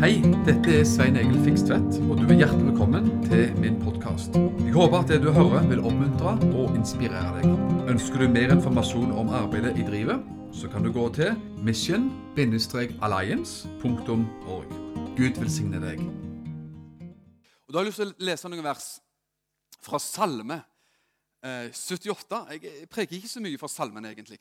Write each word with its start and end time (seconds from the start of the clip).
Hei, 0.00 0.22
dette 0.46 0.70
er 0.78 0.84
Svein 0.88 1.16
Egil 1.20 1.42
Fikstvedt, 1.44 1.98
og 2.08 2.16
du 2.16 2.22
er 2.24 2.38
hjertelig 2.40 2.70
velkommen 2.70 3.04
til 3.26 3.50
min 3.60 3.74
podkast. 3.82 4.32
Jeg 4.32 4.72
håper 4.72 4.96
at 5.02 5.10
det 5.12 5.18
du 5.20 5.28
hører, 5.28 5.60
vil 5.68 5.84
oppmuntre 5.84 6.40
og 6.56 6.72
inspirere 6.72 7.36
deg. 7.36 7.44
Ønsker 7.92 8.24
du 8.24 8.32
mer 8.32 8.48
informasjon 8.54 9.12
om 9.12 9.28
arbeidet 9.36 9.76
i 9.76 9.84
drivet, 9.84 10.24
så 10.56 10.72
kan 10.72 10.80
du 10.80 10.88
gå 10.94 11.04
til 11.18 11.36
mission-alliance.org. 11.68 14.68
Gud 15.20 15.34
velsigne 15.36 15.76
deg. 15.84 16.00
Og 17.68 17.68
Da 17.68 17.76
har 17.76 17.84
jeg 17.84 17.92
lyst 17.92 18.00
til 18.00 18.08
å 18.08 18.16
lese 18.30 18.48
noen 18.48 18.64
vers 18.70 19.04
fra 19.84 20.00
Salme 20.00 20.64
eh, 21.44 21.68
78. 21.76 22.56
Jeg 22.56 22.88
preker 22.88 23.20
ikke 23.20 23.36
så 23.36 23.44
mye 23.44 23.60
fra 23.60 23.68
salmen, 23.68 24.08
egentlig. 24.08 24.40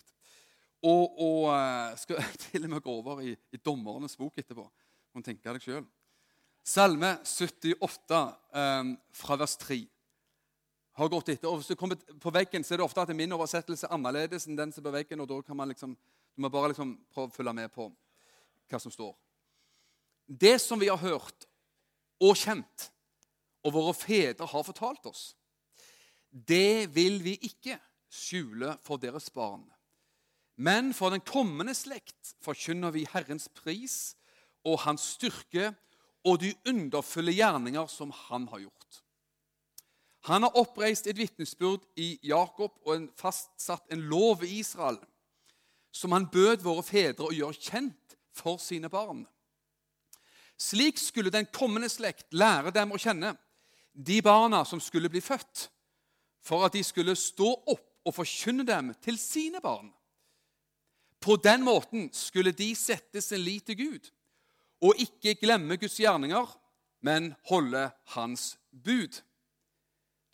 Og, 0.88 1.20
og 1.20 1.52
eh, 1.52 2.00
skal 2.00 2.24
til 2.48 2.64
og 2.64 2.72
med 2.78 2.88
gå 2.88 2.96
over 3.04 3.20
i, 3.28 3.36
i 3.36 3.60
Dommernes 3.60 4.16
bok 4.16 4.40
etterpå. 4.40 4.64
Kan 5.20 5.34
tenke 5.34 5.52
deg 5.52 5.64
sjøl. 5.66 5.88
Salme 6.64 7.18
78 7.28 8.20
eh, 8.56 8.92
fra 9.20 9.36
vers 9.36 9.56
3 9.60 9.80
har 11.00 11.10
gått 11.12 11.32
etter. 11.34 11.50
Og 11.50 11.60
Hvis 11.60 11.72
du 11.74 11.76
kommer 11.76 11.98
på 12.00 12.32
veggen, 12.32 12.64
så 12.64 12.74
er 12.74 12.80
det 12.80 12.86
ofte 12.86 13.04
at 13.04 13.12
min 13.12 13.36
oversettelse 13.36 13.84
er 13.88 13.96
annerledes 13.98 14.48
enn 14.48 14.56
den 14.56 14.72
som 14.72 14.80
er 14.80 14.88
på 14.88 14.94
veggen. 14.96 15.20
og 15.20 15.28
da 15.28 15.42
kan 15.44 15.58
man 15.60 15.68
liksom, 15.68 15.98
Du 16.36 16.42
må 16.42 16.50
bare 16.50 16.70
liksom 16.72 16.94
prøve 17.12 17.28
å 17.28 17.36
følge 17.36 17.54
med 17.54 17.72
på 17.74 17.90
hva 18.70 18.80
som 18.80 18.94
står. 18.94 19.12
Det 20.24 20.56
som 20.62 20.80
vi 20.80 20.88
har 20.88 21.02
hørt 21.04 21.48
og 22.22 22.38
kjent, 22.38 22.92
og 23.66 23.76
våre 23.76 23.94
fedre 23.94 24.48
har 24.48 24.64
fortalt 24.64 25.04
oss, 25.10 25.36
det 26.32 26.88
vil 26.96 27.20
vi 27.20 27.36
ikke 27.44 27.76
skjule 28.08 28.78
for 28.88 28.96
deres 28.96 29.28
barn. 29.30 29.66
Men 30.56 30.94
for 30.94 31.12
den 31.12 31.26
kommende 31.28 31.76
slekt 31.76 32.38
forkynner 32.40 32.96
vi 32.96 33.04
Herrens 33.12 33.50
pris 33.52 34.16
og 34.68 34.80
Hans 34.84 35.06
styrke 35.16 35.72
og 36.28 36.42
de 36.42 36.54
underfulle 36.68 37.34
gjerninger 37.36 37.88
som 37.88 38.12
Han 38.28 38.48
har 38.52 38.66
gjort. 38.66 39.02
Han 40.28 40.44
har 40.44 40.58
oppreist 40.60 41.08
et 41.08 41.18
vitnesbyrd 41.18 41.86
i 41.96 42.18
Jakob 42.28 42.74
og 42.86 42.96
en 42.96 43.08
fastsatt 43.18 43.88
en 43.94 44.02
lov 44.12 44.44
i 44.44 44.60
Israel, 44.60 45.00
som 45.92 46.12
han 46.12 46.28
bød 46.30 46.66
våre 46.66 46.84
fedre 46.84 47.30
å 47.30 47.34
gjøre 47.34 47.56
kjent 47.56 48.18
for 48.36 48.60
sine 48.62 48.92
barn. 48.92 49.24
Slik 50.60 51.00
skulle 51.00 51.32
den 51.32 51.48
kommende 51.56 51.88
slekt 51.90 52.28
lære 52.36 52.74
dem 52.76 52.92
å 52.92 53.00
kjenne, 53.00 53.32
de 53.94 54.20
barna 54.22 54.66
som 54.68 54.82
skulle 54.84 55.10
bli 55.10 55.22
født, 55.24 55.70
for 56.44 56.68
at 56.68 56.76
de 56.76 56.84
skulle 56.84 57.16
stå 57.18 57.48
opp 57.72 57.88
og 58.06 58.16
forkynne 58.16 58.66
dem 58.68 58.92
til 59.02 59.18
sine 59.20 59.64
barn. 59.64 59.90
På 61.20 61.36
den 61.40 61.64
måten 61.64 62.10
skulle 62.16 62.52
de 62.56 62.74
sette 62.76 63.22
sin 63.24 63.42
lit 63.44 63.66
til 63.68 63.80
Gud 63.80 64.12
og 64.82 65.00
ikke 65.02 65.36
glemme 65.42 65.78
Guds 65.78 65.98
gjerninger, 66.00 66.48
men 67.02 67.34
holde 67.50 67.90
Hans 68.16 68.58
bud. 68.72 69.22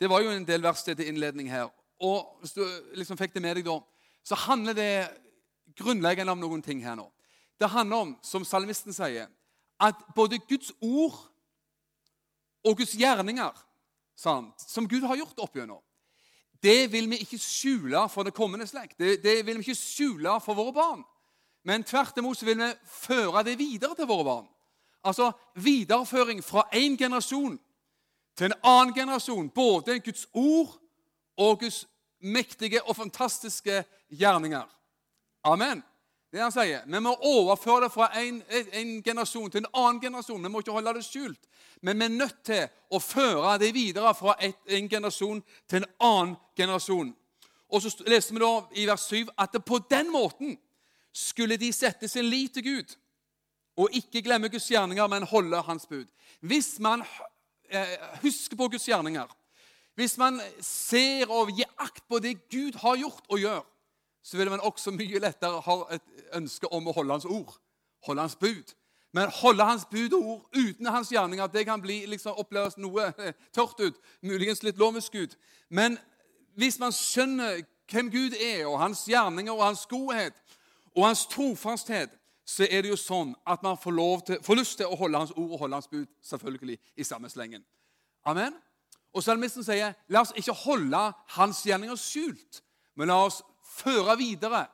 Det 0.00 0.10
var 0.10 0.22
jo 0.22 0.30
en 0.30 0.46
del 0.46 0.62
vers 0.62 0.82
til 0.82 1.00
innledning 1.06 1.50
her. 1.50 1.70
Og 2.00 2.38
Hvis 2.40 2.52
du 2.52 2.62
liksom 2.94 3.18
fikk 3.18 3.34
det 3.34 3.42
med 3.42 3.56
deg 3.56 3.66
da, 3.66 3.78
så 4.24 4.34
handler 4.34 4.74
det 4.76 5.08
grunnleggende 5.78 6.32
om 6.32 6.40
noen 6.40 6.62
ting 6.62 6.82
her 6.84 6.96
nå. 6.98 7.08
Det 7.60 7.70
handler 7.72 7.96
om, 7.96 8.16
som 8.22 8.44
salmisten 8.44 8.92
sier, 8.92 9.30
at 9.80 9.96
både 10.16 10.40
Guds 10.48 10.72
ord 10.80 11.16
og 12.64 12.76
Guds 12.76 12.96
gjerninger, 12.98 13.52
sant, 14.16 14.60
som 14.60 14.88
Gud 14.88 15.04
har 15.06 15.16
gjort 15.16 15.40
opp 15.40 15.56
gjennom, 15.56 15.80
det 16.62 16.92
vil 16.92 17.08
vi 17.10 17.20
ikke 17.22 17.38
skjule 17.40 18.06
for 18.12 18.26
det 18.26 18.34
kommende 18.34 18.66
slekt. 18.66 18.98
Det, 18.98 19.20
det 19.22 19.38
vil 19.46 19.60
vi 19.60 19.66
ikke 19.66 19.78
skjule 19.78 20.38
for 20.44 20.56
våre 20.56 20.72
barn. 20.74 21.04
Men 21.66 21.84
tvert 21.84 22.18
imot 22.18 22.38
så 22.38 22.46
vil 22.46 22.60
vi 22.62 22.68
føre 22.86 23.42
det 23.44 23.56
videre 23.58 23.96
til 23.98 24.06
våre 24.06 24.24
barn. 24.24 24.46
Altså 25.06 25.32
videreføring 25.54 26.44
fra 26.44 26.68
én 26.74 26.94
generasjon 26.98 27.58
til 28.38 28.46
en 28.46 28.58
annen 28.62 28.94
generasjon. 28.94 29.50
Både 29.50 29.98
Guds 30.00 30.28
ord 30.34 30.76
og 31.36 31.60
Guds 31.60 31.86
mektige 32.20 32.82
og 32.82 32.96
fantastiske 32.96 33.84
gjerninger. 34.10 34.66
Amen. 35.44 35.82
Det 36.32 36.42
han 36.42 36.52
sier. 36.52 36.82
Vi 36.86 37.00
må 37.00 37.14
overføre 37.14 37.86
det 37.86 37.92
fra 37.94 38.08
en, 38.20 38.42
en, 38.72 39.02
generasjon 39.02 39.50
til 39.50 39.64
en 39.64 39.70
annen 39.72 40.00
generasjon. 40.00 40.42
Vi 40.42 40.50
må 40.50 40.62
ikke 40.62 40.74
holde 40.74 40.94
det 40.94 41.04
skjult. 41.06 41.48
Men 41.82 41.98
vi 41.98 42.04
er 42.04 42.14
nødt 42.14 42.42
til 42.44 42.66
å 42.90 43.00
føre 43.02 43.56
det 43.62 43.72
videre 43.74 44.14
fra 44.14 44.36
et, 44.40 44.58
en 44.66 44.88
generasjon 44.88 45.42
til 45.68 45.82
en 45.82 45.88
annen 46.00 46.36
generasjon. 46.56 47.10
Og 47.68 47.82
så 47.82 47.90
leste 48.06 48.34
vi 48.34 48.42
da 48.42 48.52
i 48.78 48.86
vers 48.86 49.08
7 49.10 49.32
at 49.34 49.54
det 49.54 49.64
på 49.64 49.80
den 49.90 50.10
måten 50.12 50.58
skulle 51.16 51.56
de 51.56 51.72
sette 51.72 52.08
sin 52.08 52.28
lit 52.28 52.52
til 52.54 52.64
Gud 52.66 52.96
og 53.76 53.92
ikke 53.92 54.22
glemme 54.24 54.48
Guds 54.48 54.68
gjerninger, 54.68 55.06
men 55.06 55.26
holde 55.28 55.60
Hans 55.62 55.86
bud. 55.86 56.04
Hvis 56.40 56.78
man 56.80 57.02
eh, 57.68 57.96
husker 58.22 58.56
på 58.56 58.68
Guds 58.72 58.84
gjerninger, 58.88 59.26
hvis 59.94 60.18
man 60.18 60.40
ser 60.60 61.30
og 61.32 61.52
gir 61.56 61.68
akt 61.80 62.04
på 62.08 62.18
det 62.20 62.48
Gud 62.52 62.76
har 62.80 62.96
gjort 62.96 63.24
og 63.28 63.38
gjør, 63.40 63.62
så 64.22 64.36
vil 64.36 64.50
man 64.50 64.60
også 64.60 64.90
mye 64.90 65.20
lettere 65.22 65.60
ha 65.60 65.76
et 65.94 66.34
ønske 66.36 66.68
om 66.72 66.88
å 66.88 66.92
holde 66.96 67.14
Hans 67.14 67.28
ord, 67.28 67.54
holde 68.08 68.26
Hans 68.26 68.36
bud. 68.36 68.74
Men 69.16 69.30
holde 69.32 69.64
Hans 69.64 69.86
bud 69.90 70.12
og 70.12 70.26
ord 70.32 70.56
uten 70.56 70.86
Hans 70.86 71.12
gjerninger 71.12 71.46
det 71.52 71.64
kan 71.68 71.80
bli, 71.80 72.02
liksom, 72.10 72.36
oppleves 72.36 72.76
noe 72.76 73.12
tørt 73.54 73.80
ut, 73.80 74.00
muligens 74.20 74.64
litt 74.66 74.80
lovisk 74.80 75.14
ut. 75.14 75.36
Men 75.68 75.96
hvis 76.56 76.80
man 76.82 76.92
skjønner 76.92 77.62
hvem 77.90 78.10
Gud 78.10 78.34
er, 78.34 78.66
og 78.66 78.80
Hans 78.80 79.04
gjerninger 79.08 79.52
og 79.54 79.64
Hans 79.64 79.86
godhet 79.88 80.36
og 80.96 81.06
Hans 81.06 81.26
trofasthet, 81.30 82.10
så 82.46 82.66
er 82.70 82.84
det 82.84 82.92
jo 82.92 82.98
sånn 82.98 83.34
at 83.46 83.62
man 83.66 83.78
får, 83.78 83.98
til, 84.26 84.38
får 84.42 84.58
lyst 84.60 84.78
til 84.80 84.88
å 84.88 84.98
holde 84.98 85.18
Hans 85.18 85.34
ord 85.34 85.50
og 85.50 85.64
holde 85.64 85.80
Hans 85.80 85.90
bud 85.90 86.06
selvfølgelig 86.24 86.78
i 86.96 87.04
samme 87.04 87.30
slengen. 87.30 87.64
Amen. 88.26 88.54
Og 89.16 89.24
Salmisten 89.24 89.64
sier 89.66 89.96
la 90.12 90.22
oss 90.22 90.34
ikke 90.36 90.54
holde 90.64 91.02
Hans 91.36 91.62
gjerninger 91.66 91.98
skjult, 92.00 92.62
men 92.96 93.10
la 93.10 93.18
oss 93.26 93.42
føre 93.76 94.16
videre 94.20 94.66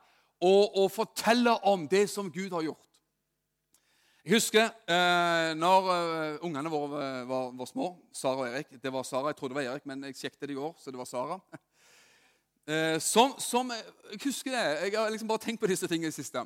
og, 0.42 0.76
og 0.82 0.88
fortelle 0.92 1.54
om 1.68 1.86
det 1.90 2.08
som 2.10 2.30
Gud 2.32 2.52
har 2.54 2.66
gjort. 2.66 2.88
Jeg 4.22 4.36
husker 4.36 4.68
eh, 4.70 5.52
når 5.58 5.86
uh, 5.88 6.44
ungene 6.46 6.70
våre 6.70 6.90
var, 6.92 7.24
var, 7.26 7.48
var, 7.58 7.66
små, 7.66 7.88
Sara 8.14 8.44
og 8.44 8.52
Erik 8.52 8.76
Det 8.78 8.92
var 8.94 9.02
Sara, 9.02 9.32
jeg 9.32 9.38
trodde 9.40 9.56
det 9.56 9.58
var 9.58 9.72
Erik, 9.72 9.86
men 9.90 10.04
jeg 10.06 10.14
sjekket 10.20 10.46
det 10.46 10.54
i 10.54 10.58
går, 10.60 10.76
så 10.78 10.94
det 10.94 11.00
var 11.00 11.08
Sara. 11.10 11.40
Eh, 12.68 13.00
som, 13.00 13.34
som, 13.38 13.70
Jeg 14.10 14.20
husker 14.24 14.50
det. 14.50 14.92
Jeg 14.92 15.00
har 15.00 15.10
liksom 15.10 15.28
bare 15.28 15.38
tenkt 15.38 15.60
på 15.60 15.66
disse 15.66 15.86
tingene 15.86 16.06
i 16.06 16.12
det 16.12 16.14
siste. 16.14 16.44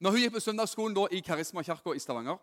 Når 0.00 0.10
hun 0.10 0.20
gikk 0.20 0.34
på 0.34 0.42
søndagsskolen 0.44 0.96
da, 0.96 1.06
i 1.10 1.22
Karismakirka 1.24 1.94
i 1.94 2.02
Stavanger, 2.02 2.36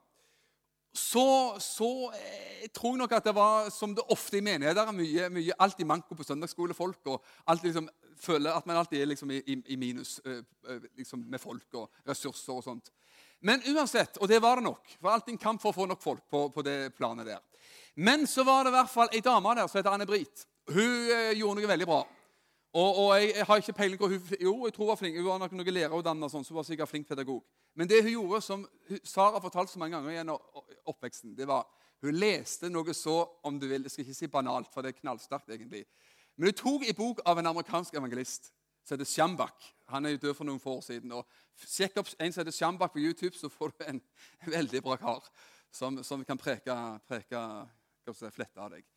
så, 0.94 1.56
så 1.60 1.90
jeg 2.16 2.64
eh, 2.66 2.70
tror 2.74 2.96
jeg 2.96 3.00
nok 3.00 3.14
at 3.16 3.28
det 3.30 3.36
var 3.36 3.70
som 3.72 3.94
det 3.96 4.04
ofte 4.10 4.40
i 4.40 4.44
menigheter 4.44 4.88
er 4.88 4.96
mye, 4.96 5.30
mye 5.32 5.56
alltid 5.60 5.88
manko 5.88 6.18
på 6.18 6.26
søndagsskolefolk. 6.28 7.00
og 7.06 7.24
alltid 7.48 7.70
liksom, 7.70 7.90
føler 8.20 8.52
at 8.52 8.66
man 8.66 8.82
alltid 8.82 9.02
er 9.02 9.06
liksom 9.06 9.32
i, 9.32 9.40
i, 9.46 9.76
minus 9.76 10.20
liksom 10.98 11.24
med 11.30 11.40
folk 11.40 11.74
og 11.74 11.90
ressurser 12.08 12.54
og 12.54 12.64
sånt. 12.64 12.92
Men 13.42 13.62
uansett, 13.66 14.18
og 14.18 14.28
det 14.28 14.42
var 14.42 14.60
det 14.60 14.64
nok, 14.64 14.98
for 15.00 15.10
alltid 15.10 15.34
en 15.34 15.42
kamp 15.42 15.62
for 15.62 15.72
å 15.72 15.78
få 15.78 15.86
nok 15.90 16.02
folk 16.02 16.26
på, 16.30 16.50
på, 16.54 16.62
det 16.62 16.94
planet 16.98 17.26
der. 17.26 17.40
Men 17.96 18.28
så 18.28 18.44
var 18.44 18.64
det 18.64 18.74
i 18.74 18.76
hvert 18.76 18.92
fall 18.92 19.14
ei 19.14 19.22
dame 19.26 19.56
der 19.58 19.70
som 19.70 19.80
heter 19.80 19.94
Anne 19.94 20.06
Brit. 20.06 20.46
Hun 20.70 21.10
eh, 21.10 21.32
gjorde 21.40 21.62
noe 21.62 21.72
veldig 21.72 21.88
bra. 21.90 22.04
Og, 22.74 22.98
og 22.98 23.08
jeg, 23.20 23.34
jeg, 23.36 23.46
har 23.46 23.58
ikke 23.60 23.74
peiling 23.74 24.00
på 24.00 24.08
hun, 24.08 24.30
Jo, 24.40 24.54
jeg 24.66 24.74
tror 24.74 24.86
hun 24.86 24.90
var 24.94 25.00
flink. 25.00 25.18
Hun 25.18 25.28
var 25.28 25.42
nok 25.42 25.56
noe 25.58 25.74
lærerutdannet, 25.76 26.32
sånn, 26.32 26.46
så 26.48 26.54
hun 26.54 26.62
var 26.62 26.68
sikkert 26.70 26.92
flink 26.92 27.10
pedagog. 27.10 27.44
Men 27.76 27.90
det 27.92 28.00
hun 28.06 28.14
gjorde, 28.14 28.42
som 28.46 28.64
Sara 29.04 29.42
fortalte 29.44 29.74
så 29.74 29.82
mange 29.82 29.98
ganger 29.98 30.16
gjennom 30.16 30.64
oppveksten, 30.88 31.36
det 31.36 31.48
var 31.50 31.68
hun 32.02 32.18
leste 32.18 32.72
noe 32.72 32.96
så 32.98 33.20
om 33.46 33.60
du 33.60 33.68
vil, 33.70 33.84
jeg 33.86 33.94
skal 33.94 34.08
ikke 34.08 34.18
si 34.18 34.32
banalt, 34.32 34.72
for 34.74 34.82
det 34.82 34.94
er 34.94 35.02
knallsterkt 35.02 35.52
egentlig. 35.52 35.84
Men 36.38 36.50
hun 36.50 36.58
tok 36.58 36.88
en 36.88 36.98
bok 36.98 37.22
av 37.28 37.40
en 37.40 37.52
amerikansk 37.52 38.00
evangelist 38.00 38.50
som 38.88 38.96
heter 38.96 39.12
Shambak. 39.12 39.68
Han 39.92 40.08
er 40.08 40.16
jo 40.16 40.24
død 40.24 40.38
for 40.40 40.48
noen 40.48 40.64
få 40.64 40.78
år 40.80 40.86
siden. 40.88 41.12
og 41.12 41.28
Sjekk 41.68 42.00
opp 42.02 42.10
en 42.18 42.34
som 42.34 42.42
heter 42.42 42.56
Shambak 42.56 42.96
på 42.96 43.04
YouTube, 43.04 43.36
så 43.38 43.52
får 43.52 43.76
du 43.76 43.86
en 43.86 44.02
veldig 44.58 44.82
bra 44.88 44.98
kar 45.02 45.28
som, 45.72 46.02
som 46.04 46.24
kan 46.26 46.40
preke, 46.40 46.76
preke 47.08 47.44
si, 48.16 48.32
flette 48.34 48.60
av 48.64 48.74
deg. 48.74 48.88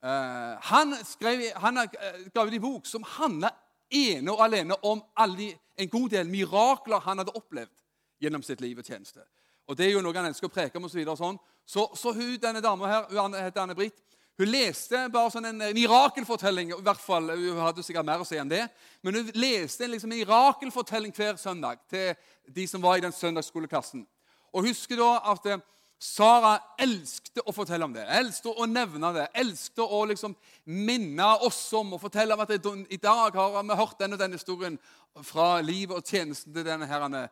Uh, 0.00 0.56
han, 0.70 0.94
skrev, 1.04 1.42
han 1.60 1.76
ga 1.76 2.44
ut 2.46 2.54
en 2.54 2.62
bok 2.62 2.86
som 2.88 3.04
handla 3.18 3.50
ene 3.90 4.32
og 4.32 4.40
alene 4.44 4.78
om 4.86 5.02
alle, 5.20 5.52
en 5.76 5.88
god 5.88 6.08
del 6.14 6.30
mirakler 6.30 7.02
han 7.04 7.20
hadde 7.20 7.34
opplevd 7.36 7.74
gjennom 8.20 8.42
sitt 8.44 8.60
liv 8.60 8.78
og 8.78 8.86
tjeneste. 8.86 9.24
Og 9.68 9.76
Det 9.76 9.86
er 9.86 9.92
jo 9.92 10.02
noe 10.02 10.16
han 10.16 10.30
ønsker 10.30 10.48
å 10.48 10.52
preke 10.52 10.78
om. 10.78 10.84
og 10.84 10.90
Så, 10.90 10.98
videre, 10.98 11.12
og 11.14 11.20
sånn. 11.20 11.38
så, 11.66 11.90
så 11.94 12.12
hun, 12.12 12.38
denne 12.40 12.62
dama 12.64 12.88
her, 12.88 13.04
hun 13.12 13.36
heter 13.36 13.62
Anne 13.62 13.76
Britt, 13.76 14.00
hun 14.40 14.48
leste 14.48 15.02
bare 15.12 15.30
sånn 15.34 15.50
en 15.50 15.64
mirakelfortelling. 15.76 16.70
i 16.72 16.82
hvert 16.82 17.00
fall, 17.00 17.28
Hun 17.28 17.60
hadde 17.60 17.82
sikkert 17.84 18.06
mer 18.08 18.22
å 18.22 18.24
si 18.24 18.38
enn 18.40 18.48
det. 18.48 18.62
Men 19.02 19.14
hun 19.14 19.32
leste 19.34 19.84
en 19.84 19.90
liksom, 19.92 20.10
mirakelfortelling 20.10 21.12
hver 21.12 21.36
søndag 21.36 21.82
til 21.90 22.14
de 22.48 22.66
som 22.66 22.80
var 22.80 22.96
i 22.96 23.04
den 23.04 23.12
søndagsskoleklassen. 23.12 24.06
Og 24.52 24.64
husker 24.64 24.96
da 24.96 25.10
at 25.34 25.46
eh, 25.46 25.60
Sara 26.00 26.54
elskte 26.80 27.42
å 27.44 27.52
fortelle 27.52 27.84
om 27.84 27.92
det, 27.92 28.06
elskte 28.16 28.48
å 28.48 28.64
nevne 28.64 29.10
det. 29.12 29.26
elskte 29.36 29.84
å 29.84 30.04
liksom 30.08 30.32
minne 30.64 31.26
oss 31.44 31.58
om 31.76 31.92
og 31.92 32.00
fortelle 32.00 32.34
om 32.34 32.40
at 32.40 32.54
i 32.56 32.96
dag 32.96 33.36
har 33.36 33.62
vi 33.62 33.76
hørt 33.76 33.98
denne, 34.00 34.16
denne 34.16 34.40
historien 34.40 34.78
fra 35.22 35.60
livet 35.60 35.98
og 35.98 36.06
tjenesten 36.06 36.54
til 36.54 36.64
denne 36.64 36.88
herrene 36.88 37.26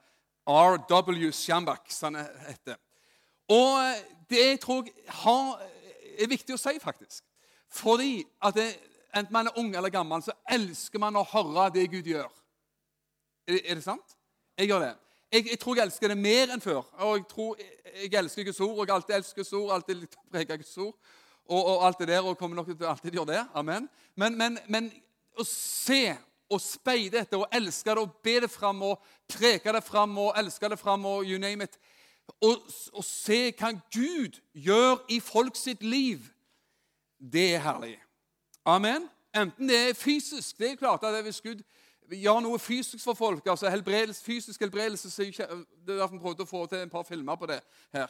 R.W. 0.49 1.33
Shambach, 1.33 1.89
som 1.89 2.15
han 2.15 2.29
heter. 2.45 2.77
Og 3.49 3.81
det 4.29 4.61
tror 4.61 4.85
jeg 4.85 5.17
har, 5.23 5.65
er 6.21 6.29
viktig 6.29 6.57
å 6.57 6.61
si, 6.61 6.77
faktisk. 6.83 7.25
Fordi 7.73 8.21
at 8.45 8.57
det, 8.57 8.69
enten 9.17 9.33
man 9.33 9.49
er 9.49 9.61
ung 9.61 9.75
eller 9.77 9.93
gammel, 9.93 10.23
så 10.25 10.37
elsker 10.45 11.01
man 11.01 11.17
å 11.17 11.27
høre 11.33 11.71
det 11.73 11.89
Gud 11.93 12.09
gjør. 12.09 12.29
Er 13.49 13.57
det, 13.57 13.63
er 13.65 13.81
det 13.81 13.85
sant? 13.85 14.17
Jeg 14.59 14.69
gjør 14.69 14.85
det. 14.85 14.95
Jeg, 15.33 15.45
jeg, 15.51 15.59
tror 15.61 15.77
jeg 15.77 15.89
elsker 15.89 16.13
det 16.13 16.19
mer 16.21 16.53
enn 16.53 16.65
før. 16.65 16.85
Og 17.05 17.19
jeg 17.19 17.27
tror 17.33 17.61
jeg 18.03 18.21
elsker 18.21 18.45
Guds 18.45 18.61
ord, 18.61 18.79
og 18.79 18.87
jeg 18.87 18.95
alltid 18.95 19.15
elsker 19.15 19.43
Guds 19.43 19.53
ord. 19.53 19.75
alltid 19.75 20.07
preger 20.33 20.57
Guds 20.57 20.79
ord, 20.79 20.95
og, 21.49 21.65
og, 21.65 21.87
alt 21.87 21.99
det 21.99 22.09
der, 22.09 22.21
og 22.21 22.39
kommer 22.39 22.57
nok 22.57 22.67
til 22.67 22.87
å 22.87 22.93
alltid 22.93 23.19
gjøre 23.19 23.33
det. 23.33 23.45
Amen. 23.55 23.89
Men, 24.15 24.39
men, 24.39 24.59
men 24.69 24.91
å 25.39 25.47
se 25.49 26.17
og 26.49 26.61
speide 26.65 27.21
etter 27.21 27.43
og 27.43 27.53
elske 27.53 27.93
det 27.93 28.03
og 28.03 28.17
be 28.25 28.39
det 28.41 28.51
fram 28.51 28.83
og 28.83 29.03
preke 29.29 29.73
det 29.73 29.85
fram 29.85 30.17
og 30.19 30.33
elske 30.41 30.71
det 30.73 30.79
fram 30.81 31.05
og 31.07 31.27
you 31.29 31.39
name 31.41 31.65
it 31.65 31.77
og, 32.41 32.65
og 32.93 33.05
se 33.05 33.53
hva 33.57 33.73
Gud 33.95 34.39
gjør 34.53 35.01
i 35.09 35.21
folk 35.25 35.57
sitt 35.57 35.83
liv, 35.83 36.27
det 37.19 37.55
er 37.57 37.65
herlig. 37.65 37.97
Amen. 38.69 39.09
Enten 39.37 39.69
det 39.69 39.79
er 39.91 39.97
fysisk 39.97 40.59
Det 40.59 40.71
er 40.71 40.81
klart 40.81 41.05
at 41.05 41.23
hvis 41.23 41.41
Gud 41.41 41.63
gjør 42.17 42.41
noe 42.45 42.59
fysisk 42.59 43.05
for 43.05 43.19
folk, 43.19 43.47
altså 43.47 43.71
helbredelse, 43.71 44.25
fysisk 44.25 44.61
helbredelse 44.61 45.11
så 45.11 45.23
Det 45.23 45.95
er 45.95 45.99
derfor 45.99 46.17
vi 46.17 46.23
prøvde 46.23 46.47
å 46.47 46.49
få 46.49 46.67
til 46.67 46.83
en 46.83 46.93
par 46.93 47.05
filmer 47.09 47.37
på 47.37 47.47
det 47.47 47.61
her. 47.93 48.09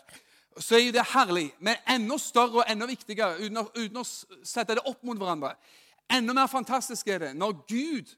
Så 0.59 0.77
er 0.79 0.93
det 0.93 1.05
herlig, 1.15 1.53
men 1.59 1.77
enda 1.89 2.19
større 2.19 2.63
og 2.63 2.71
enda 2.71 2.87
viktigere, 2.87 3.39
uten 3.39 3.61
å, 3.63 3.69
uten 3.77 4.01
å 4.01 4.07
sette 4.43 4.75
det 4.79 4.87
opp 4.87 5.03
mot 5.07 5.19
hverandre. 5.19 5.55
Enda 6.11 6.35
mer 6.35 6.49
fantastisk 6.51 7.09
er 7.09 7.19
det 7.19 7.35
når 7.37 7.53
Gud 7.69 8.15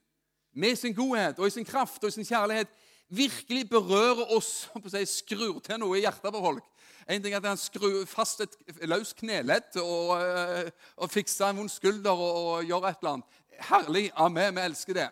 med 0.52 0.76
sin 0.78 0.94
godhet 0.94 1.38
og 1.38 1.46
i 1.46 1.54
sin 1.54 1.66
kraft 1.66 2.02
og 2.04 2.08
i 2.10 2.14
sin 2.14 2.26
kjærlighet 2.26 2.70
virkelig 3.10 3.68
berører 3.70 4.34
oss 4.36 4.68
og 4.74 4.86
si, 4.90 5.04
skrur 5.06 5.58
til 5.64 5.80
noe 5.82 5.98
i 5.98 6.04
hjertet 6.04 6.32
på 6.32 6.44
folk. 6.44 6.66
En 7.10 7.22
ting 7.22 7.34
er 7.34 7.40
at 7.40 7.48
Han 7.48 7.58
skrur 7.58 8.04
fast 8.06 8.44
et 8.44 8.54
løst 8.86 9.16
kneledd 9.18 9.80
og, 9.82 10.12
eh, 10.20 10.70
og 10.96 11.10
fikser 11.10 11.50
en 11.50 11.62
vond 11.62 11.72
skulder 11.72 12.12
og, 12.12 12.36
og, 12.38 12.68
gjør 12.68 12.86
et 12.86 13.00
eller 13.00 13.16
annet. 13.16 13.40
Herlig. 13.70 14.04
Amen. 14.14 14.54
Vi 14.56 14.62
elsker 14.62 14.96
det. 14.96 15.08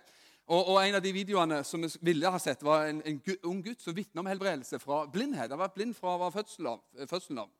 Og, 0.49 0.69
og, 0.69 0.87
En 0.87 0.97
av 0.97 1.03
de 1.05 1.13
videoene 1.13 1.61
som 1.65 1.83
vi 1.83 1.91
ville 2.01 2.31
ha 2.33 2.39
sett, 2.41 2.63
var 2.65 2.89
en, 2.89 3.03
en 3.05 3.21
ung 3.45 3.61
gutt 3.65 3.83
som 3.85 3.97
vitner 3.97 4.23
om 4.23 4.31
helbredelse 4.31 4.79
fra 4.81 5.03
blindhet. 5.13 5.51
Han 5.53 5.61
var 5.61 5.75
blind 5.75 5.93
fra 5.95 6.31
fødselen 6.33 6.71
av. 6.73 6.81
Fødselen 7.11 7.43
av. 7.43 7.51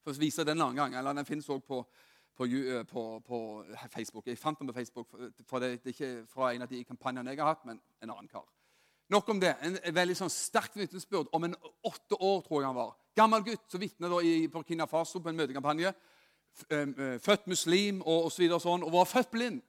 For 0.00 0.16
å 0.16 0.22
vise 0.22 0.44
den 0.46 0.56
en 0.56 0.68
annen 0.68 0.80
gang. 0.80 0.96
eller 0.96 1.18
Den 1.18 1.28
finnes 1.28 1.48
også 1.48 1.66
på, 1.66 1.82
på, 2.36 2.48
eh, 2.48 2.84
på, 2.88 3.04
på, 3.26 3.40
Facebook. 3.92 4.26
Jeg 4.26 4.40
fant 4.40 4.58
den 4.58 4.72
på 4.72 4.78
Facebook, 4.78 5.12
for 5.44 5.60
det, 5.60 5.82
det 5.84 5.92
er 5.92 5.96
ikke 5.96 6.26
fra 6.32 6.54
en 6.54 6.64
av 6.64 6.72
de 6.72 6.82
kampanjene 6.88 7.34
jeg 7.34 7.42
har 7.42 7.52
hatt, 7.52 7.68
men 7.68 7.80
en 8.00 8.16
annen 8.16 8.32
kar. 8.32 8.48
Nok 9.12 9.28
om 9.28 9.40
det. 9.40 9.52
En, 9.62 9.76
veldig 9.94 10.16
sånn 10.16 10.32
sterkt 10.32 10.80
vitnesbyrd 10.80 11.28
om 11.36 11.44
en 11.44 11.60
åtte 11.84 12.16
år, 12.16 12.40
tror 12.46 12.62
jeg 12.62 12.70
han 12.70 12.80
var. 12.80 12.96
Gammel 13.16 13.44
gutt 13.44 13.68
som 13.68 13.82
vitner 13.82 14.16
i 14.24 14.38
Burkina 14.48 14.88
Faso 14.88 15.20
på 15.20 15.28
en 15.28 15.36
møtekampanje. 15.36 15.92
Eh, 16.72 17.18
født 17.20 17.46
muslim 17.52 18.00
og 18.00 18.30
osv. 18.30 18.48
Og, 18.48 18.60
sånn, 18.64 18.88
og 18.88 18.96
var 18.96 19.10
født 19.10 19.34
blind. 19.36 19.60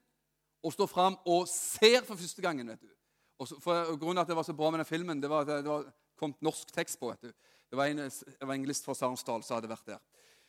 Og 0.64 0.74
står 0.74 0.90
fram 0.90 1.18
og 1.26 1.48
ser 1.52 2.02
for 2.06 2.16
første 2.16 2.42
gangen. 2.42 2.68
vet 2.68 2.82
du. 2.82 2.94
Og 3.40 3.48
for 3.62 3.98
grunnen 3.98 4.24
at 4.24 4.28
det 4.28 4.36
var 4.36 4.44
så 4.44 4.54
bra 4.54 4.72
med 4.72 4.80
den 4.80 4.90
filmen, 4.90 5.22
det 5.22 5.30
var 5.30 5.46
at 5.46 5.64
det 5.64 5.70
var 5.70 5.86
kommet 6.18 6.42
norsk 6.42 6.72
tekst 6.74 7.00
på. 7.00 7.10
vet 7.10 7.22
du. 7.22 7.32
Det 7.70 7.78
var 7.78 7.86
en 7.86 8.12
evangelist 8.42 8.86
fra 8.86 8.96
Sarensdal 8.96 9.44
som 9.44 9.56
hadde 9.56 9.70
vært 9.70 9.94
der. 9.94 10.02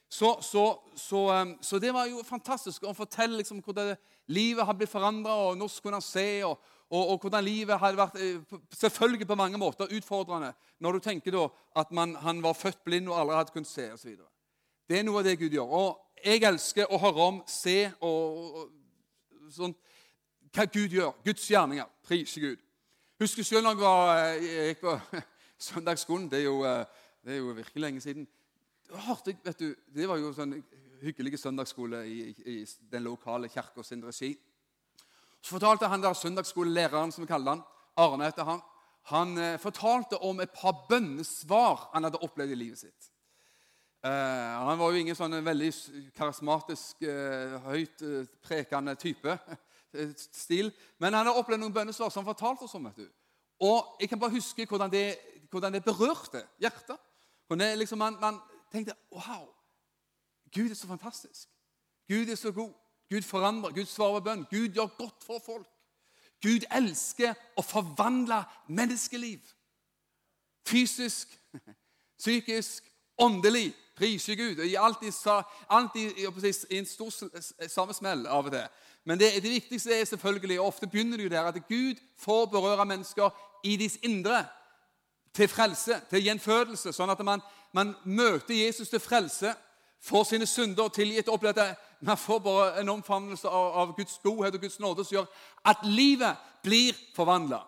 Så, 0.08 0.38
så, 0.40 0.80
så, 0.96 1.20
så, 1.60 1.78
det 1.78 1.92
var 1.92 2.06
jo 2.08 2.22
fantastisk. 2.24 2.82
å 2.88 2.96
fortelle 2.96 3.36
liksom 3.36 3.60
hvordan 3.60 3.92
livet 4.32 4.64
har 4.64 4.74
blitt 4.74 4.90
forandra, 4.90 5.34
og 5.48 5.58
norsk 5.58 5.82
kunne 5.82 6.00
han 6.00 6.06
se. 6.06 6.44
og 6.44 6.58
og, 6.90 7.08
og, 7.08 7.18
hvordan 7.20 7.44
livet 7.44 7.78
hadde 7.78 8.00
vært 8.00 8.14
eh, 8.16 8.60
selvfølgelig 8.72 9.26
på 9.28 9.36
mange 9.36 9.58
måter 9.60 9.90
utfordrende 9.92 10.54
når 10.80 10.96
du 10.96 11.04
tenker 11.04 11.34
da 11.34 11.42
at 11.76 11.90
man, 11.92 12.14
han 12.16 12.40
var 12.42 12.56
født 12.56 12.80
blind 12.84 13.10
og 13.10 13.18
aldri 13.20 13.36
hadde 13.36 13.52
kunnet 13.52 13.68
se 13.68 13.90
osv. 13.92 14.14
Det 14.88 14.96
er 14.96 15.04
noe 15.04 15.20
av 15.20 15.26
det 15.28 15.36
Gud 15.36 15.52
gjør. 15.52 15.68
Og 15.68 16.22
jeg 16.24 16.46
elsker 16.48 16.88
å 16.88 17.00
høre 17.02 17.26
om, 17.26 17.42
se 17.44 17.90
og, 18.00 18.38
og 18.62 19.52
sånn, 19.52 19.76
hva 20.54 20.64
Gud 20.64 20.94
gjør. 20.94 21.12
Guds 21.24 21.46
gjerninger. 21.50 21.86
Prise 22.06 22.40
Gud. 22.40 22.56
Husker 23.20 23.42
selv 23.42 23.66
når 23.66 23.70
jeg, 23.70 23.82
var, 23.82 24.10
eh, 24.16 24.44
jeg 24.44 24.72
gikk 24.72 24.84
på 24.84 25.22
søndagsskolen. 25.68 26.28
Det 26.30 26.38
er, 26.38 26.44
jo, 26.44 26.62
eh, 26.64 26.84
det 27.24 27.34
er 27.34 27.40
jo 27.40 27.54
virkelig 27.56 27.82
lenge 27.82 28.00
siden. 28.00 28.28
Hørte 28.88 29.32
jeg, 29.32 29.40
vet 29.44 29.60
du, 29.60 29.74
Det 29.94 30.08
var 30.08 30.20
jo 30.20 30.32
sånn 30.32 30.56
hyggelig 31.02 31.38
søndagsskole 31.38 32.04
i, 32.08 32.30
i 32.46 32.56
den 32.90 33.04
lokale 33.06 33.50
kirka 33.52 33.82
sin 33.82 34.04
regi. 34.04 34.32
Så 35.42 35.54
fortalte 35.54 35.90
han 35.90 36.02
der 36.02 36.16
søndagsskolelæreren, 36.18 37.12
som 37.12 37.24
vi 37.24 37.30
kaller 37.30 37.56
han, 37.56 37.62
Arne 37.98 38.30
heter 38.30 38.46
han, 38.46 38.64
han 39.10 39.38
eh, 39.38 39.60
fortalte 39.60 40.18
om 40.22 40.40
et 40.40 40.52
par 40.54 40.84
bønnesvar 40.88 41.88
han 41.94 42.06
hadde 42.06 42.20
opplevd 42.22 42.54
i 42.54 42.58
livet 42.58 42.82
sitt. 42.82 43.12
Uh, 43.98 44.68
han 44.68 44.78
var 44.78 44.92
jo 44.94 45.00
ingen 45.00 45.16
sånn 45.18 45.34
veldig 45.42 45.72
karismatisk, 46.14 47.00
uh, 47.02 47.56
høyt 47.64 48.04
uh, 48.06 48.28
prekende 48.46 48.94
type. 48.94 49.32
Stil, 50.32 50.72
Men 50.98 51.14
han 51.14 51.26
har 51.26 51.34
opplevd 51.34 51.60
noen 51.60 51.72
bønnesvar 51.72 52.10
som 52.10 52.24
han 52.24 52.34
fortalte 52.34 52.66
oss 52.66 52.74
om. 52.74 52.84
vet 52.84 52.96
du. 52.96 53.08
Og 53.60 53.96
Jeg 54.00 54.08
kan 54.08 54.18
bare 54.20 54.30
huske 54.30 54.66
hvordan 54.66 54.90
det, 54.90 55.18
hvordan 55.50 55.72
det 55.72 55.84
berørte 55.84 56.46
hjertet. 56.60 56.96
Det, 57.50 57.78
liksom, 57.78 57.98
man, 57.98 58.20
man 58.20 58.40
tenkte 58.72 58.94
Wow! 59.12 59.48
Gud 60.54 60.70
er 60.70 60.74
så 60.74 60.86
fantastisk. 60.86 61.48
Gud 62.08 62.28
er 62.28 62.34
så 62.34 62.52
god. 62.52 62.72
Gud 63.10 63.22
forandrer, 63.22 63.72
Gud 63.72 63.84
svarer 63.84 64.20
bønn. 64.20 64.46
Gud 64.50 64.68
gjør 64.68 64.96
godt 64.98 65.24
for 65.24 65.38
folk. 65.38 65.68
Gud 66.42 66.64
elsker 66.70 67.34
å 67.56 67.62
forvandle 67.64 68.42
menneskeliv. 68.68 69.40
Fysisk, 70.68 71.32
psykisk, 72.20 72.84
åndelig. 73.18 73.72
Priser 73.98 74.38
Gud. 74.38 74.60
Og 74.62 74.84
alltid, 74.84 75.12
alltid 75.68 76.18
i 76.70 76.78
en 76.78 76.86
stor 76.86 77.10
sammensmell 77.68 78.26
av 78.26 78.46
og 78.46 78.54
til. 78.54 78.68
Men 79.04 79.18
det, 79.18 79.32
det, 79.42 79.50
viktigste 79.50 79.94
er 79.94 80.04
selvfølgelig, 80.04 80.60
og 80.60 80.66
ofte 80.66 80.86
begynner 80.86 81.16
det 81.16 81.24
jo 81.24 81.32
der, 81.32 81.48
at 81.48 81.68
Gud 81.68 82.00
får 82.18 82.46
berøre 82.52 82.86
mennesker 82.86 83.30
i 83.64 83.76
deres 83.76 83.98
indre. 84.02 84.44
Til 85.34 85.48
frelse, 85.48 86.00
til 86.10 86.24
gjenfødelse. 86.24 86.92
Sånn 86.92 87.10
at 87.10 87.20
man, 87.24 87.42
man 87.72 87.94
møter 88.04 88.54
Jesus 88.54 88.88
til 88.88 89.00
frelse, 89.00 89.54
får 90.00 90.24
sine 90.24 90.46
synder 90.46 90.88
tilgitt 90.94 91.28
og 91.28 91.38
opplever 91.38 91.74
man 92.00 92.16
får 92.16 92.38
bare 92.38 92.80
en 92.80 92.88
omfavnelse 92.88 93.48
av, 93.48 93.72
av, 93.80 93.92
Guds 93.96 94.20
godhet 94.22 94.54
og 94.54 94.60
Guds 94.62 94.78
nåde 94.80 95.04
som 95.04 95.16
gjør 95.16 95.26
at 95.66 95.82
livet 95.82 96.38
blir 96.62 96.94
forvandla. 97.16 97.58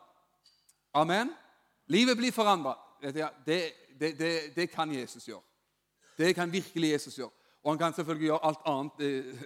Amen. 0.94 1.32
Livet 1.90 2.16
blir 2.18 2.32
forandra. 2.32 2.76
Det, 3.02 3.26
det, 3.46 3.60
det, 3.98 4.54
det, 4.56 4.70
kan 4.70 4.92
Jesus 4.94 5.26
gjøre. 5.28 5.42
Det 6.20 6.34
kan 6.36 6.52
virkelig 6.52 6.90
Jesus 6.92 7.16
gjøre. 7.18 7.30
Og 7.62 7.72
han 7.72 7.78
kan 7.78 7.94
selvfølgelig 7.96 8.26
gjøre 8.26 8.44
alt 8.44 8.66
annet 8.66 9.04
eh, 9.06 9.42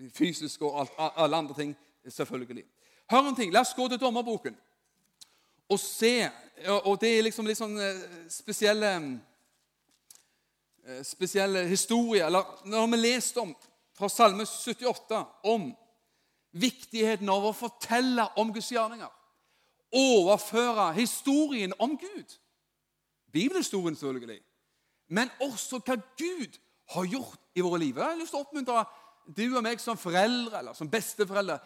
eh, 0.00 0.10
fysisk 0.14 0.62
og 0.62 0.80
alt, 0.80 0.90
alle 0.98 1.36
andre 1.36 1.54
ting. 1.54 1.76
selvfølgelig. 2.08 2.64
Hør 3.10 3.28
en 3.28 3.36
ting. 3.36 3.52
La 3.52 3.60
oss 3.60 3.74
gå 3.76 3.88
til 3.88 4.00
dommerboken 4.00 4.56
og 5.68 5.80
se. 5.80 6.28
Og 6.84 7.00
det 7.00 7.18
er 7.18 7.24
liksom 7.26 7.46
litt 7.46 7.58
sånn 7.58 7.78
eh, 7.80 8.04
spesielle 8.30 8.92
spesielle 11.02 11.64
historier. 11.66 12.30
Når 12.64 12.86
vi 12.92 12.96
leste 13.00 13.42
om 13.42 13.56
fra 13.96 14.08
Salme 14.08 14.44
78 14.46 15.24
om 15.42 15.70
viktigheten 16.56 17.28
av 17.28 17.48
å 17.48 17.54
fortelle 17.56 18.28
om 18.40 18.52
Guds 18.54 18.68
gjerninger. 18.72 19.10
Overføre 19.96 20.92
historien 20.96 21.72
om 21.78 21.96
Gud. 21.98 22.36
Bibelhistorien, 23.32 23.96
selvfølgelig. 23.96 24.40
Men 25.08 25.30
også 25.42 25.80
hva 25.84 25.96
Gud 26.18 26.58
har 26.94 27.08
gjort 27.10 27.40
i 27.54 27.64
våre 27.64 27.80
liv. 27.82 27.96
Jeg 27.96 28.04
har 28.04 28.18
lyst 28.18 28.34
til 28.34 28.40
å 28.40 28.46
oppmuntre 28.46 28.84
du 29.36 29.44
og 29.48 29.62
meg 29.66 29.82
som 29.82 29.98
foreldre 29.98 30.60
eller 30.60 30.76
som 30.78 30.90
besteforeldre. 30.90 31.58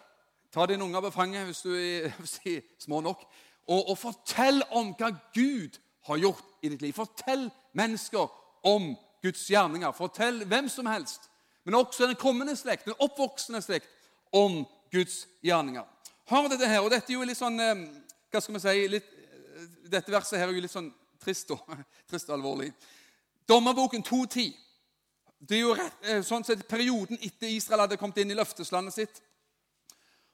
Ta 0.51 0.65
dine 0.67 0.83
unger 0.83 1.05
på 1.05 1.13
fanget 1.15 1.47
hvis 1.47 1.63
du 1.65 1.71
er 1.77 2.61
små 2.81 3.01
nok. 3.05 3.23
Og, 3.69 3.91
og 3.93 3.97
fortell 3.97 4.63
om 4.77 4.93
hva 4.97 5.11
Gud 5.35 5.77
har 6.09 6.21
gjort 6.21 6.65
i 6.65 6.71
ditt 6.73 6.81
liv. 6.81 6.95
Fortell 6.97 7.47
mennesker 7.77 8.31
om 8.67 8.91
Guds 9.21 9.45
gjerninger. 9.49 9.93
Fortell 9.95 10.41
hvem 10.49 10.69
som 10.69 10.89
helst 10.89 11.29
men 11.63 11.75
også 11.75 12.07
den 12.07 12.15
kommende 12.15 12.55
slekt, 12.55 12.85
den 12.85 12.97
oppvoksende 12.99 13.61
slekt, 13.61 13.89
om 14.31 14.63
Guds 14.91 15.27
gjerninger. 15.43 15.83
Hør 16.31 16.47
dette 16.49 16.67
her, 16.67 16.79
og 16.81 16.91
dette 16.91 17.11
er 17.11 17.19
jo 17.19 17.27
litt 17.27 17.39
sånn 17.39 17.59
eh, 17.59 17.83
hva 18.31 18.41
skal 18.41 18.55
vi 18.55 18.63
si, 18.63 18.87
litt, 18.95 19.09
eh, 19.11 19.67
Dette 19.91 20.13
verset 20.13 20.39
her 20.39 20.47
er 20.47 20.55
jo 20.55 20.63
litt 20.63 20.73
sånn 20.73 20.89
trist 21.21 21.51
og, 21.53 21.65
trist 22.09 22.29
og 22.31 22.37
alvorlig. 22.37 22.71
Dommerboken 23.51 24.03
2.10. 24.07 24.53
Det 25.49 25.57
er 25.57 25.61
jo 25.65 25.75
rett, 25.75 25.97
eh, 26.07 26.21
sånn 26.23 26.45
sett 26.47 26.63
perioden 26.69 27.19
etter 27.19 27.49
Israel 27.51 27.83
hadde 27.83 27.97
kommet 27.99 28.21
inn 28.21 28.31
i 28.31 28.37
løfteslandet 28.37 28.95
sitt. 28.95 29.21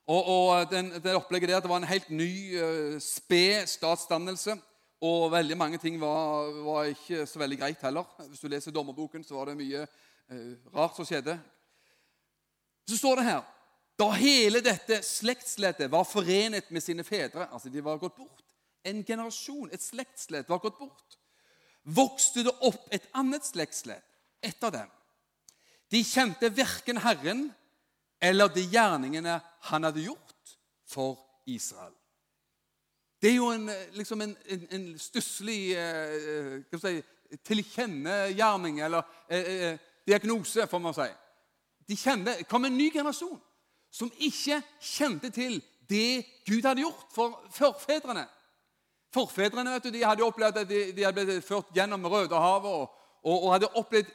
Og, 0.06 0.22
og 0.22 0.70
den, 0.72 0.92
det 1.02 1.16
opplegget 1.18 1.50
der, 1.50 1.64
det 1.64 1.72
var 1.72 1.82
en 1.82 1.90
helt 1.90 2.12
ny, 2.14 2.32
sped 3.02 3.66
statsdannelse. 3.72 4.56
Og 5.02 5.32
veldig 5.32 5.58
mange 5.58 5.78
ting 5.82 6.00
var, 6.02 6.54
var, 6.66 6.86
ikke 6.94 7.26
så 7.30 7.42
veldig 7.42 7.60
greit 7.60 7.82
heller. 7.86 8.06
Hvis 8.30 8.42
du 8.42 8.48
leser 8.50 8.74
dommerboken, 8.74 9.26
så 9.26 9.36
var 9.38 9.50
det 9.50 9.60
mye 9.60 9.84
eh, 9.84 10.54
rart 10.74 10.98
som 10.98 11.06
skjedde. 11.06 11.40
Så 12.88 12.98
står 12.98 13.20
det 13.20 13.28
her 13.28 13.54
Da 14.00 14.12
hele 14.14 14.62
dette 14.62 15.02
slektsleddet 15.04 15.90
var 15.92 16.06
forenet 16.06 16.70
med 16.72 16.84
sine 16.86 17.04
fedre 17.04 17.50
Altså, 17.52 17.70
de 17.70 17.82
var 17.84 17.98
gått 17.98 18.16
bort. 18.16 18.44
En 18.86 19.04
generasjon, 19.04 19.70
et 19.74 19.84
slektsledd, 19.84 20.48
var 20.50 20.62
gått 20.64 20.78
bort. 20.80 21.17
Vokste 21.88 22.44
det 22.44 22.54
opp 22.68 22.90
et 22.92 23.06
annet 23.16 23.46
slektsledd 23.48 24.04
etter 24.44 24.74
dem. 24.74 24.90
De 25.92 26.02
kjente 26.04 26.50
verken 26.52 27.00
Herren 27.00 27.48
eller 28.20 28.52
de 28.52 28.66
gjerningene 28.68 29.38
han 29.70 29.88
hadde 29.88 30.04
gjort 30.04 30.58
for 30.88 31.16
Israel. 31.48 31.94
Det 33.22 33.32
er 33.32 33.36
jo 33.40 33.50
en, 33.50 33.70
liksom 33.98 34.22
en, 34.22 34.36
en, 34.46 34.68
en 34.72 34.88
stusslig 35.00 35.72
eh, 35.74 36.60
si, 36.78 37.00
tilkjennegjerning, 37.48 38.82
eller 38.86 39.02
eh, 39.30 39.54
eh, 39.72 39.80
diagnose, 40.08 40.68
får 40.68 40.84
man 40.84 40.94
si. 40.94 41.08
De 41.88 41.98
kjente, 41.98 42.36
kom 42.50 42.68
en 42.68 42.78
ny 42.78 42.92
generasjon 42.94 43.40
som 43.90 44.12
ikke 44.20 44.60
kjente 44.84 45.32
til 45.34 45.58
det 45.90 46.26
Gud 46.46 46.66
hadde 46.68 46.84
gjort 46.84 47.08
for 47.16 47.40
forfedrene. 47.56 48.28
Forfedrene 49.18 49.74
vet 49.74 49.88
du, 49.88 49.92
de 49.96 50.06
hadde 50.06 50.26
opplevd 50.26 50.62
at 50.62 50.70
de, 50.70 50.82
de 50.94 51.06
hadde 51.06 51.26
blitt 51.26 51.46
ført 51.46 51.70
gjennom 51.74 52.06
Rødehavet 52.06 52.70
og, 52.70 52.92
og, 53.24 53.38
og 53.38 53.54
hadde 53.56 53.72
opplevd 53.80 54.12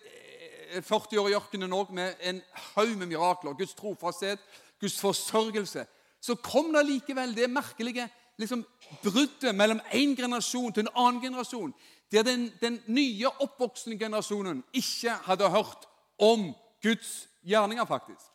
40 0.78 1.16
eh, 1.16 1.23
år 1.23 1.30
i 1.32 1.37
ørkenen 1.38 1.75
òg 1.75 1.90
med 1.94 2.23
en 2.30 2.38
haug 2.75 2.92
med 3.00 3.11
mirakler. 3.11 3.56
Guds 3.59 3.75
trofasthet, 3.78 4.42
Guds 4.80 5.00
forsørgelse. 5.00 5.87
Så 6.23 6.37
kom 6.38 6.71
det 6.75 6.85
likevel 6.87 7.35
det 7.35 7.50
merkelige 7.50 8.06
liksom, 8.38 8.62
bruddet 9.02 9.54
mellom 9.54 9.82
én 9.90 10.14
generasjon 10.16 10.73
til 10.73 10.87
en 10.87 10.94
annen 10.94 11.23
generasjon, 11.23 11.75
der 12.12 12.23
den, 12.26 12.50
den 12.61 12.78
nye 12.87 13.30
oppvoksende 13.40 13.99
generasjonen 13.99 14.62
ikke 14.73 15.16
hadde 15.26 15.50
hørt 15.50 15.88
om 16.18 16.52
Guds 16.82 17.28
gjerninger, 17.42 17.85
faktisk. 17.85 18.31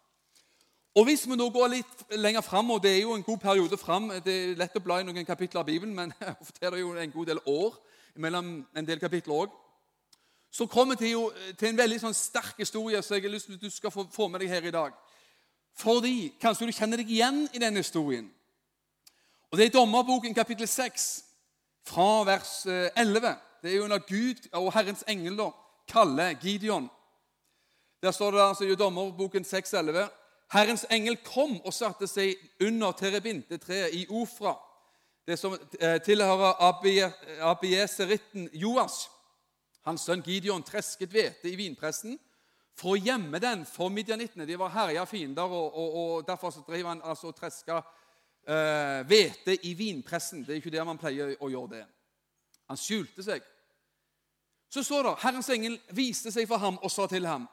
Og 0.98 1.06
Hvis 1.06 1.28
vi 1.30 1.36
nå 1.38 1.46
går 1.54 1.68
litt 1.70 2.00
lenger 2.18 2.42
fram, 2.42 2.72
og 2.74 2.82
det 2.82 2.92
er 2.96 3.02
jo 3.04 3.14
en 3.14 3.24
god 3.24 3.38
periode 3.38 3.78
fram 3.78 4.10
Det 4.26 4.34
er 4.34 4.56
lett 4.58 4.78
å 4.80 4.82
bla 4.82 4.96
i 4.98 5.06
noen 5.06 5.26
kapitler 5.26 5.62
av 5.62 5.68
Bibelen, 5.68 5.94
men 5.94 6.14
ofte 6.44 6.66
er 6.66 6.74
det 6.74 6.80
jo 6.82 6.96
en 6.98 7.12
god 7.14 7.30
del 7.30 7.42
år 7.46 7.76
mellom 8.16 8.48
en 8.74 8.88
del 8.88 8.98
kapitler 9.00 9.44
òg. 9.44 9.52
Så 10.50 10.66
kommer 10.66 10.98
vi 10.98 11.06
til, 11.06 11.54
til 11.54 11.70
en 11.70 11.78
veldig 11.78 12.00
sånn 12.02 12.18
sterk 12.18 12.58
historie 12.58 13.02
som 13.06 13.14
jeg 13.14 13.28
har 13.28 13.36
lyst 13.36 13.46
til 13.46 13.60
at 13.60 13.68
du 13.68 13.70
skal 13.70 13.94
få, 13.94 14.28
med 14.28 14.42
deg 14.42 14.50
her 14.50 14.66
i 14.66 14.74
dag. 14.74 14.98
Fordi 15.78 16.34
kanskje 16.42 16.66
du 16.66 16.74
kjenner 16.74 16.98
deg 16.98 17.14
igjen 17.14 17.44
i 17.54 17.62
denne 17.62 17.86
historien. 17.86 18.32
Og 19.52 19.58
Det 19.58 19.68
er 19.68 19.78
Dommerboken 19.78 20.34
kapittel 20.34 20.68
6, 20.68 21.10
fra 21.86 22.24
vers 22.26 22.64
11. 22.66 23.22
Eh, 23.22 23.36
det 23.62 23.72
er 23.72 23.78
jo 23.78 23.88
når 23.88 24.08
Gud 24.10 24.50
og 24.58 24.74
Herrens 24.74 25.06
engel 25.08 25.46
kaller 25.88 26.34
Gideon. 26.42 26.90
Der 28.02 28.12
står 28.12 28.32
det 28.32 28.48
altså 28.50 28.66
i 28.66 28.76
Dommerboken 28.76 29.46
6,11.: 29.46 30.10
Herrens 30.54 30.86
engel 30.90 31.18
kom 31.26 31.58
og 31.66 31.74
satte 31.76 32.08
seg 32.08 32.38
under 32.64 32.96
terebintetreet 32.96 33.96
i 33.98 34.06
Ofra, 34.16 34.54
det 35.28 35.36
som 35.40 35.58
eh, 35.80 35.98
tilhører 36.04 36.62
abieseritten 37.50 38.48
Joas. 38.56 39.10
Hans 39.88 40.06
sønn 40.08 40.24
Gideon 40.24 40.64
tresket 40.64 41.12
hvete 41.12 41.52
i 41.52 41.58
vinpressen 41.60 42.16
for 42.78 42.94
å 42.94 43.02
gjemme 43.02 43.40
den 43.44 43.66
for 43.68 43.92
midjanittene. 43.92 44.48
De 44.48 44.56
var 44.60 44.72
herja 44.72 45.04
fiender, 45.10 45.52
og, 45.52 45.76
og, 45.76 46.00
og 46.00 46.28
derfor 46.28 46.54
så 46.56 46.64
drev 46.68 46.88
han 46.94 47.04
altså 47.04 47.32
og 47.32 47.36
treska 47.36 47.82
eh, 48.48 49.04
hvete 49.08 49.58
eh, 49.58 49.68
i 49.68 49.74
vinpressen. 49.80 50.46
Det 50.46 50.56
er 50.56 50.62
ikke 50.62 50.76
der 50.78 50.88
man 50.88 51.00
pleier 51.02 51.36
å 51.44 51.52
gjøre 51.52 51.74
det. 51.76 51.84
Han 52.72 52.80
skjulte 52.80 53.24
seg. 53.24 53.44
Så 54.72 54.84
står 54.84 55.08
det 55.08 55.16
Herrens 55.24 55.52
engel 55.52 55.78
viste 55.96 56.32
seg 56.32 56.48
for 56.48 56.60
ham 56.64 56.80
og 56.84 56.92
sa 56.92 57.08
til 57.12 57.28
ham 57.28 57.48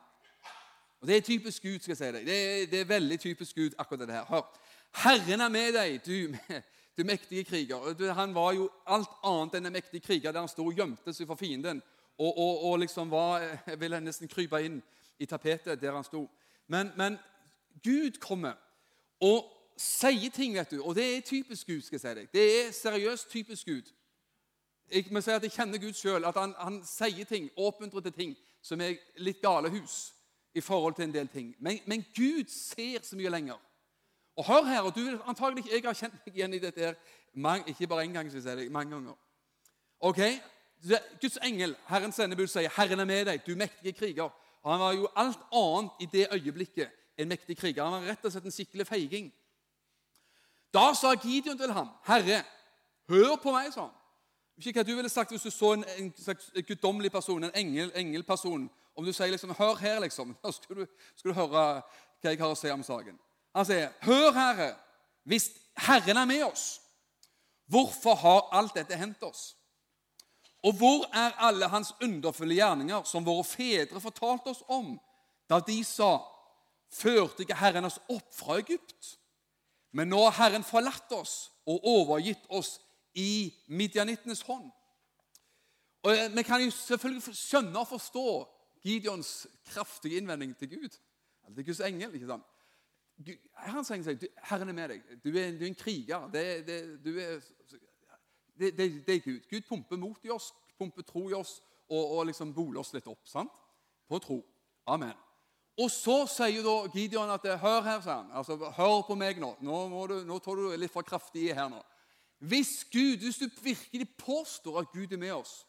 og 1.04 1.08
Det 1.08 1.16
er 1.16 1.20
typisk 1.20 1.62
Gud. 1.62 1.78
skal 1.78 1.90
jeg 1.90 1.96
si 1.96 2.04
deg. 2.04 2.26
Det 2.26 2.34
er, 2.34 2.66
det 2.66 2.80
er 2.80 2.84
veldig 2.84 3.20
typisk 3.20 3.56
Gud, 3.56 3.70
akkurat 3.78 4.00
det 4.00 4.14
her. 4.14 4.24
Hør. 4.24 4.60
Herren 4.94 5.40
er 5.40 5.48
med 5.48 5.72
deg, 5.72 6.06
du, 6.06 6.36
du 6.96 7.04
mektige 7.04 7.44
kriger. 7.44 8.12
Han 8.12 8.34
var 8.34 8.52
jo 8.52 8.70
alt 8.86 9.10
annet 9.22 9.58
enn 9.58 9.66
en 9.66 9.72
mektig 9.72 10.00
kriger 10.02 10.32
der 10.32 10.40
han 10.40 10.48
sto 10.48 10.64
og 10.64 10.72
gjemte 10.72 11.12
seg 11.12 11.28
for 11.28 11.36
fienden. 11.36 11.82
Og, 12.18 12.38
og, 12.38 12.64
og 12.64 12.78
liksom 12.78 13.10
var, 13.10 13.44
ville 13.76 14.00
nesten 14.00 14.32
krype 14.32 14.62
inn 14.64 14.80
i 15.20 15.28
tapetet 15.28 15.82
der 15.82 15.92
han 15.92 16.08
sto. 16.08 16.24
Men, 16.72 16.94
men 16.96 17.20
Gud 17.84 18.16
kommer 18.16 18.56
og 19.20 19.44
sier 19.76 20.32
ting, 20.32 20.56
vet 20.56 20.72
du. 20.72 20.80
Og 20.80 20.96
det 20.96 21.04
er 21.04 21.20
typisk 21.20 21.66
Gud. 21.66 21.82
skal 21.82 22.00
jeg 22.00 22.06
si 22.06 22.14
deg. 22.22 22.32
Det 22.32 22.48
er 22.62 22.72
seriøst 22.72 23.30
typisk 23.30 23.66
Gud. 23.66 23.92
Jeg 24.88 25.04
må 25.12 25.20
si 25.20 25.36
at 25.36 25.42
jeg 25.42 25.52
kjenner 25.52 25.84
Gud 25.84 25.92
sjøl. 25.92 26.24
At 26.24 26.40
han, 26.40 26.56
han, 26.56 26.80
sier 26.88 27.28
ting, 27.28 27.52
oppmuntrer 27.56 28.08
til 28.08 28.18
ting 28.22 28.36
som 28.64 28.80
er 28.80 28.96
litt 29.20 29.44
gale 29.44 29.68
hus 29.68 30.14
i 30.54 30.60
forhold 30.60 30.94
til 30.94 31.04
en 31.04 31.14
del 31.14 31.28
ting. 31.28 31.56
Men, 31.58 31.78
men 31.86 32.04
Gud 32.16 32.44
ser 32.48 33.02
så 33.02 33.16
mye 33.16 33.30
lenger. 33.30 33.60
Og 34.36 34.46
hør 34.46 34.64
her, 34.64 34.80
og 34.80 34.94
du 34.94 35.00
vil 35.00 35.18
antagelig 35.26 35.64
Jeg 35.72 35.82
har 35.84 35.94
kjent 35.94 36.14
meg 36.26 36.36
igjen 36.36 36.54
i 36.54 36.58
dette 36.58 36.80
her, 36.80 36.94
ikke 37.66 37.86
bare 37.86 38.04
én 38.04 38.12
gang, 38.12 38.30
skal 38.30 38.42
jeg 38.42 38.42
si 38.42 38.64
det, 38.64 38.72
mange 38.72 38.90
ganger. 38.94 39.14
Ok, 40.00 40.20
Guds 41.20 41.38
engel, 41.42 41.76
Herrens 41.88 42.14
sendebud, 42.14 42.46
sier 42.46 42.68
'Herren 42.76 43.00
er 43.00 43.04
med 43.04 43.24
deg, 43.24 43.46
du 43.46 43.56
mektige 43.56 43.92
kriger'. 43.92 44.30
Og 44.62 44.72
Han 44.72 44.80
var 44.80 44.92
jo 44.92 45.08
alt 45.16 45.38
annet 45.52 45.90
i 46.00 46.06
det 46.06 46.26
øyeblikket 46.32 46.90
en 47.18 47.28
mektig 47.28 47.56
kriger. 47.56 47.84
Han 47.84 47.92
var 47.92 48.10
rett 48.10 48.24
og 48.24 48.32
slett 48.32 48.44
en 48.44 48.50
skikkelig 48.50 48.86
feiging. 48.86 49.32
Da 50.74 50.92
sa 50.94 51.14
Gideon 51.14 51.58
til 51.58 51.72
ham, 51.72 51.88
'Herre, 52.06 52.44
hør 53.08 53.36
på 53.36 53.50
meg', 53.52 53.72
sa 53.72 53.80
han. 53.80 53.90
Ikke 54.56 54.72
hva 54.72 54.82
du 54.82 54.94
ville 54.94 55.08
sagt 55.08 55.30
hvis 55.30 55.42
du 55.42 55.50
så 55.50 55.72
en, 55.72 55.84
en 55.98 56.14
slags 56.16 56.52
guddommelig 56.66 57.12
person, 57.12 57.44
en 57.44 57.50
engel, 57.54 57.92
engelperson. 57.94 58.70
Om 58.94 59.04
du 59.04 59.12
sier 59.12 59.30
liksom 59.30 59.50
'Hør 59.50 59.74
her', 59.74 60.00
liksom, 60.00 60.36
da 60.44 60.52
skal 60.52 60.76
du, 60.76 60.86
skal 61.16 61.30
du 61.30 61.34
høre 61.34 61.48
hva 61.48 61.82
jeg 62.22 62.38
har 62.38 62.50
å 62.50 62.54
si 62.54 62.70
om 62.70 62.82
saken. 62.82 63.18
Han 63.54 63.66
sier, 63.66 63.92
'Hør, 64.02 64.32
Herre, 64.32 64.74
hvis 65.24 65.50
Herren 65.76 66.16
er 66.16 66.24
med 66.24 66.44
oss, 66.44 66.80
hvorfor 67.66 68.14
har 68.14 68.48
alt 68.52 68.74
dette 68.74 68.96
hendt 68.96 69.22
oss?' 69.22 69.56
Og 70.64 70.72
hvor 70.72 71.04
er 71.12 71.34
alle 71.44 71.68
hans 71.68 71.92
underfulle 72.00 72.54
gjerninger, 72.54 73.02
som 73.04 73.26
våre 73.26 73.44
fedre 73.44 74.00
fortalte 74.00 74.54
oss 74.54 74.62
om, 74.68 75.00
da 75.50 75.60
de 75.60 75.84
sa:" 75.84 76.20
Førte 76.94 77.42
ikke 77.42 77.58
Herren 77.58 77.84
oss 77.84 77.98
opp 78.08 78.34
fra 78.34 78.58
Egypt? 78.60 79.18
Men 79.90 80.08
nå 80.08 80.20
har 80.24 80.36
Herren 80.36 80.64
forlatt 80.64 81.12
oss 81.12 81.50
og 81.66 81.86
overgitt 81.86 82.46
oss 82.48 82.78
i 83.14 83.50
midjanittenes 83.66 84.42
hånd. 84.46 84.70
Og 86.04 86.16
eh, 86.16 86.36
Vi 86.36 86.42
kan 86.42 86.62
jo 86.62 86.70
selvfølgelig 86.70 87.34
skjønne 87.34 87.78
og 87.78 87.88
forstå 87.88 88.26
Gideons 88.84 89.46
kraftige 89.64 90.16
innvending 90.16 90.56
til 90.56 90.70
Gud. 90.70 90.98
eller 91.44 91.56
til 91.56 91.66
Guds 91.66 91.80
engel. 91.80 92.14
ikke 92.14 92.26
sant? 92.26 92.42
Han 93.54 93.84
sier 93.84 94.28
'Herren 94.42 94.68
er 94.68 94.72
med 94.72 94.88
deg. 94.88 95.02
Du 95.24 95.28
er, 95.28 95.50
du 95.58 95.64
er 95.64 95.66
en 95.66 95.74
kriger.' 95.74 96.30
Det, 96.30 96.66
det, 96.66 96.76
er, 98.58 98.80
det, 99.06 99.14
er 99.14 99.20
Gud. 99.20 99.40
Gud 99.50 99.60
pumper 99.68 99.96
mot 99.96 100.18
i 100.24 100.30
oss, 100.30 100.54
pumper 100.78 101.02
tro 101.02 101.28
i 101.28 101.32
oss 101.32 101.62
og, 101.88 102.18
og 102.18 102.26
liksom 102.26 102.54
boler 102.54 102.80
oss 102.80 102.92
litt 102.92 103.06
opp. 103.06 103.26
sant? 103.26 103.50
På 104.08 104.18
tro. 104.18 104.44
Amen. 104.86 105.14
Og 105.78 105.90
så 105.90 106.26
sier 106.30 106.62
da 106.62 106.74
Gideon 106.94 107.30
at 107.30 107.42
'Hør 107.60 107.82
her', 107.82 108.00
sier 108.00 108.12
han. 108.12 108.30
Altså, 108.32 108.56
'Hør 108.56 109.02
på 109.06 109.14
meg 109.14 109.38
nå. 109.38 109.56
Nå, 109.60 110.06
du, 110.06 110.24
nå 110.24 110.38
tar 110.38 110.54
du 110.54 110.76
litt 110.76 110.92
for 110.92 111.02
kraftig 111.02 111.48
i 111.50 111.52
her 111.52 111.68
nå.' 111.68 111.82
Hvis 112.38 112.84
Gud, 112.92 113.16
hvis 113.16 113.38
du 113.38 113.48
virkelig 113.62 114.16
påstår 114.18 114.80
at 114.80 114.92
Gud 114.92 115.12
er 115.12 115.16
med 115.16 115.32
oss, 115.32 115.66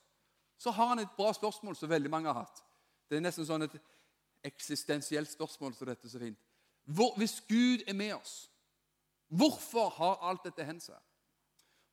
så 0.58 0.72
har 0.72 0.88
han 0.88 1.00
et 1.00 1.16
bra 1.18 1.34
spørsmål 1.34 1.76
som 1.76 1.90
veldig 1.90 2.10
mange 2.10 2.28
har 2.28 2.44
hatt. 2.44 2.64
Det 3.10 3.18
er 3.18 3.24
nesten 3.26 3.48
sånn 3.48 3.68
et 3.68 3.76
eksistensielt 4.46 5.32
spørsmål 5.32 5.74
som 5.76 5.90
dette 5.90 6.10
så 6.10 6.22
fint. 6.22 6.40
Hvor, 6.86 7.16
hvis 7.18 7.40
Gud 7.50 7.86
er 7.88 7.98
med 7.98 8.14
oss, 8.18 8.48
hvorfor 9.28 9.90
har 9.98 10.22
alt 10.30 10.46
dette 10.46 10.66
hendt 10.66 10.86
seg? 10.86 11.00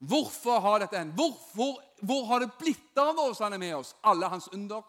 Hvorfor 0.03 0.61
har 0.61 0.83
dette 0.83 0.99
hendt? 0.99 1.15
Hvor, 1.17 1.79
hvor 2.03 2.25
har 2.29 2.43
det 2.43 2.51
blitt 2.59 2.99
av 2.99 3.19
oss 3.23 3.41
han 3.41 3.55
er 3.55 3.63
med 3.63 3.77
oss? 3.79 3.95
Alle 4.03 4.29
hans 4.29 4.51
under? 4.53 4.83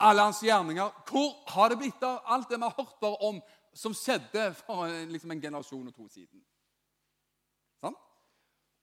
alle 0.00 0.22
hans 0.22 0.42
gjerninger. 0.42 0.90
Hvor 1.10 1.34
har 1.46 1.68
det 1.68 1.76
blitt 1.76 2.02
av 2.02 2.20
alt 2.24 2.48
det 2.48 2.56
vi 2.56 2.62
har 2.62 2.76
hørt 2.76 3.00
bare 3.00 3.28
om 3.28 3.40
som 3.74 3.94
skjedde 3.94 4.50
for 4.64 4.88
liksom 5.10 5.30
en 5.30 5.42
generasjon 5.42 5.88
og 5.88 5.94
to 5.94 6.08
siden? 6.08 6.40
Sånn? 7.84 7.96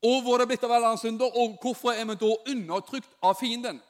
Og 0.08 0.20
hvor 0.24 0.38
er 0.38 0.46
det 0.46 0.52
blitt 0.54 0.66
av 0.68 0.76
alle 0.78 0.94
hans 0.94 1.04
synder, 1.06 1.34
og 1.34 1.58
hvorfor 1.62 1.94
er 1.94 2.06
vi 2.06 2.18
da 2.22 2.34
undertrykt 2.54 3.18
av 3.26 3.38
fienden? 3.40 3.82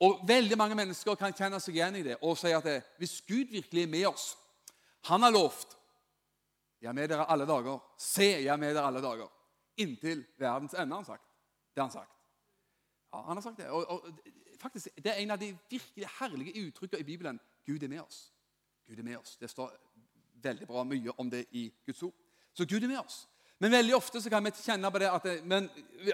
Og 0.00 0.20
Veldig 0.28 0.58
mange 0.58 0.76
mennesker 0.76 1.16
kan 1.16 1.34
kjenne 1.36 1.60
seg 1.62 1.78
igjen 1.78 1.96
i 2.00 2.04
det 2.04 2.18
og 2.20 2.36
si 2.38 2.52
at 2.52 2.64
det, 2.64 2.80
hvis 3.00 3.20
Gud 3.28 3.52
virkelig 3.52 3.86
er 3.86 3.92
med 3.92 4.06
oss 4.10 4.34
Han 5.08 5.22
har 5.22 5.32
lovt 5.32 5.76
Jeg 6.82 6.90
er 6.90 6.96
med 6.96 7.08
dere 7.08 7.24
alle 7.32 7.46
dager. 7.48 7.78
Se, 7.98 8.26
jeg 8.44 8.52
er 8.52 8.60
med 8.60 8.74
dere 8.74 8.86
alle 8.86 9.00
dager. 9.00 9.30
Inntil 9.80 10.26
verdens 10.38 10.74
ende, 10.74 10.92
har 10.92 11.00
han 11.00 11.08
sagt. 11.08 11.24
Det 11.74 11.80
har 11.80 11.88
han 11.88 11.92
sagt. 11.94 12.12
Ja, 13.12 13.22
han 13.22 13.36
har 13.36 13.42
sagt 13.42 13.58
det. 13.58 13.68
Og, 13.68 13.90
og 13.90 14.04
faktisk, 14.60 14.88
Det 14.96 15.06
er 15.06 15.22
en 15.22 15.30
av 15.30 15.40
de 15.40 15.56
virkelig 15.70 16.08
herlige 16.20 16.66
uttrykkene 16.66 17.00
i 17.00 17.04
Bibelen. 17.04 17.40
Gud 17.66 17.82
er 17.82 17.88
med 17.88 18.00
oss. 18.00 18.32
Gud 18.86 18.98
er 18.98 19.02
med 19.02 19.16
oss. 19.16 19.36
Det 19.36 19.50
står 19.50 19.72
veldig 20.42 20.66
bra 20.66 20.84
mye 20.84 21.12
om 21.18 21.30
det 21.30 21.46
i 21.50 21.72
Guds 21.86 22.02
ord. 22.02 22.14
Så 22.52 22.66
Gud 22.68 22.82
er 22.82 22.88
med 22.88 22.98
oss. 22.98 23.28
Men 23.60 23.72
veldig 23.72 23.94
ofte 23.96 24.20
så 24.20 24.30
kan 24.30 24.44
vi 24.44 24.52
kjenne 24.58 24.90
på 24.92 25.00
det 25.00 25.08
at 25.08 25.26
men, 25.48 25.68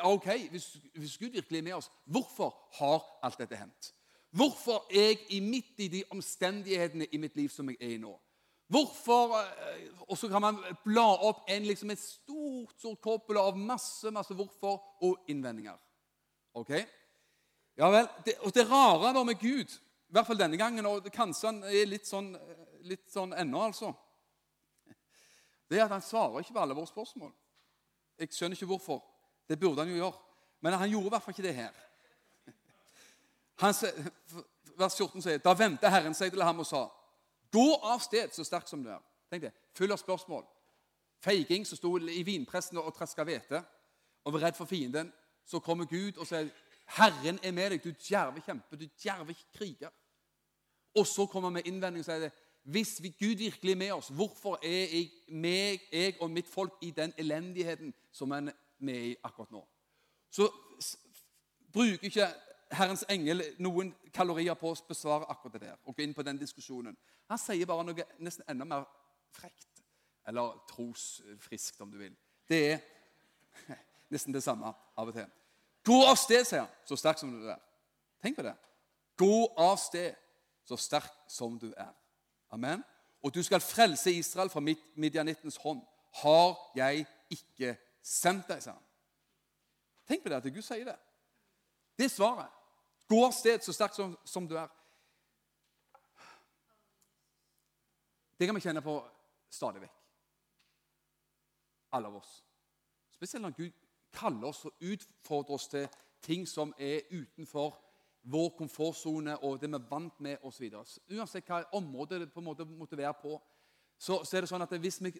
ok, 0.06 0.28
hvis, 0.52 0.68
hvis 0.94 1.16
Gud 1.18 1.34
virkelig 1.34 1.58
er 1.58 1.66
med 1.66 1.74
oss, 1.74 1.90
hvorfor 2.06 2.54
har 2.78 3.02
alt 3.26 3.40
dette 3.42 3.58
hendt? 3.58 3.90
Hvorfor 4.32 4.86
er 4.90 5.10
jeg 5.10 5.18
i 5.36 5.40
midt 5.44 5.80
i 5.84 5.88
de 5.92 6.04
omstendighetene 6.10 7.10
i 7.12 7.18
mitt 7.20 7.34
liv 7.36 7.50
som 7.52 7.68
jeg 7.68 7.76
er 7.80 7.96
i 7.96 8.00
nå? 8.00 8.14
Hvorfor 8.72 9.34
eh, 9.36 9.88
Og 10.08 10.16
så 10.18 10.28
kan 10.28 10.40
man 10.40 10.60
bla 10.84 11.04
opp 11.28 11.44
en, 11.50 11.66
liksom 11.68 11.90
et 11.92 12.00
stort 12.00 12.72
stort 12.78 13.00
koppel 13.04 13.36
av 13.36 13.58
masse 13.58 14.10
masse 14.10 14.34
hvorfor 14.34 14.78
og 15.04 15.28
innvendinger. 15.28 15.76
Ok? 16.54 16.72
Ja 17.76 17.90
vel, 17.92 18.08
det, 18.24 18.38
og 18.40 18.54
det 18.54 18.68
rare 18.70 19.12
da 19.12 19.24
med 19.24 19.40
Gud 19.40 19.68
I 19.72 20.14
hvert 20.16 20.28
fall 20.28 20.40
denne 20.40 20.60
gangen, 20.60 20.86
og 20.86 21.08
kanskje 21.12 21.50
han 21.50 21.60
er 21.64 21.88
litt 21.88 22.08
sånn, 22.08 22.34
litt 22.84 23.06
sånn 23.12 23.32
ennå, 23.32 23.62
altså. 23.64 23.94
Det 25.72 25.80
er 25.80 25.86
at 25.86 25.94
han 25.96 26.04
svarer 26.04 26.42
ikke 26.42 26.52
på 26.52 26.60
alle 26.60 26.76
våre 26.76 26.86
spørsmål. 26.86 27.32
Jeg 28.20 28.28
skjønner 28.36 28.58
ikke 28.58 28.68
hvorfor. 28.68 29.00
Det 29.48 29.56
burde 29.60 29.80
han 29.80 29.88
jo 29.88 29.96
gjøre. 30.02 30.18
Men 30.60 30.76
han 30.76 30.90
gjorde 30.90 31.06
i 31.06 31.12
hvert 31.14 31.22
fall 31.22 31.32
ikke 31.32 31.46
det 31.46 31.54
her. 31.54 31.78
Han, 33.62 33.74
vers 34.78 34.96
14 34.98 35.22
sier 35.22 35.40
Da 35.40 35.54
vendte 35.56 35.90
Herren 35.90 36.14
seg 36.14 36.32
til 36.34 36.44
ham 36.44 36.60
og 36.60 36.68
sa, 36.68 36.82
Gå 37.52 37.64
av 37.84 38.00
sted 38.04 38.32
så 38.36 38.44
sterk 38.44 38.68
som 38.68 38.82
du 38.84 38.90
er. 38.92 39.00
Tenk 39.32 39.46
det, 39.46 39.52
Full 39.76 39.92
av 39.92 40.00
spørsmål. 40.00 40.44
Feiging 41.24 41.64
som 41.68 41.80
sto 41.80 41.94
i 41.98 42.22
vinpressen 42.26 42.80
og 42.80 42.92
traska 42.96 43.24
hvete 43.24 43.62
og 44.24 44.36
var 44.36 44.48
redd 44.48 44.58
for 44.58 44.68
fienden. 44.68 45.12
Så 45.44 45.60
kommer 45.60 45.88
Gud 45.88 46.18
og 46.18 46.26
sier, 46.26 46.50
'Herren 46.86 47.38
er 47.42 47.52
med 47.52 47.70
deg, 47.70 47.84
du 47.84 47.90
djerve 47.90 48.40
kjempe, 48.40 48.76
du 48.76 48.86
djerve 49.02 49.34
kriger.' 49.56 49.92
Og 50.94 51.06
så 51.06 51.26
kommer 51.26 51.46
han 51.48 51.52
med 51.52 51.66
innvending 51.66 52.00
og 52.00 52.04
sier 52.04 52.18
det, 52.18 52.32
hvis 52.62 53.00
Gud 53.18 53.36
virkelig 53.36 53.72
er 53.72 53.76
med 53.76 53.92
oss, 53.92 54.08
hvorfor 54.08 54.58
er 54.62 54.68
jeg, 54.94 55.10
meg, 55.28 55.80
jeg 55.92 56.16
og 56.20 56.30
mitt 56.30 56.46
folk 56.46 56.78
i 56.82 56.90
den 56.90 57.12
elendigheten 57.18 57.94
som 58.12 58.30
vi 58.78 58.92
er 58.92 59.06
i 59.10 59.16
akkurat 59.24 59.50
nå? 59.50 59.64
Så 60.30 60.46
bruker 61.72 62.06
ikke 62.06 62.28
Herrens 62.72 63.04
engel 63.10 63.42
noen 63.58 63.90
kalorier 64.14 64.54
på 64.56 64.70
å 64.70 64.76
besvare 64.88 65.28
akkurat 65.28 65.58
det 65.58 65.66
der 65.66 65.76
og 65.82 65.96
gå 65.96 66.04
inn 66.04 66.14
på 66.14 66.24
den 66.24 66.38
diskusjonen. 66.40 66.96
Han 67.28 67.40
sier 67.40 67.66
bare 67.66 67.84
noe 67.84 68.06
nesten 68.22 68.46
enda 68.48 68.64
mer 68.68 68.86
frekt. 69.34 69.68
Eller 70.26 70.54
trosfriskt, 70.70 71.80
om 71.80 71.90
du 71.90 71.98
vil. 71.98 72.14
Det 72.48 72.60
er 72.72 72.82
nesten 74.12 74.34
det 74.34 74.44
samme 74.44 74.70
av 74.70 75.08
og 75.08 75.16
til. 75.16 75.26
Gå 75.82 75.98
av 76.06 76.14
sted, 76.20 76.44
sier 76.46 76.62
han, 76.62 76.74
så 76.86 76.98
sterk 77.00 77.18
som 77.18 77.32
du 77.34 77.48
er. 77.50 77.58
Tenk 78.22 78.38
på 78.38 78.44
det. 78.46 78.54
Gå 79.18 79.34
av 79.58 79.74
sted, 79.82 80.14
så 80.62 80.78
sterk 80.78 81.10
som 81.30 81.58
du 81.58 81.72
er. 81.72 81.90
Amen. 82.52 82.84
Og 83.22 83.34
du 83.34 83.42
skal 83.42 83.60
frelse 83.60 84.12
Israel 84.12 84.50
fra 84.50 84.60
midjanittens 84.94 85.56
hånd. 85.56 85.80
Har 86.22 86.58
jeg 86.76 87.06
ikke 87.30 87.76
sendt 88.02 88.48
deg, 88.48 88.62
sa 88.62 88.74
han. 88.74 88.84
Tenk 90.08 90.22
på 90.22 90.28
det 90.28 90.40
at 90.42 90.54
Gud 90.54 90.62
sier 90.62 90.84
det. 90.84 90.98
Det 91.98 92.04
er 92.04 92.12
svaret. 92.12 92.50
Gå 93.08 93.20
av 93.24 93.32
sted 93.36 93.62
så 93.64 93.72
sterkt 93.72 93.96
som, 93.96 94.14
som, 94.24 94.48
du 94.48 94.56
er. 94.58 94.68
Det 98.38 98.48
kan 98.48 98.56
vi 98.56 98.64
kjenne 98.64 98.82
på 98.82 98.96
stadig 99.52 99.84
vekk. 99.84 99.98
Alle 101.92 102.08
av 102.08 102.18
oss. 102.18 102.34
Spesielt 103.12 103.44
når 103.44 103.56
Gud 103.56 103.72
kaller 104.12 104.48
oss 104.48 104.64
og 104.64 104.72
utfordrer 104.80 105.54
oss 105.56 105.68
til 105.68 105.88
ting 106.22 106.48
som 106.48 106.74
er 106.78 107.06
utenfor 107.12 107.76
vår 108.22 108.52
komfortsone 108.58 109.34
og 109.42 109.58
det 109.60 109.70
vi 109.70 109.78
er 109.78 109.88
vant 109.90 110.20
med 110.22 110.44
osv. 110.46 110.68
Uansett 111.10 111.48
hva 111.48 111.62
område 111.78 112.20
det 112.22 112.30
på 112.32 112.42
en 112.42 112.48
måte 112.50 112.66
måtte 112.66 112.98
være 112.98 113.14
på, 113.22 113.36
så, 113.98 114.22
så, 114.24 114.36
er 114.36 114.44
det 114.44 114.50
sånn 114.50 114.64
at 114.64 114.74
hvis 114.82 115.00
vi, 115.02 115.12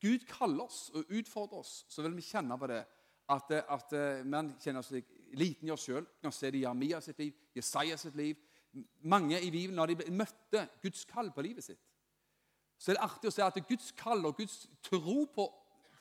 Gud 0.00 0.24
kaller 0.28 0.64
oss 0.64 0.88
og 0.96 1.10
utfordrer 1.12 1.60
oss, 1.60 1.84
så 1.88 2.04
vil 2.04 2.16
vi 2.16 2.24
kjenne 2.24 2.56
på 2.56 2.68
det 2.70 2.80
at, 3.30 3.52
at 3.60 3.92
man 4.28 4.54
kjenner 4.60 4.84
seg 4.84 5.04
liten 5.38 5.68
i 5.68 5.74
oss 5.74 5.84
sjøl. 5.86 6.06
Kan 6.22 6.32
se 6.34 6.50
det 6.50 6.60
i 6.60 6.64
Jeremia 6.64 7.00
sitt 7.04 7.20
liv, 7.20 7.36
Jesaja 7.56 7.98
sitt 8.00 8.16
liv. 8.18 8.38
Mange 9.04 9.40
i 9.40 9.50
Bibelen, 9.50 9.76
når 9.76 9.92
de 9.92 10.14
møtte 10.14 10.66
Guds 10.82 11.04
kall 11.10 11.30
på 11.34 11.44
livet 11.44 11.66
sitt, 11.66 11.80
så 12.80 12.92
er 12.92 12.96
det 12.96 13.04
artig 13.04 13.28
å 13.28 13.34
se 13.34 13.44
at 13.44 13.58
Guds 13.68 13.90
kall 13.98 14.24
og 14.24 14.38
Guds 14.38 14.62
tro 14.86 15.26
på 15.34 15.46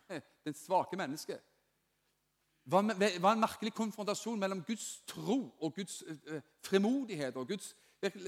den 0.48 0.56
svake 0.56 0.98
mennesket 1.00 1.44
var 2.72 3.32
en 3.32 3.40
merkelig 3.40 3.74
konfrontasjon 3.74 4.40
mellom 4.40 4.64
Guds 4.64 5.02
tro 5.08 5.40
og 5.60 5.76
Guds 5.76 6.04
uh, 6.08 6.42
fremodighet. 6.64 7.36
og 7.36 7.48
Guds, 7.48 7.76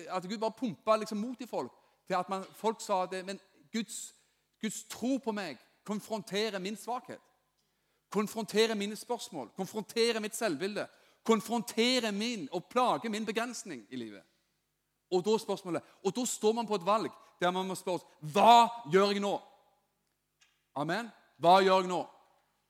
At 0.10 0.24
Gud 0.30 0.38
bare 0.38 0.52
pumpa 0.52 0.96
liksom 0.96 1.18
mot 1.18 1.42
i 1.42 1.48
folk 1.48 1.72
til 2.08 2.14
at 2.14 2.30
man, 2.30 2.44
folk 2.56 2.82
sa 2.82 3.06
det, 3.06 3.26
men 3.26 3.40
Guds, 3.74 4.16
Guds 4.62 4.84
tro 4.84 5.18
på 5.18 5.32
meg 5.32 5.60
konfronterer 5.88 6.60
min 6.60 6.76
svakhet. 6.78 7.22
Konfronterer 8.12 8.76
mine 8.76 8.96
spørsmål, 8.96 9.50
konfronterer 9.56 10.20
mitt 10.20 10.36
selvbilde. 10.36 10.88
Konfronterer 11.24 12.12
min 12.12 12.50
og 12.52 12.66
plager 12.66 13.10
min 13.10 13.26
begrensning 13.26 13.86
i 13.90 13.96
livet. 13.96 14.24
Og 15.12 15.26
da, 15.26 15.38
spørsmålet, 15.38 15.82
og 16.04 16.16
da 16.16 16.26
står 16.26 16.54
man 16.54 16.68
på 16.68 16.76
et 16.76 16.86
valg 16.86 17.12
der 17.42 17.52
man 17.52 17.68
må 17.68 17.76
spørre 17.76 18.00
oss 18.02 18.34
hva 18.34 18.68
gjør 18.92 19.14
jeg 19.16 19.22
nå? 19.24 19.32
Amen. 20.76 21.10
Hva 21.42 21.60
gjør 21.62 21.82
jeg 21.82 21.90
nå? 21.90 22.02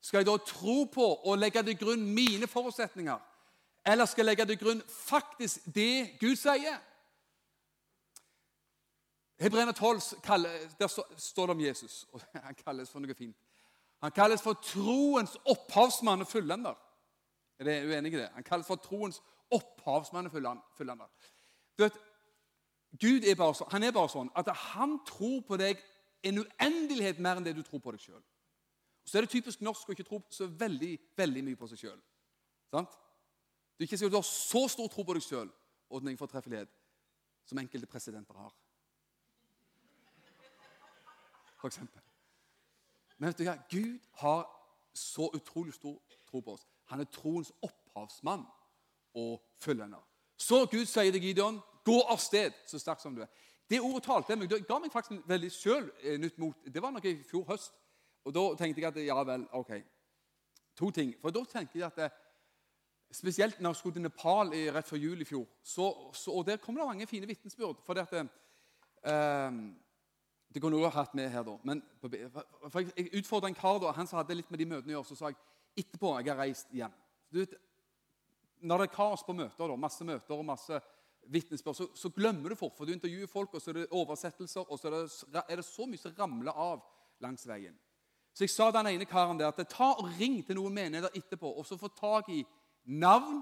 Skal 0.02 0.18
jeg 0.18 0.26
da 0.26 0.38
tro 0.38 0.84
på 0.84 1.06
og 1.14 1.38
legge 1.38 1.64
til 1.64 1.78
grunn 1.78 2.06
mine 2.14 2.48
forutsetninger? 2.48 3.20
Eller 3.86 4.06
skal 4.06 4.26
jeg 4.26 4.32
legge 4.32 4.46
til 4.46 4.60
grunn 4.60 4.82
faktisk 4.88 5.66
det 5.76 6.18
Gud 6.22 6.36
sier? 6.36 6.80
Hebreerne 9.42 9.74
12 9.74 10.02
der 10.80 10.88
står 11.18 11.46
det 11.46 11.56
om 11.56 11.62
Jesus, 11.62 12.06
og 12.12 12.22
han 12.48 12.56
kalles 12.56 12.90
for 12.90 13.02
noe 13.02 13.18
fint. 13.18 13.38
Han 14.02 14.12
kalles 14.12 14.42
for 14.42 14.58
troens 14.66 15.38
opphavsmann 15.46 16.22
og 16.22 16.28
fullender. 16.28 16.78
Er 17.60 17.64
det 17.64 17.78
uenig 17.86 18.14
i 18.14 18.18
det? 18.18 18.30
Han 18.34 18.44
kalles 18.44 18.68
for 18.68 18.76
troens 18.82 19.22
opphavsmann 19.52 20.26
og 20.26 20.32
fullender. 20.78 21.10
Du 21.78 21.84
vet, 21.84 21.98
Gud 23.02 23.24
er 23.24 23.36
bare, 23.36 23.56
så, 23.56 23.66
han 23.72 23.84
er 23.84 23.94
bare 23.96 24.10
sånn 24.10 24.32
at 24.36 24.50
han 24.74 24.98
tror 25.08 25.42
på 25.48 25.58
deg 25.62 25.80
en 26.28 26.42
uendelighet 26.42 27.22
mer 27.22 27.40
enn 27.40 27.46
det 27.46 27.56
du 27.58 27.62
tror 27.66 27.82
på 27.82 27.94
deg 27.94 28.02
sjøl. 28.02 28.22
Så 29.06 29.18
er 29.18 29.26
det 29.26 29.34
typisk 29.34 29.62
norsk 29.62 29.90
å 29.90 29.96
ikke 29.96 30.08
tro 30.08 30.22
så 30.30 30.48
veldig 30.48 30.92
veldig 31.18 31.44
mye 31.44 31.60
på 31.60 31.68
seg 31.72 31.82
sjøl. 31.84 32.02
Du 32.72 32.78
er 32.78 33.88
ikke 33.88 33.98
sikkert 33.98 34.14
du 34.14 34.20
har 34.22 34.28
så 34.28 34.68
stor 34.72 34.88
tro 34.92 35.04
på 35.04 35.16
deg 35.18 35.26
sjøl 35.26 35.50
og 35.90 36.06
din 36.06 36.20
fortreffelighet 36.20 36.70
som 37.50 37.60
enkelte 37.60 37.90
presidenter 37.90 38.38
har. 38.38 38.54
For 41.60 41.68
eksempel. 41.68 42.02
Men 43.18 43.30
vet 43.30 43.38
du 43.38 43.44
hva? 43.46 43.58
Gud 43.70 44.00
har 44.22 44.46
så 44.94 45.30
utrolig 45.34 45.74
stor 45.74 45.98
tro 46.30 46.40
på 46.40 46.54
oss. 46.54 46.66
Han 46.90 47.00
er 47.00 47.10
troens 47.12 47.52
opphavsmann 47.62 48.46
og 49.14 49.42
følgender. 49.62 50.02
Så 50.38 50.66
Gud 50.66 50.86
sier 50.86 51.12
til 51.12 51.22
Gideon, 51.22 51.62
'Gå 51.84 52.02
av 52.02 52.18
sted, 52.18 52.52
så 52.68 52.80
sterk 52.80 53.00
som 53.00 53.16
du 53.16 53.22
er'. 53.22 53.30
Det 53.70 53.82
ordet 53.82 54.04
talte 54.04 54.36
meg, 54.36 54.50
det 54.50 54.68
ga 54.68 54.80
meg 54.80 54.92
faktisk 54.92 55.22
veldig 55.28 55.52
sjøl 55.52 55.92
nytt 56.20 56.38
mot. 56.38 56.56
Det 56.74 56.82
var 56.82 56.92
noe 56.92 57.06
i 57.08 57.24
fjor 57.24 57.46
høst. 57.48 57.74
Og 58.26 58.34
da 58.36 58.44
tenkte 58.60 58.82
jeg 58.82 58.92
at 58.92 59.00
ja 59.06 59.24
vel, 59.28 59.48
ok. 59.58 59.72
To 60.78 60.92
ting. 60.92 61.14
For 61.22 61.34
da 61.34 61.44
tenkte 61.50 61.80
jeg 61.80 61.88
at 61.88 61.98
det, 61.98 62.12
Spesielt 63.12 63.60
når 63.60 63.70
jeg 63.70 63.76
skulle 63.76 63.94
til 63.94 64.06
Nepal 64.06 64.54
i, 64.56 64.70
rett 64.72 64.88
før 64.88 65.02
jul 65.04 65.22
i 65.22 65.26
fjor. 65.28 65.44
Så, 65.64 65.84
så, 66.16 66.32
og 66.32 66.46
Der 66.48 66.62
kom 66.64 66.76
det 66.76 66.86
mange 66.88 67.08
fine 67.08 67.28
vitnesbyrd. 67.28 67.82
For 67.84 67.94
det, 67.94 68.06
eh, 69.04 69.58
det 70.54 70.62
kunne 70.62 70.80
jeg 70.80 70.92
hatt 70.96 71.16
med 71.16 71.30
her, 71.30 71.44
da. 71.44 71.58
Men 71.64 71.84
for 72.00 72.80
jeg 72.80 73.10
utfordra 73.20 73.52
en 73.52 73.56
kar 73.56 73.82
da, 73.84 73.92
han 73.92 74.08
som 74.08 74.22
hadde 74.22 74.38
litt 74.40 74.52
med 74.52 74.64
de 74.64 74.70
møtene 74.70 74.94
å 74.94 74.96
gjøre. 74.96 75.10
Så 75.10 75.20
sa 75.20 75.34
jeg 75.34 75.38
etterpå 75.84 76.14
jeg 76.22 76.32
har 76.32 76.40
reist 76.40 76.72
hjem. 76.72 76.96
Du 77.32 77.42
vet, 77.42 77.58
når 78.62 78.78
det 78.78 78.90
er 78.90 78.96
kaos 78.96 79.28
på 79.28 79.36
møter, 79.36 79.68
da, 79.68 79.76
masse 79.76 80.08
møter 80.08 80.38
og 80.38 80.48
masse 80.48 80.82
vitnesbyrd, 81.32 81.76
så, 81.76 81.88
så, 81.96 82.10
glemmer 82.16 82.52
du 82.52 82.56
fort. 82.56 82.78
For 82.78 82.88
du 82.88 82.96
intervjuer 82.96 83.28
folk, 83.28 83.54
og 83.54 83.62
så 83.62 83.74
er 83.74 83.82
det 83.82 83.92
oversettelser, 83.92 84.72
og 84.72 84.80
så 84.80 84.88
er 84.88 84.98
det, 85.04 85.44
er 85.48 85.60
det 85.60 85.68
så 85.68 85.88
mye 85.88 86.00
som 86.00 86.16
ramler 86.16 86.56
av 86.56 86.84
langs 87.24 87.44
veien. 87.48 87.76
Så 88.34 88.46
jeg 88.46 88.54
sa 88.54 88.70
den 88.72 88.88
ene 88.94 89.06
karen 89.06 89.40
der 89.40 89.52
at 89.52 89.68
ta 89.70 89.92
og 89.92 90.08
ring 90.20 90.40
til 90.46 90.56
noen 90.56 90.74
menigheter 90.74 91.18
etterpå 91.18 91.52
og 91.52 91.66
så 91.68 91.78
få 91.78 91.92
tak 91.98 92.30
i 92.32 92.44
navn 92.86 93.42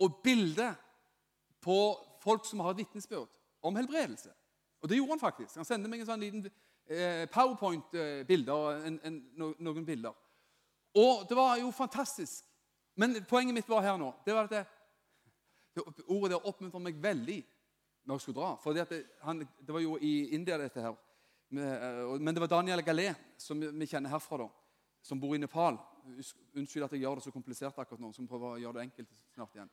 og 0.00 0.20
bilde 0.24 0.72
på 1.62 1.78
folk 2.22 2.46
som 2.48 2.60
har 2.60 2.72
et 2.72 2.82
vitnesbyrd 2.82 3.28
om 3.62 3.76
helbredelse. 3.76 4.32
Og 4.82 4.88
det 4.88 4.96
gjorde 4.96 5.14
han 5.14 5.20
faktisk. 5.20 5.56
Han 5.56 5.68
sendte 5.68 5.90
meg 5.90 6.02
en 6.02 6.08
sånn 6.08 6.22
liten 6.22 6.46
eh, 6.90 7.28
powerpoint-bilde 7.30 8.56
eh, 8.82 9.12
noen 9.38 9.86
bilder. 9.86 10.16
Og 10.98 11.28
det 11.28 11.36
var 11.38 11.56
jo 11.60 11.70
fantastisk. 11.70 12.44
Men 12.98 13.16
poenget 13.28 13.54
mitt 13.56 13.68
var 13.68 13.84
her 13.84 13.96
nå 13.96 14.10
det 14.26 14.34
var 14.36 14.48
at 14.48 14.52
det, 14.52 14.64
det 15.72 15.84
Ordet 16.12 16.34
der 16.34 16.48
oppmuntret 16.48 16.84
meg 16.84 16.98
veldig 17.00 17.38
når 18.04 18.18
jeg 18.18 18.24
skulle 18.24 18.40
dra. 18.40 18.50
For 18.60 18.76
det, 18.76 18.88
det, 18.90 19.72
var 19.72 19.80
jo 19.80 19.96
i 20.02 20.34
India, 20.34 20.58
dette 20.58 20.82
her. 20.82 20.96
Eh, 21.52 22.20
men 22.20 22.34
det 22.34 22.40
var 22.40 22.46
Daniel 22.46 22.82
Galé, 22.82 23.14
som 23.38 23.60
vi 23.60 23.86
kjenner 23.86 24.10
herfra, 24.10 24.38
da, 24.38 24.48
som 25.02 25.20
bor 25.20 25.34
i 25.34 25.38
Nepal. 25.38 25.76
Unnskyld 26.56 26.84
at 26.84 26.92
jeg 26.92 27.04
gjør 27.04 27.18
det 27.18 27.24
så 27.26 27.30
komplisert 27.30 27.78
akkurat 27.78 28.00
nå. 28.00 28.12
som 28.12 28.26
prøver 28.26 28.54
å 28.54 28.60
gjøre 28.62 28.78
det 28.78 28.86
enkelt 28.88 29.08
snart 29.34 29.54
igjen. 29.54 29.70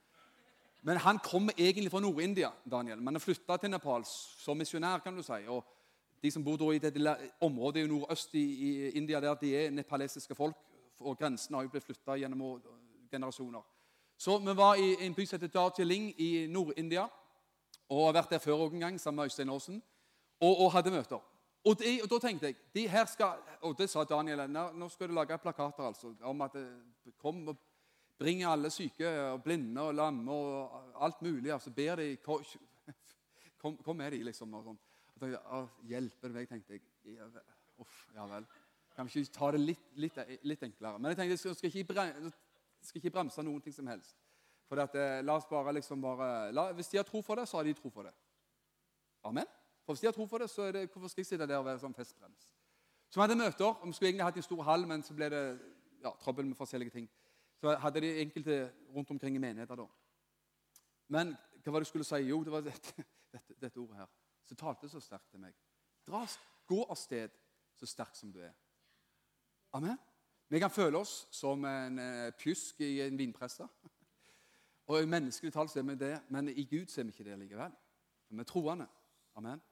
Men 0.84 0.98
han 0.98 1.20
kommer 1.20 1.54
egentlig 1.58 1.92
fra 1.92 2.00
Nord-India, 2.00 2.52
Daniel, 2.72 3.02
men 3.02 3.16
har 3.16 3.24
flytta 3.24 3.58
til 3.58 3.72
Nepal 3.72 4.06
som 4.06 4.58
misjonær. 4.58 5.00
kan 5.04 5.16
du 5.16 5.24
si. 5.24 5.48
Og 5.48 5.64
De 6.22 6.32
som 6.32 6.44
bor 6.44 6.74
i 6.74 6.80
det 6.80 7.18
området 7.40 7.88
nordøst 7.88 8.36
i, 8.36 8.40
i 8.40 8.90
India, 8.90 9.20
der 9.20 9.36
de 9.36 9.56
er 9.56 9.72
nepalesiske 9.72 10.36
folk. 10.36 10.56
Og 11.00 11.18
grensene 11.18 11.58
har 11.58 11.64
jo 11.64 11.70
blitt 11.70 11.84
flytta 11.84 12.18
gjennom 12.18 12.62
generasjoner. 13.12 13.62
Så 14.18 14.38
Vi 14.38 14.56
var 14.56 14.76
i 14.76 15.06
en 15.06 15.14
by 15.14 15.26
som 15.26 15.40
heter 15.40 15.48
Darjeeling 15.48 16.14
i 16.22 16.48
Nord-India. 16.48 17.08
Og 17.90 18.06
har 18.06 18.14
vært 18.14 18.30
der 18.30 18.40
før 18.40 18.68
en 18.68 18.80
gang 18.80 19.00
sammen 19.00 19.16
med 19.16 19.26
Øystein 19.26 19.50
Aasen. 19.50 19.84
Og, 20.40 20.60
og 20.60 20.72
hadde 20.72 20.92
møter. 20.92 21.20
Og, 21.70 21.76
det, 21.78 22.00
og, 22.02 22.08
da 22.10 22.18
tenkte 22.24 22.50
jeg 22.50 22.56
de 22.74 22.86
her 22.90 23.06
skal, 23.06 23.42
Og 23.62 23.76
det 23.78 23.90
sa 23.92 24.04
Daniel. 24.08 24.42
Nå 24.50 24.88
skal 24.90 25.10
du 25.10 25.14
lage 25.14 25.38
plakater 25.38 25.86
altså, 25.86 26.14
om 26.26 26.42
at 26.42 26.56
eh, 26.58 27.12
kom 27.22 27.44
og 27.52 27.58
bring 28.20 28.44
alle 28.44 28.72
syke 28.74 29.10
og 29.32 29.44
blinde 29.44 29.82
og 29.82 29.94
lamme 29.96 30.32
og 30.32 31.04
alt 31.06 31.22
mulig. 31.22 31.52
altså 31.54 31.72
Ber 31.72 31.96
de 31.96 32.18
Kom, 33.62 33.78
kom 33.78 33.96
med 33.96 34.12
de, 34.12 34.24
liksom. 34.24 34.54
Og 34.54 34.64
sånn. 34.64 34.80
Og 35.14 35.22
tenkte, 35.22 35.42
«Å, 35.52 35.66
hjelpe 35.88 36.32
meg, 36.32 36.48
tenkte 36.48 36.78
jeg. 36.78 36.84
Ja, 37.18 37.28
vel. 37.28 37.54
Uff, 37.84 37.98
ja 38.16 38.26
vel. 38.28 38.48
Kan 38.96 39.08
vi 39.08 39.20
ikke 39.20 39.36
ta 39.36 39.52
det 39.52 39.60
litt, 39.60 39.84
litt, 40.00 40.18
litt 40.48 40.64
enklere? 40.64 41.00
Men 41.00 41.12
jeg 41.12 41.20
tenkte, 41.20 41.50
jeg 41.50 41.58
skal, 41.60 41.70
ikke, 41.70 41.94
bremse, 41.94 42.32
skal 42.88 43.02
ikke 43.02 43.14
bremse 43.18 43.44
noen 43.44 43.62
ting 43.64 43.76
som 43.76 43.88
helst. 43.92 44.16
For 44.72 44.80
at, 44.80 44.96
eh, 44.96 45.20
la 45.26 45.36
oss 45.36 45.48
bare 45.50 45.76
liksom 45.76 46.02
bare, 46.02 46.52
la, 46.56 46.70
Hvis 46.78 46.92
de 46.94 47.02
har 47.02 47.08
tro 47.08 47.22
for 47.26 47.40
det, 47.40 47.48
så 47.52 47.60
har 47.60 47.68
de 47.68 47.76
tro 47.76 47.92
for 47.92 48.08
det. 48.08 48.16
Amen? 49.28 49.48
For 49.90 49.94
Hvis 49.94 50.02
de 50.02 50.08
har 50.08 50.12
tro 50.12 50.26
for 50.28 50.38
det, 50.38 50.50
så 50.50 50.62
er 50.62 50.72
det, 50.72 50.92
hvorfor 50.92 51.08
skal 51.08 51.22
jeg 51.22 51.26
sitte 51.26 51.48
der 51.48 51.58
og 51.58 51.64
være 51.66 51.80
sånn 51.82 51.96
festbrems? 51.98 52.44
Så 53.10 53.18
vi 53.18 53.24
hadde 53.24 53.36
møter. 53.36 53.66
og 53.66 53.88
Vi 53.88 53.94
skulle 53.94 54.10
egentlig 54.10 54.26
hatt 54.28 54.36
en 54.38 54.44
stor 54.46 54.60
hall, 54.64 54.84
men 54.88 55.02
så 55.04 55.14
ble 55.18 55.30
det 55.34 55.40
ja, 56.04 56.12
trøbbel 56.22 56.46
med 56.46 56.58
forskjellige 56.58 56.94
ting. 56.94 57.08
Så 57.58 57.74
hadde 57.74 58.04
de 58.04 58.12
enkelte 58.22 58.58
rundt 58.94 59.10
omkring 59.10 59.36
i 59.36 59.42
menigheter 59.42 59.80
da. 59.82 59.88
Men 61.08 61.32
hva 61.64 61.72
var 61.74 61.82
det 61.82 61.88
jeg 61.88 61.90
skulle 61.90 62.06
si? 62.06 62.20
Jo, 62.30 62.38
det 62.46 62.54
var 62.54 62.62
dette, 62.68 63.06
dette, 63.34 63.56
dette 63.64 63.82
ordet 63.82 63.98
her. 63.98 64.12
Så 64.46 64.56
talte 64.56 64.90
så 64.90 65.02
sterkt 65.02 65.32
til 65.32 65.42
meg. 65.42 65.58
Dra, 66.06 66.22
gå 66.70 66.84
av 66.86 67.02
sted 67.02 67.34
så 67.82 67.90
sterk 67.90 68.14
som 68.14 68.30
du 68.30 68.44
er. 68.46 68.54
Amen. 69.74 69.98
Vi 70.54 70.62
kan 70.62 70.70
føle 70.70 71.02
oss 71.02 71.24
som 71.34 71.66
en 71.66 71.98
eh, 71.98 72.30
pjusk 72.38 72.86
i 72.86 73.00
en 73.08 73.18
vinpresse. 73.18 73.66
Og 74.86 75.02
i 75.02 75.10
menneskelig 75.10 75.54
tall 75.58 75.74
er 75.74 75.90
vi 75.90 75.98
det, 76.06 76.14
men 76.30 76.54
i 76.54 76.70
Gud 76.70 76.94
er 76.94 77.10
vi 77.10 77.18
ikke 77.18 77.26
det 77.26 77.42
likevel. 77.42 77.74
Vi 78.30 78.40
er 78.40 78.52
troende. 78.54 78.86
Amen. 79.34 79.66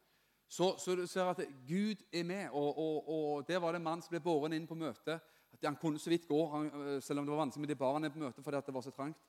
Så, 0.47 0.77
så, 0.79 0.95
du 0.95 1.03
ser 1.07 1.27
at 1.27 1.41
Gud 1.67 2.03
er 2.13 2.23
med, 2.23 2.49
og, 2.55 2.77
og, 2.77 3.09
og 3.09 3.47
der 3.47 3.59
var 3.59 3.75
det 3.75 3.81
en 3.81 3.87
mann 3.89 4.01
som 4.01 4.13
ble 4.13 4.21
båren 4.23 4.55
inn 4.55 4.67
på 4.67 4.77
møtet. 4.79 5.19
Han 5.63 5.75
kunne 5.79 5.99
så 5.99 6.11
vidt 6.11 6.27
gå, 6.27 6.37
han, 6.51 6.67
eh, 6.67 7.01
selv 7.03 7.19
om 7.19 7.25
det 7.25 7.33
var 7.33 7.41
vanskelig 7.41 7.65
med 7.65 7.71
de 7.73 7.79
barna 7.79 8.09
på 8.13 8.21
møtet 8.21 8.45
fordi 8.45 8.61
det 8.65 8.75
var 8.75 8.85
så 8.85 8.93
trangt. 8.95 9.19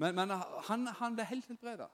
Men, 0.00 0.14
men 0.16 0.32
han, 0.68 0.86
han, 0.98 1.14
ble 1.14 1.26
helt 1.28 1.46
helbreda. 1.46 1.86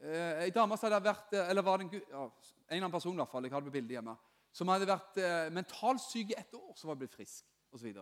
Eh, 0.00 0.46
ei 0.46 0.52
dame 0.54 0.76
som 0.76 0.88
hadde 0.88 1.04
vært 1.06 1.36
eh, 1.36 1.50
eller 1.50 1.64
var 1.64 1.78
det 1.78 1.86
en, 1.86 2.00
ja, 2.10 2.24
en 2.26 2.64
eller 2.68 2.82
annen 2.82 2.94
person 2.96 3.14
i 3.14 3.20
hvert 3.22 3.32
fall, 3.32 3.46
jeg 3.46 3.54
hadde 3.54 3.70
på 3.70 3.76
bildet 3.76 3.96
hjemme, 3.96 4.16
som 4.52 4.72
hadde 4.72 4.88
vært 4.90 5.20
eh, 5.22 5.50
mentalt 5.54 6.02
syk 6.02 6.32
i 6.32 6.38
ett 6.40 6.56
år, 6.58 6.72
som 6.76 6.90
var 6.90 6.98
blitt 7.00 7.14
frisk 7.14 7.46
osv. 7.76 7.92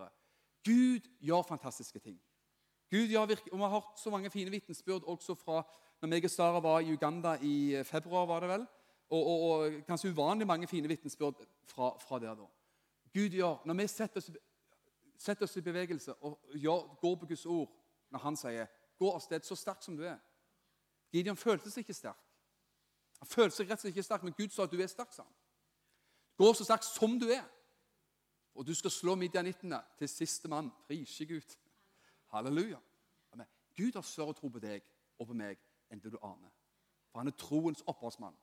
Gud 0.65 1.05
gjør 1.21 1.45
fantastiske 1.45 2.01
ting. 2.01 2.17
Gud 2.91 3.11
gjør 3.13 3.29
virke, 3.29 3.51
og 3.51 3.59
Vi 3.59 3.63
har 3.63 3.75
hørt 3.77 4.01
så 4.01 4.11
mange 4.13 4.31
fine 4.33 4.51
vitnesbyrd 4.53 5.05
også 5.09 5.37
fra 5.37 5.61
når 6.01 6.11
meg 6.11 6.27
og 6.27 6.31
Sara 6.31 6.59
var 6.61 6.81
i 6.81 6.91
Uganda 6.93 7.37
i 7.41 7.83
februar. 7.87 8.25
var 8.27 8.43
det 8.43 8.49
vel, 8.49 8.65
Og, 9.09 9.25
og, 9.27 9.49
og 9.49 9.73
kanskje 9.87 10.09
uvanlig 10.09 10.47
mange 10.47 10.67
fine 10.67 10.87
vitnesbyrd 10.87 11.45
fra, 11.63 11.97
fra, 11.99 12.19
der. 12.19 12.35
da. 12.35 12.45
Gud 13.13 13.29
gjør, 13.29 13.61
Når 13.65 13.73
vi 13.73 13.87
setter 13.87 14.17
oss, 14.17 14.31
setter 15.17 15.43
oss 15.43 15.57
i 15.57 15.61
bevegelse 15.61 16.13
og 16.13 16.39
gjør, 16.53 16.95
går 17.01 17.15
på 17.15 17.25
Guds 17.25 17.45
ord 17.45 17.71
når 18.11 18.19
Han 18.19 18.35
sier 18.35 18.65
'gå 18.99 19.11
av 19.11 19.19
sted 19.19 19.43
så 19.43 19.55
sterk 19.55 19.83
som 19.83 19.97
du 19.97 20.03
er' 20.03 20.19
Gideon 21.11 21.37
følte 21.37 21.71
seg 21.71 21.83
ikke 21.83 21.93
sterk. 21.93 22.21
Han 23.19 23.27
følte 23.27 23.55
seg 23.55 23.69
rett 23.69 23.79
og 23.79 23.81
slett 23.81 23.95
ikke 23.95 24.03
sterk, 24.03 24.23
men 24.23 24.33
Gud 24.33 24.51
sa 24.51 24.63
at 24.63 24.71
du 24.71 24.81
er 24.81 24.87
sterk. 24.87 25.13
sa 25.13 25.23
han. 25.23 25.33
Gå 26.37 26.53
så 26.53 26.63
sterk 26.63 26.83
som 26.83 27.19
du 27.19 27.29
er. 27.31 27.45
Og 28.55 28.67
du 28.67 28.73
skal 28.73 28.91
slå 28.91 29.15
midjanittene 29.15 29.81
til 29.97 30.09
siste 30.09 30.47
mann. 30.47 30.71
Prise 30.87 31.25
Gud. 31.25 31.55
Halleluja. 32.31 32.79
Amen. 33.31 33.47
Gud 33.77 33.93
har 33.93 34.01
større 34.01 34.33
tro 34.33 34.49
på 34.49 34.59
deg 34.59 34.83
og 35.19 35.27
på 35.27 35.33
meg 35.33 35.59
enn 35.91 36.01
det 36.03 36.11
du 36.11 36.19
aner. 36.23 36.51
For 37.11 37.19
han 37.19 37.31
er 37.31 37.37
troens 37.39 37.83
opphavsmann. 37.87 38.35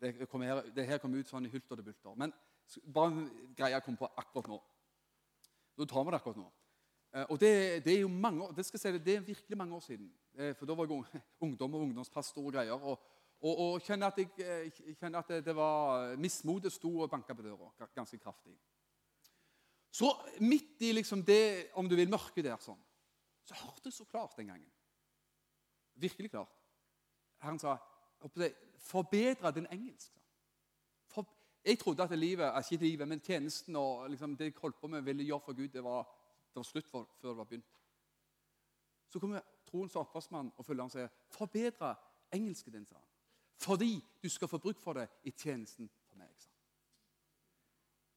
Det, 0.00 0.14
her, 0.16 0.62
det 0.74 0.86
her 0.88 0.98
kom 1.02 1.14
ut 1.14 1.28
sånn 1.28 1.44
i 1.44 1.50
hulter 1.52 1.82
og 1.82 1.84
bulter. 1.84 2.14
Men 2.16 2.32
bare 2.94 3.12
en 3.12 3.26
greie 3.56 3.74
jeg 3.74 3.84
kom 3.84 3.98
på 4.00 4.08
akkurat 4.16 4.48
nå. 4.48 4.56
Nå 5.76 5.86
tar 5.88 6.06
vi 6.06 6.14
det 6.14 6.20
akkurat 6.20 6.40
nå. 6.40 6.48
Eh, 7.12 7.26
og 7.28 7.40
det, 7.42 7.84
det 7.84 7.94
er 7.94 8.00
jo 8.04 8.08
mange 8.08 8.44
år, 8.44 8.52
det, 8.56 8.64
skal 8.66 8.78
jeg 8.78 8.94
si, 8.94 9.04
det 9.04 9.16
er 9.16 9.26
virkelig 9.26 9.58
mange 9.58 9.76
år 9.76 9.84
siden. 9.84 10.10
Eh, 10.38 10.54
for 10.56 10.68
da 10.68 10.76
var 10.78 10.88
jeg 10.88 11.22
ungdom 11.46 11.74
og 11.74 11.86
ungdomspastor 11.88 12.44
og 12.44 12.52
greier. 12.54 12.72
Og, 12.76 13.00
og, 13.40 13.62
og 13.64 13.80
kjenner 13.82 14.12
at, 14.12 14.20
jeg, 14.20 14.30
eh, 14.38 14.94
kjenner 15.00 15.20
at 15.20 15.32
det, 15.34 15.44
det 15.44 15.56
var 15.56 16.14
mismotet 16.20 16.72
sto 16.72 16.92
og 17.00 17.10
banka 17.10 17.34
på 17.34 17.46
døra 17.46 17.88
ganske 17.96 18.18
kraftig. 18.18 18.54
Så 19.90 20.12
midt 20.40 20.82
i 20.86 20.92
liksom 20.94 21.24
det, 21.26 21.72
om 21.74 21.88
du 21.88 21.96
vil, 21.98 22.10
mørket 22.10 22.46
der, 22.46 22.60
sånn, 22.62 22.78
så 23.42 23.56
hørte 23.58 23.90
jeg 23.90 23.96
så 23.96 24.06
klart 24.06 24.36
den 24.38 24.52
gangen. 24.52 24.70
Virkelig 25.98 26.30
klart. 26.30 26.52
Herren 27.42 27.58
sa 27.58 27.74
'Forbedre 28.78 29.50
din 29.50 29.66
engelsk'. 29.66 30.12
For, 31.06 31.28
jeg 31.64 31.78
trodde 31.78 32.02
at 32.02 32.18
livet, 32.18 32.64
ikke 32.70 32.84
livet, 32.84 33.08
men 33.08 33.20
tjenesten 33.20 33.76
og 33.76 34.10
liksom, 34.10 34.36
det 34.36 34.44
jeg 34.44 34.52
holdt 34.56 34.80
på 34.80 34.86
med, 34.86 35.00
ville 35.02 35.24
gjøre 35.24 35.40
for 35.40 35.52
Gud, 35.52 35.68
det 35.68 35.84
var, 35.84 36.02
det 36.48 36.56
var 36.56 36.62
slutt 36.62 36.88
for, 36.88 37.08
før 37.20 37.28
det 37.28 37.36
var 37.36 37.44
begynt. 37.44 37.80
Så 39.08 39.18
kommer 39.18 39.40
troens 39.66 39.96
opphavsmann 39.96 40.52
og 40.56 40.64
følgeren 40.64 40.86
og 40.86 40.92
sier, 40.92 41.08
'Forbedre 41.28 41.94
engelsken 42.32 42.72
din', 42.72 42.86
sa 42.86 42.94
han. 42.94 43.04
'Fordi 43.56 44.04
du 44.22 44.28
skal 44.28 44.48
få 44.48 44.58
bruk 44.58 44.78
for 44.78 44.92
det 44.92 45.08
i 45.24 45.30
tjenesten 45.30 45.90
for 46.06 46.16
meg'. 46.16 46.38
sa 46.38 46.48
han. 46.50 46.60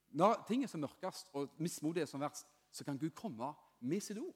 Når 0.09 0.45
ting 0.47 0.63
er 0.63 0.67
som 0.67 0.79
mørkest 0.79 1.27
og 1.33 1.49
mismodig 1.57 2.07
som 2.07 2.21
verst, 2.21 2.47
så 2.71 2.83
kan 2.83 2.97
Gud 2.97 3.09
komme 3.09 3.53
med 3.79 4.01
sitt 4.01 4.17
ord. 4.17 4.35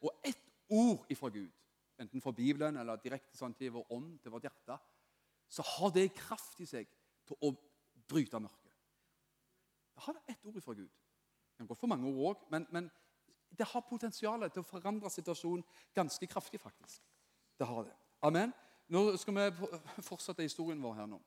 Og 0.00 0.20
ett 0.24 0.40
ord 0.68 1.06
ifra 1.08 1.28
Gud, 1.28 1.50
enten 2.00 2.22
fra 2.22 2.32
Bibelen 2.36 2.78
eller 2.80 3.00
direkte 3.02 3.36
sånn 3.38 3.54
til 3.58 3.72
vår 3.74 3.92
ånd, 3.96 4.14
til 4.22 4.32
vårt 4.32 4.46
hjerte, 4.48 4.76
så 5.50 5.64
har 5.66 5.92
det 5.94 6.08
kraft 6.16 6.60
i 6.62 6.68
seg 6.68 6.88
til 7.28 7.38
å 7.46 7.52
bryte 8.10 8.40
mørket. 8.40 8.74
Det 9.94 10.06
har 10.06 10.20
ett 10.32 10.46
ord 10.48 10.60
fra 10.64 10.74
Gud. 10.74 10.88
Det 10.88 11.60
kan 11.60 11.68
gå 11.68 11.76
for 11.76 11.90
mange 11.90 12.08
ord 12.08 12.30
òg, 12.30 12.44
men, 12.52 12.66
men, 12.70 12.90
det 13.50 13.66
har 13.66 13.82
potensial 13.82 14.46
til 14.46 14.62
å 14.62 14.66
forandre 14.68 15.10
situasjonen 15.10 15.64
ganske 15.94 16.26
kraftig. 16.30 16.60
faktisk. 16.60 17.02
Det 17.58 17.66
har 17.66 17.84
det. 17.84 17.96
Amen. 18.22 18.52
Nå 18.88 19.16
skal 19.18 19.34
vi 19.34 19.68
fortsette 20.06 20.46
historien 20.46 20.82
vår 20.82 20.94
her 21.00 21.08
nå. 21.10 21.18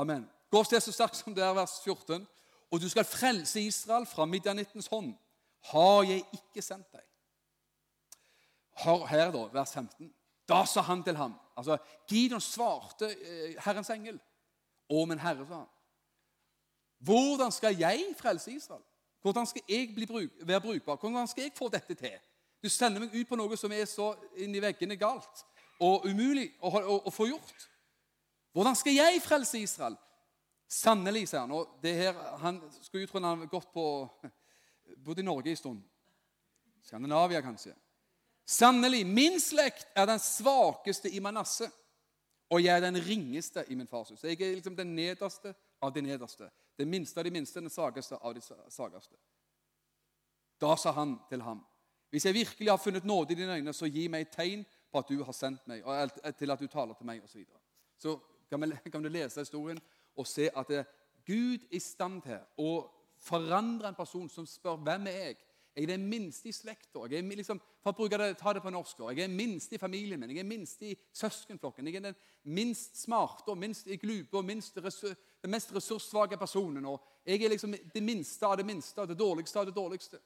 Amen. 0.00 0.24
Gå 0.50 0.62
sted 0.64 0.80
så 0.80 0.92
sterkt 0.92 1.20
som 1.20 1.34
det 1.36 1.44
er, 1.44 1.52
vers 1.54 1.76
14 1.84 2.24
og 2.70 2.80
du 2.80 2.88
skal 2.88 3.04
frelse 3.04 3.60
Israel 3.60 4.06
fra 4.06 4.24
midjanittens 4.24 4.86
hånd, 4.86 5.14
har 5.70 6.02
jeg 6.02 6.24
ikke 6.34 6.62
sendt 6.62 6.90
deg. 6.92 7.04
Hør 8.84 9.06
her, 9.06 9.30
da, 9.32 9.46
vers 9.52 9.72
15. 9.72 10.10
Da 10.48 10.64
sa 10.66 10.84
han 10.86 11.02
til 11.02 11.16
ham 11.16 11.34
altså 11.56 11.78
Gideon 12.08 12.40
svarte 12.40 13.08
eh, 13.08 13.54
Herrens 13.64 13.90
engel. 13.90 14.18
Å, 14.86 15.04
men 15.08 15.18
Herre, 15.18 15.46
sa 15.48 15.62
han. 15.62 15.72
Hvordan 17.06 17.52
skal 17.52 17.76
jeg 17.78 18.12
frelse 18.18 18.52
Israel? 18.52 18.84
Hvordan 19.22 19.46
skal 19.46 19.62
jeg 19.68 20.06
bruk, 20.06 20.30
være 20.42 20.60
brukbar? 20.60 20.96
Hvordan 21.00 21.28
skal 21.28 21.42
jeg 21.42 21.52
få 21.56 21.68
dette 21.72 21.94
til? 21.94 22.18
Du 22.62 22.68
sender 22.68 23.02
meg 23.02 23.14
ut 23.14 23.28
på 23.28 23.36
noe 23.36 23.56
som 23.58 23.72
er 23.72 23.84
så 23.90 24.12
inni 24.38 24.62
veggene 24.62 24.96
galt 24.96 25.44
og 25.82 26.06
umulig 26.08 26.48
å, 26.60 26.70
å, 26.70 26.98
å 27.08 27.12
få 27.12 27.26
gjort. 27.28 27.66
Hvordan 28.56 28.76
skal 28.78 28.96
jeg 28.96 29.24
frelse 29.24 29.60
Israel? 29.60 29.96
Sannelig, 30.68 31.26
sier 31.28 31.42
han. 31.44 31.52
Og 31.52 31.76
det 31.82 31.92
her, 31.98 32.16
Han 32.40 32.62
skulle 32.80 33.04
jo 33.04 33.10
tro 33.10 33.20
han 33.20 33.36
hadde 33.36 33.50
gått 33.50 33.68
på 33.74 33.84
Bodd 35.04 35.20
i 35.20 35.26
Norge 35.26 35.52
en 35.52 35.60
stund. 35.60 35.82
Skandinavia, 36.86 37.42
kanskje. 37.42 37.74
Sannelig, 38.46 39.02
min 39.06 39.40
slekt 39.42 39.88
er 39.96 40.06
den 40.06 40.20
svakeste 40.22 41.10
i 41.10 41.20
Manasseh, 41.20 41.70
og 42.50 42.62
jeg 42.62 42.76
er 42.76 42.84
den 42.84 43.00
ringeste 43.02 43.64
i 43.68 43.74
min 43.74 43.88
fars 43.90 44.12
hus. 44.14 44.22
Jeg 44.24 44.38
er 44.40 44.54
liksom 44.54 44.76
den 44.76 44.94
nederste 44.94 45.54
av 45.82 45.90
de 45.94 46.02
nederste. 46.02 46.46
Den 46.78 46.90
minste 46.90 47.20
av 47.20 47.26
de 47.26 47.32
minste, 47.34 47.60
den 47.60 47.72
svakeste 47.72 48.18
av 48.22 48.34
de 48.34 48.42
svakeste. 48.70 49.16
Da 50.60 50.76
sa 50.78 50.92
han 50.94 51.16
til 51.28 51.42
ham, 51.42 51.64
hvis 52.10 52.24
jeg 52.24 52.34
virkelig 52.34 52.70
har 52.70 52.78
funnet 52.78 53.04
nåde 53.04 53.32
i 53.32 53.36
dine 53.36 53.56
øyne, 53.58 53.72
så 53.74 53.90
gi 53.90 54.06
meg 54.08 54.28
et 54.28 54.36
tegn 54.36 54.62
på 54.92 54.98
at 55.02 55.08
du 55.10 55.24
har 55.24 55.34
sendt 55.34 55.66
meg, 55.66 55.82
og 55.84 56.36
til 56.38 56.50
at 56.50 56.60
du 56.60 56.66
taler 56.70 56.94
til 56.94 57.06
meg, 57.06 57.24
osv. 57.24 57.42
Så, 57.98 58.14
så 58.14 58.14
kan, 58.50 58.62
vi, 58.62 58.90
kan 58.90 59.02
du 59.02 59.08
lese 59.08 59.42
historien 59.42 59.80
og 60.16 60.26
se 60.26 60.48
at 60.54 60.68
det, 60.70 60.78
er 60.78 60.84
Gud 61.26 61.66
i 61.74 61.80
stand 61.82 62.22
til 62.22 62.38
å 62.62 62.86
forandre 63.18 63.90
en 63.90 63.98
person 63.98 64.28
som 64.30 64.46
spør 64.46 64.78
hvem 64.86 65.08
er 65.10 65.18
jeg 65.24 65.38
jeg 65.76 65.84
er 65.84 65.90
den 65.90 66.06
minste 66.08 66.48
i 66.48 66.54
slekta. 66.56 67.02
Liksom, 67.04 67.58
for 67.84 67.92
å 67.92 67.96
bruke 67.98 68.16
det, 68.16 68.30
ta 68.40 68.54
det 68.56 68.62
på 68.64 68.70
norsk, 68.72 69.02
jeg 69.10 69.18
er 69.18 69.28
den 69.28 69.36
minste 69.36 69.76
i 69.76 69.80
familien 69.80 70.20
min, 70.20 70.30
jeg 70.32 70.40
er 70.40 70.46
den 70.46 70.54
minste 70.54 70.86
i 70.88 70.94
søskenflokken. 71.12 71.90
Jeg 71.90 72.00
er 72.00 72.06
den 72.06 72.16
minst 72.56 72.96
smarte 73.02 73.52
og 73.52 73.58
minst 73.60 73.90
glupe 74.00 74.40
og 74.40 74.46
minst 74.48 74.78
den 74.80 75.52
mest 75.52 75.74
ressurssvake 75.76 76.38
personen. 76.40 76.84
og 76.84 77.04
Jeg 77.26 77.44
er 77.44 77.52
liksom 77.52 77.76
det 77.92 78.02
minste 78.02 78.46
av 78.48 78.56
det 78.56 78.66
minste 78.66 79.04
og 79.04 79.08
det 79.12 79.18
dårligste 79.18 79.60
av 79.60 79.68
det 79.68 79.76
dårligste. 79.76 80.22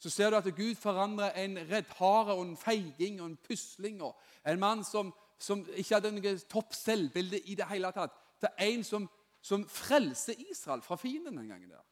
Så 0.00 0.10
ser 0.10 0.30
du 0.30 0.36
at 0.36 0.54
Gud 0.56 0.74
forandrer 0.74 1.36
en 1.44 1.58
reddhare 1.68 2.32
og 2.34 2.46
en 2.46 2.56
feiging 2.56 3.20
og 3.20 3.26
en 3.26 3.38
pusling. 3.44 4.02
og 4.02 4.16
En 4.46 4.58
mann 4.60 4.84
som, 4.84 5.12
som 5.38 5.66
ikke 5.76 5.94
hadde 5.94 6.16
noe 6.16 6.36
topp 6.48 6.72
selvbilde 6.74 7.44
i 7.44 7.54
det 7.54 7.68
hele 7.68 7.92
tatt 7.92 8.16
til 8.40 8.66
en 8.72 8.84
som, 8.84 9.08
som 9.42 9.68
frelser 9.68 10.40
Israel 10.50 10.82
fra 10.82 10.96
fienden 10.96 11.36
den 11.36 11.48
gangen. 11.48 11.70
der. 11.70 11.84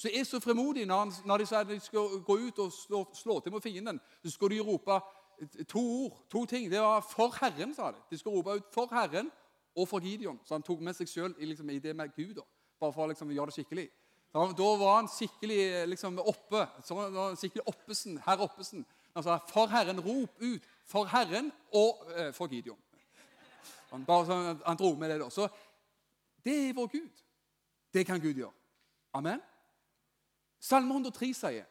Så 0.00 0.08
er 0.08 0.24
så 0.24 0.40
fremodig 0.40 0.86
når, 0.88 1.10
de 1.38 1.46
sier 1.46 1.66
de 1.68 1.76
skal 1.84 2.20
gå 2.24 2.36
ut 2.46 2.60
og 2.64 2.72
slå, 2.72 3.02
slå 3.14 3.40
til 3.44 3.52
mot 3.52 3.62
fienden. 3.62 4.00
Så 4.24 4.32
skal 4.32 4.54
de 4.54 4.60
rope 4.64 4.96
to 5.68 5.80
ord, 5.80 6.22
to 6.30 6.46
ting. 6.46 6.70
Det 6.70 6.80
var 6.80 7.00
'for 7.00 7.28
Herren', 7.40 7.74
sa 7.74 7.90
de. 7.90 7.96
De 8.10 8.18
skal 8.18 8.32
rope 8.32 8.50
ut 8.50 8.64
'for 8.72 8.86
Herren' 8.86 9.30
og 9.76 9.88
for 9.88 10.00
Gideon. 10.00 10.40
Så 10.44 10.54
han 10.54 10.62
tok 10.62 10.80
med 10.80 10.94
seg 10.94 11.08
sjøl 11.08 11.34
liksom, 11.38 11.70
i, 11.70 11.78
det 11.78 11.96
med 11.96 12.14
Gud, 12.16 12.34
da, 12.34 12.40
bare 12.80 12.92
for 12.92 13.06
liksom, 13.06 13.28
å 13.28 13.32
gjøre 13.32 13.46
det 13.46 13.54
skikkelig. 13.54 13.90
Da, 14.34 14.46
da 14.58 14.68
var 14.76 14.96
han 14.96 15.08
skikkelig 15.08 15.88
liksom, 15.88 16.18
oppe. 16.18 16.68
Så 16.84 16.94
var 16.94 17.36
skikkelig 17.36 17.66
oppesen, 17.66 18.18
herr 18.26 18.40
Oppesen. 18.40 18.86
Han 19.14 19.22
sa 19.22 19.38
'For 19.38 19.66
Herren, 19.66 20.00
rop 20.00 20.30
ut 20.40 20.62
for 20.86 21.04
Herren 21.04 21.52
og 21.72 22.06
eh, 22.16 22.32
for 22.32 22.48
Gideon'. 22.48 22.80
Han, 23.90 24.04
bare 24.04 24.26
sånn, 24.26 24.62
han 24.66 24.76
dro 24.76 24.94
med 24.94 25.10
det 25.10 25.20
da. 25.20 25.28
Så 25.30 25.48
det 26.44 26.68
er 26.68 26.74
vår 26.74 26.86
Gud. 26.86 27.24
Det 27.92 28.06
kan 28.06 28.20
Gud 28.20 28.34
gjøre. 28.34 28.54
Amen. 29.14 29.40
Salme 30.60 30.92
103 30.92 31.32
sier 31.34 31.66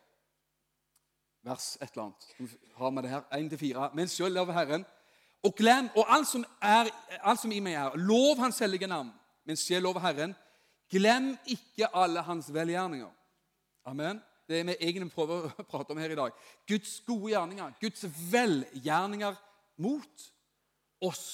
vers 1.46 1.78
et 1.82 1.92
eller 1.94 2.04
annet. 2.04 2.56
Har 2.76 2.92
vi 2.92 3.02
det 3.02 3.12
her? 3.14 3.22
1-4. 3.32 3.90
Men 3.96 4.12
sjøl 4.12 4.34
lov 4.36 4.52
Herren. 4.54 4.86
Og 5.44 5.56
glem, 5.56 5.88
og 5.96 6.06
alt 6.12 6.28
som, 6.28 6.44
er, 6.62 6.90
alt 7.24 7.40
som 7.40 7.52
i 7.52 7.62
meg 7.64 7.78
er, 7.80 7.96
lov 7.96 8.42
Hans 8.42 8.60
hellige 8.60 8.90
navn. 8.92 9.12
Men 9.48 9.58
sjel 9.58 9.86
over 9.88 10.04
Herren. 10.04 10.36
Glem 10.92 11.32
ikke 11.48 11.88
alle 11.96 12.24
Hans 12.26 12.50
velgjerninger. 12.54 13.12
Amen. 13.86 14.20
Det 14.50 14.60
er 14.60 14.66
vi 14.66 14.76
egentlig 14.80 15.12
prøver 15.14 15.48
å 15.62 15.68
prate 15.70 15.94
om 15.94 16.02
her 16.02 16.12
i 16.12 16.20
dag. 16.20 16.36
Guds 16.68 17.00
gode 17.08 17.32
gjerninger. 17.32 17.78
Guds 17.82 18.06
velgjerninger 18.32 19.38
mot 19.80 20.26
oss. 21.06 21.26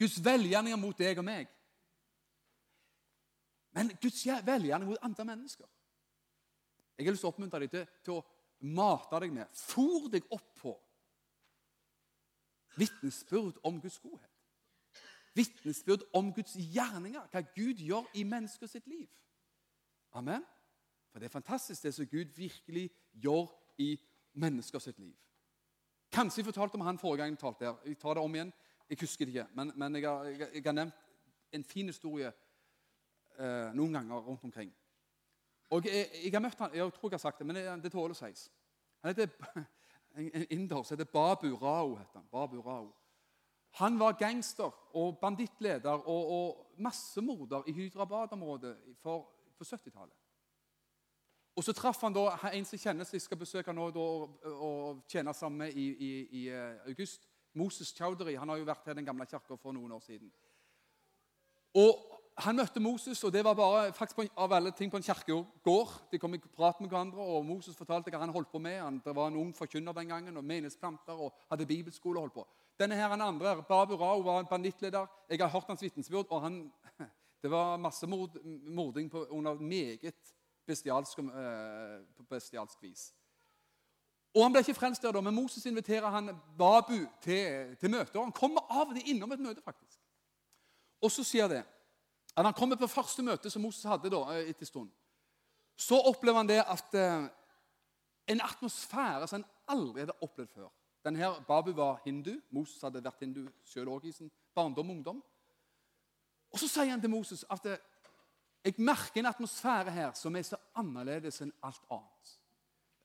Guds 0.00 0.18
velgjerninger 0.24 0.80
mot 0.80 0.98
deg 0.98 1.20
og 1.20 1.28
meg. 1.28 1.50
Men 3.74 3.92
Guds 4.02 4.24
velgjerninger 4.26 4.90
mot 4.90 5.06
andre 5.06 5.28
mennesker. 5.34 5.68
Jeg 6.98 7.06
har 7.06 7.14
lyst 7.14 7.24
til 7.24 7.30
å 7.30 7.34
oppmuntre 7.34 7.60
deg 7.64 7.72
til, 7.72 7.86
til 8.06 8.18
å 8.18 8.24
mate 8.74 9.20
deg 9.20 9.32
med, 9.34 9.50
fòr 9.58 10.08
deg 10.12 10.26
opp 10.32 10.50
på 10.60 10.74
vitnesbyrd 12.78 13.58
om 13.62 13.80
Guds 13.80 13.98
godhet. 14.02 14.30
Vitnesbyrd 15.34 16.06
om 16.14 16.32
Guds 16.34 16.54
gjerninger, 16.58 17.26
hva 17.30 17.42
Gud 17.54 17.82
gjør 17.82 18.06
i 18.14 18.24
mennesker 18.26 18.70
sitt 18.70 18.86
liv. 18.86 19.08
Amen. 20.14 20.44
For 21.10 21.18
det 21.18 21.28
er 21.28 21.34
fantastisk, 21.34 21.82
det 21.82 21.94
som 21.94 22.06
Gud 22.06 22.34
virkelig 22.36 22.88
gjør 23.12 23.46
i 23.78 23.94
mennesker 24.34 24.78
sitt 24.78 24.98
liv. 24.98 25.14
Kanskje 26.14 26.40
jeg 26.40 26.46
fortalte 26.46 26.78
om 26.78 26.86
han 26.86 26.98
forrige 26.98 27.22
gang 27.22 27.34
jeg 27.34 27.38
talte 27.42 27.66
her. 27.66 27.76
Jeg 27.86 27.98
tar 27.98 28.14
det 28.14 28.22
om 28.22 28.34
igjen. 28.34 28.52
Jeg 28.88 28.98
husker 29.00 29.24
det 29.24 29.34
ikke, 29.34 29.46
men, 29.54 29.72
men 29.76 29.94
jeg, 29.96 30.08
har, 30.08 30.24
jeg, 30.24 30.48
jeg, 30.54 30.62
har, 30.66 30.72
nevnt 30.72 30.94
en 31.52 31.64
fin 31.64 31.86
historie 31.86 32.28
eh, 33.38 33.70
noen 33.74 33.94
ganger 33.96 34.26
rundt 34.26 34.44
omkring. 34.44 34.74
Og 35.70 35.86
jeg, 35.86 36.10
jeg, 36.24 36.32
har 36.32 36.42
møtt 36.44 36.58
han, 36.60 36.74
jeg 36.74 36.92
tror 36.92 37.10
jeg 37.10 37.18
har 37.18 37.22
sagt 37.24 37.38
det, 37.40 37.46
men 37.46 37.56
det, 37.56 37.64
det 37.84 37.92
tåler 37.92 38.14
å 38.14 38.18
sies. 38.18 38.48
Han 39.02 39.14
heter 39.14 39.64
en 40.20 40.46
inder 40.50 40.82
som 40.82 40.96
heter 40.96 41.10
Babu 41.12 41.54
Rao. 41.54 41.96
Heter 41.98 42.20
han. 42.20 42.28
Babu 42.32 42.60
Rao. 42.60 42.92
Han 43.80 43.98
var 43.98 44.18
gangster 44.18 44.70
og 44.94 45.18
bandittleder 45.18 46.04
og, 46.06 46.28
og 46.36 46.76
massemorder 46.78 47.66
i 47.66 47.72
Hyderabad-området 47.72 48.76
på 49.02 49.16
70-tallet. 49.62 50.14
Og 51.56 51.64
Så 51.64 51.72
traff 51.72 52.00
han 52.02 52.14
da 52.14 52.28
en 52.50 52.64
som 52.66 52.78
kjennes, 52.78 53.12
jeg 53.12 53.22
skal 53.22 53.38
besøke 53.38 53.72
nå 53.72 53.88
da, 53.94 54.02
og, 54.02 54.46
og 54.50 55.02
tjene 55.10 55.34
sammen 55.34 55.64
med 55.64 55.76
i, 55.78 55.86
i, 55.86 56.10
i, 56.40 56.48
eh, 56.50 56.86
august. 56.86 57.28
Moses 57.54 57.92
Chowdhury. 57.94 58.34
Han 58.34 58.50
har 58.50 58.58
jo 58.58 58.66
vært 58.66 58.86
her 58.86 58.96
i 58.96 58.98
den 58.98 59.06
gamle 59.06 59.26
kirka 59.30 59.54
for 59.54 59.72
noen 59.72 59.92
år 59.94 60.02
siden. 60.02 60.32
Og 61.78 61.92
han 62.36 62.56
møtte 62.58 62.80
Moses, 62.82 63.20
og 63.24 63.30
det 63.32 63.44
var 63.46 63.54
bare 63.54 63.92
faktisk 63.94 64.16
på, 64.18 64.24
av 64.42 64.52
alle 64.52 64.72
ting 64.74 64.90
på 64.90 64.98
en 64.98 65.06
kirkegård. 65.06 65.92
De 66.10 66.18
kom 66.18 66.34
i 66.34 66.40
prat 66.42 66.80
med 66.82 66.90
hverandre, 66.90 67.22
og 67.22 67.44
Moses 67.46 67.76
fortalte 67.78 68.10
hva 68.10 68.18
han 68.24 68.32
holdt 68.34 68.50
på 68.50 68.58
med. 68.58 68.80
Han, 68.82 68.96
det 69.04 69.14
var 69.14 69.28
en 69.30 69.36
ung 69.38 69.52
forkynner 69.54 69.94
den 69.94 70.10
gangen, 70.10 70.36
og 70.36 70.44
menighetsplanter, 70.44 71.14
og 71.14 71.36
hadde 71.50 71.66
bibelskole 71.66 72.18
holdt 72.18 72.34
på. 72.34 72.46
Denne 72.78 72.98
her, 72.98 73.08
han 73.08 73.22
andre, 73.22 73.62
Babu 73.62 73.94
Rao, 73.96 74.24
var 74.26 74.40
en 74.40 74.48
bandittleder. 74.50 75.06
Jeg 75.30 75.38
har 75.38 75.52
hørt 75.52 75.68
hans 75.70 75.82
vitnesbyrd, 75.82 76.26
og 76.30 76.42
han, 76.42 76.72
det 77.42 77.50
var 77.50 77.76
massemording 77.76 79.10
på, 79.10 79.26
under 79.30 79.54
meget 79.54 80.34
bestialsk, 80.66 81.18
øh, 81.18 82.00
bestialsk 82.28 82.82
vis. 82.82 83.12
Og 84.34 84.42
Han 84.42 84.52
ble 84.52 84.64
ikke 84.64 84.74
frelst 84.74 85.02
der, 85.02 85.12
da, 85.12 85.20
men 85.20 85.34
Moses 85.34 85.66
inviterer 85.66 86.10
han 86.10 86.32
Babu 86.58 87.06
til, 87.22 87.76
til 87.78 87.90
møte. 87.90 88.18
og 88.18 88.24
Han 88.24 88.32
kommer 88.32 88.66
av 88.70 88.88
og 88.88 88.96
til 88.96 89.14
innom 89.14 89.32
et 89.32 89.40
møte, 89.40 89.62
faktisk. 89.62 90.00
Og 90.98 91.10
så 91.10 91.22
sier 91.22 91.48
det 91.48 91.62
at 92.36 92.44
han 92.44 92.54
kommer 92.54 92.76
på 92.76 92.90
første 92.90 93.22
møte 93.22 93.50
som 93.50 93.62
Moses 93.62 93.86
hadde 93.86 94.10
da, 94.10 94.22
eh, 94.34 94.50
etter 94.50 94.66
stund, 94.66 94.90
så 95.76 95.98
opplever 96.10 96.38
han 96.42 96.48
det 96.48 96.60
at 96.62 96.94
eh, 96.94 97.28
en 98.28 98.40
atmosfære 98.40 99.28
som 99.28 99.42
han 99.42 99.50
aldri 99.68 100.04
hadde 100.04 100.18
opplevd 100.22 100.50
før. 100.54 100.72
Denne 101.04 101.34
Babu 101.48 101.72
var 101.72 102.00
hindu. 102.04 102.40
Moses 102.50 102.82
hadde 102.82 103.02
vært 103.04 103.20
hindu 103.20 103.44
selv 103.64 103.92
òg 103.92 104.06
i 104.08 104.12
sin 104.12 104.30
barndom 104.54 104.90
og 104.90 104.96
ungdom. 104.96 105.22
Og 106.52 106.58
Så 106.58 106.68
sier 106.68 106.90
han 106.90 107.00
til 107.00 107.10
Moses 107.10 107.44
at 107.50 107.66
eh, 107.66 107.78
jeg 108.64 108.74
merker 108.78 109.20
en 109.20 109.26
atmosfære 109.26 109.90
her 109.90 110.12
som 110.16 110.36
er 110.36 110.42
så 110.42 110.56
annerledes 110.74 111.42
enn 111.44 111.52
alt 111.62 111.82
annet. 111.90 112.36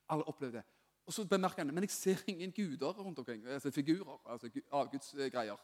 Alle 0.10 0.28
opplevde 0.32 0.62
det. 0.62 0.66
Og 1.06 1.14
så 1.14 1.26
bemerker 1.28 1.66
han 1.66 1.74
men 1.74 1.84
jeg 1.84 1.92
ser 1.92 2.24
ingen 2.28 2.52
guder 2.52 2.94
rundt 2.94 3.20
omkring. 3.20 3.46
altså 3.48 3.72
Figurer. 3.72 4.22
altså 4.26 4.50
avgudsgreier. 4.72 5.58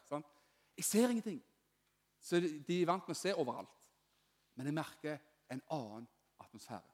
Jeg 0.77 0.85
ser 0.85 1.09
ingenting. 1.09 1.43
Så 2.25 2.39
de 2.41 2.81
er 2.81 2.89
vant 2.89 3.05
med 3.05 3.13
å 3.13 3.19
se 3.19 3.33
overalt. 3.37 3.71
Men 4.57 4.69
jeg 4.69 4.77
merker 4.77 5.17
en 5.53 5.61
annen 5.75 6.07
atmosfære. 6.41 6.93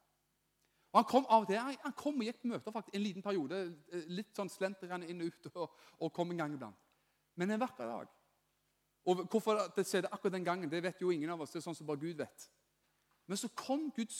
Og 0.91 0.99
Han 0.99 1.07
kom 1.07 1.27
av 1.29 1.45
og 1.45 1.47
til, 1.47 1.59
han 1.59 1.93
kom 1.95 2.17
og 2.19 2.25
gikk 2.27 2.41
på 2.41 2.49
møter 2.51 2.73
faktisk, 2.75 2.95
en 2.95 3.03
liten 3.05 3.23
periode. 3.23 3.59
Eh, 3.93 4.09
litt 4.11 4.35
sånn 4.35 4.51
slentrian 4.51 5.05
inn 5.07 5.21
og 5.23 5.29
ut 5.29 5.47
og, 5.53 5.77
og 6.03 6.11
kom 6.13 6.33
en 6.33 6.41
gang 6.43 6.55
iblant. 6.57 6.89
Men 7.39 7.55
en 7.55 7.61
vakker 7.61 7.87
dag. 7.87 8.09
Og 9.07 9.23
Hvorfor 9.31 9.61
det 9.75 9.85
skjedde 9.87 10.11
akkurat 10.11 10.35
den 10.35 10.45
gangen, 10.45 10.69
det 10.69 10.83
vet 10.83 10.99
jo 11.01 11.13
ingen 11.15 11.31
av 11.31 11.41
oss. 11.41 11.53
Det 11.53 11.61
er 11.61 11.65
sånn 11.69 11.77
som 11.77 11.87
bare 11.87 12.01
Gud 12.01 12.19
vet. 12.19 12.49
Men 13.25 13.39
så 13.39 13.47
kom 13.55 13.87
Guds 13.95 14.19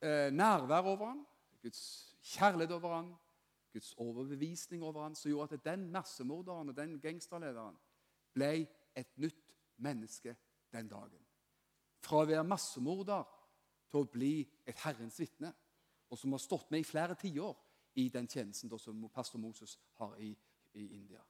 eh, 0.00 0.32
nærvær 0.32 0.88
over 0.94 1.12
ham, 1.12 1.20
Guds 1.60 1.82
kjærlighet 2.24 2.72
over 2.72 2.96
ham, 2.96 3.12
Guds 3.74 3.92
overbevisning 4.00 4.82
over 4.82 5.02
ham, 5.02 5.14
som 5.14 5.28
gjorde 5.28 5.58
at 5.58 5.68
den 5.68 5.90
massemorderen 5.92 6.72
og 6.72 6.76
den 6.78 6.96
gangsterlederen 7.02 7.76
ble 8.32 8.52
et 8.96 9.18
nytt 9.20 9.43
menneske 9.76 10.36
den 10.72 10.88
dagen. 10.88 11.20
Fra 12.04 12.22
å 12.22 12.28
være 12.28 12.44
massemorder 12.46 13.24
til 13.90 14.02
å 14.02 14.10
bli 14.10 14.34
et 14.66 14.80
Herrens 14.84 15.18
vitne, 15.20 15.52
og 16.10 16.18
som 16.18 16.34
har 16.34 16.42
stått 16.42 16.70
med 16.70 16.84
i 16.84 16.86
flere 16.86 17.16
tiår 17.18 17.54
i 18.00 18.08
den 18.12 18.26
tjenesten 18.28 18.70
som 18.78 19.08
pastor 19.14 19.38
Moses 19.38 19.78
har 19.98 20.16
i, 20.18 20.34
i 20.74 20.88
India. 20.94 21.22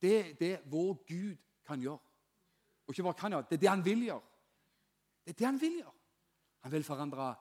Det 0.00 0.14
er 0.18 0.32
det 0.38 0.54
vår 0.70 0.94
Gud 1.06 1.36
kan 1.66 1.80
gjøre. 1.80 2.00
Og 2.86 2.94
ikke 2.94 3.04
bare 3.04 3.20
kan 3.20 3.32
gjøre, 3.32 3.46
det 3.50 3.56
er 3.58 3.60
det 3.60 3.68
han 3.68 3.84
vil 3.84 4.04
gjøre. 4.06 4.24
Det 5.24 5.34
er 5.34 5.38
det 5.38 5.46
han 5.46 5.60
vil 5.60 5.78
gjøre. 5.82 5.94
Han 6.64 6.72
vil 6.72 6.84
forandre 6.84 7.34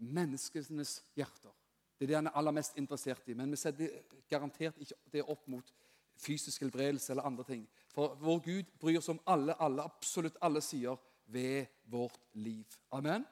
menneskenes 0.00 1.02
hjerter. 1.16 1.52
Det 1.98 2.04
er 2.04 2.08
det 2.08 2.16
han 2.16 2.28
er 2.30 2.36
aller 2.36 2.54
mest 2.56 2.76
interessert 2.80 3.28
i. 3.28 3.34
Men 3.36 3.50
vi 3.50 3.60
setter 3.60 4.02
garantert 4.28 4.78
ikke 4.80 4.98
det 5.12 5.24
opp 5.24 5.48
mot 5.48 5.72
fysisk 6.20 6.62
helbredelse 6.64 7.12
eller 7.12 7.28
andre 7.28 7.44
ting. 7.44 7.64
For 7.94 8.14
vår 8.20 8.38
Gud 8.44 8.70
bryr 8.80 9.00
seg 9.00 9.16
om 9.16 9.22
alle, 9.26 9.56
alle, 9.58 9.82
absolutt 9.82 10.38
alle 10.42 10.62
sider 10.62 10.96
ved 11.30 11.66
vårt 11.90 12.18
liv. 12.32 12.66
Amen. 12.92 13.26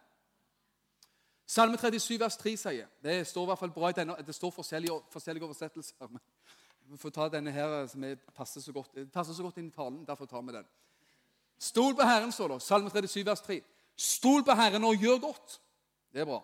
Salme 1.49 1.79
37, 1.79 2.19
vers 2.21 2.37
3 2.37 2.57
sier 2.61 2.89
Det 3.03 3.27
står 3.27 3.47
i 3.47 3.49
hvert 3.49 3.59
fall 3.59 3.73
bra 3.73 3.89
i 3.89 3.97
denne, 3.97 4.17
det 4.27 4.35
står 4.35 4.51
forskjellige, 4.53 4.99
forskjellige 5.11 5.45
oversettelser. 5.45 6.11
men 6.11 6.21
Vi 6.91 6.97
får 6.97 7.11
ta 7.11 7.29
denne 7.29 7.51
her 7.51 7.87
som 7.87 8.05
passer 8.35 8.61
så 8.61 8.73
godt, 8.73 8.99
passer 9.13 9.33
så 9.33 9.43
godt 9.43 9.57
inn 9.59 9.71
i 9.71 9.77
talen. 9.77 10.05
Derfor 10.07 10.27
tar 10.27 10.43
vi 10.43 10.53
den. 10.53 10.67
Stol 11.59 11.97
på 11.97 12.03
Herren, 12.03 12.33
står 12.33 12.49
det. 12.49 12.63
Salme 12.63 12.91
37, 12.91 13.27
vers 13.27 13.41
3. 13.41 13.61
Stol 13.97 14.45
på 14.45 14.55
Herren 14.55 14.85
og 14.85 14.97
gjør 14.97 15.19
godt. 15.19 15.61
Det 16.13 16.21
er 16.21 16.29
bra. 16.29 16.43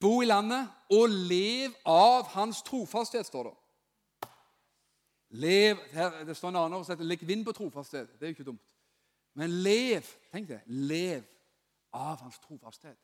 Bo 0.00 0.22
i 0.22 0.26
landet 0.26 0.68
og 0.90 1.08
lev 1.08 1.74
av 1.86 2.26
Hans 2.34 2.62
trofasthet, 2.62 3.26
står 3.26 3.50
det. 3.50 3.54
Lev 5.32 5.76
her, 5.92 6.24
Det 6.24 6.36
står 6.36 6.48
en 6.48 6.56
annen 6.56 6.76
oversettelse. 6.76 7.08
Legg 7.08 7.26
vind 7.26 7.44
på 7.44 7.52
trofasthet. 7.52 8.08
Det 8.12 8.22
er 8.22 8.26
jo 8.26 8.36
ikke 8.36 8.44
dumt. 8.44 8.68
Men 9.34 9.50
lev 9.50 10.04
tenk 10.32 10.48
det, 10.48 10.60
lev 10.66 11.22
av 11.92 12.20
hans 12.20 12.38
trofasthet. 12.38 12.98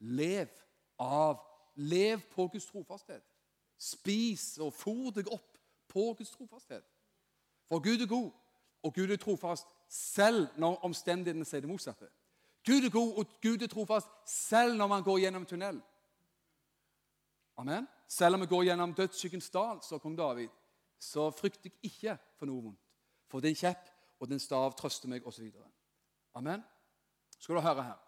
Lev 0.00 0.48
av 0.98 1.38
Lev 1.76 2.20
på 2.34 2.46
Guds 2.48 2.66
trofasthet. 2.66 3.22
Spis 3.78 4.58
og 4.58 4.72
fôr 4.72 5.12
deg 5.12 5.28
opp 5.28 5.58
på 5.92 6.14
Guds 6.16 6.30
trofasthet. 6.32 6.84
For 7.68 7.82
Gud 7.84 8.00
er 8.00 8.08
god, 8.08 8.30
og 8.82 8.94
Gud 8.94 9.10
er 9.10 9.20
trofast 9.20 9.66
selv 9.92 10.48
når 10.56 10.80
omstendighetene 10.88 11.44
sier 11.44 11.60
det 11.60 11.68
motsatte. 11.68 12.08
Gud 12.64 12.84
er 12.84 12.90
god, 12.90 13.12
og 13.18 13.34
Gud 13.42 13.62
er 13.62 13.68
trofast 13.70 14.08
selv 14.24 14.74
når 14.76 14.88
man 14.88 15.04
går 15.04 15.18
gjennom 15.18 15.44
tunnel. 15.46 15.82
Amen. 17.56 17.86
Selv 18.08 18.34
om 18.34 18.40
vi 18.40 18.46
går 18.46 18.64
gjennom 18.70 18.94
dødsskyggens 18.94 19.50
dal, 19.50 19.82
sa 19.82 19.98
kong 19.98 20.16
David, 20.16 20.48
så 20.98 21.30
frykter 21.30 21.70
jeg 21.70 21.90
ikke 21.90 22.16
for 22.38 22.48
noe 22.48 22.62
vondt. 22.68 22.82
For 23.30 23.42
din 23.42 23.56
kjepp 23.58 23.88
og 24.20 24.30
din 24.30 24.40
stav 24.40 24.74
trøster 24.78 25.10
meg, 25.10 25.26
osv. 25.26 25.50
Amen. 26.34 26.62
Skal 27.38 27.56
du 27.56 27.60
høre 27.60 27.84
her. 27.84 28.02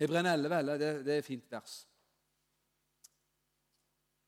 Hebreerne 0.00 0.32
11, 0.32 0.78
det, 0.78 0.92
det 1.06 1.14
er 1.14 1.18
et 1.18 1.26
fint 1.26 1.50
vers. 1.50 1.84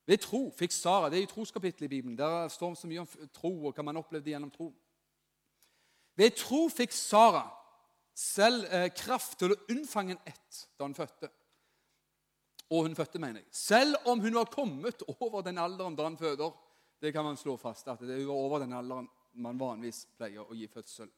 Ved 0.07 0.23
tro 0.23 0.51
fikk 0.55 0.71
Sara 0.71 1.11
Det 1.11 1.19
er 1.19 1.27
i 1.27 1.31
troskapittelet 1.31 1.89
i 1.89 1.95
Bibelen. 1.97 2.19
Der 2.19 2.49
står 2.49 2.69
det 2.75 2.79
så 2.79 2.87
mye 2.87 3.03
om 3.03 3.31
tro 3.35 3.51
og 3.67 3.75
hva 3.75 3.83
man 3.83 3.99
opplevde 3.99 4.31
gjennom 4.31 4.53
tro. 4.55 4.71
Ved 6.17 6.37
tro 6.39 6.69
fikk 6.71 6.95
Sara 6.95 7.49
selv 8.17 8.65
eh, 8.71 8.89
kraft 8.97 9.35
til 9.41 9.53
å 9.53 9.59
unnfange 9.75 10.15
en 10.15 10.23
ett 10.31 10.63
da 10.79 10.87
hun 10.87 10.95
fødte 10.97 11.29
og 12.71 12.83
hun 12.83 12.97
fødte, 12.97 13.19
mener 13.19 13.41
jeg. 13.41 13.49
Selv 13.51 13.95
om 14.07 14.21
hun 14.21 14.35
var 14.35 14.45
kommet 14.45 15.03
over 15.21 15.43
den 15.43 15.59
alderen 15.59 15.97
da 15.97 16.03
han 16.03 16.19
føder. 16.19 16.51
Det 17.01 17.13
kan 17.13 17.25
man 17.25 17.37
slå 17.37 17.57
fast, 17.57 17.89
at 17.89 17.99
hun 17.99 18.27
var 18.27 18.33
over 18.33 18.59
den 18.59 18.73
alderen 18.73 19.09
man 19.33 19.59
vanligvis 19.61 20.07
pleier 20.17 20.49
å 20.49 20.57
gi 20.57 20.67
fødsel. 20.67 21.11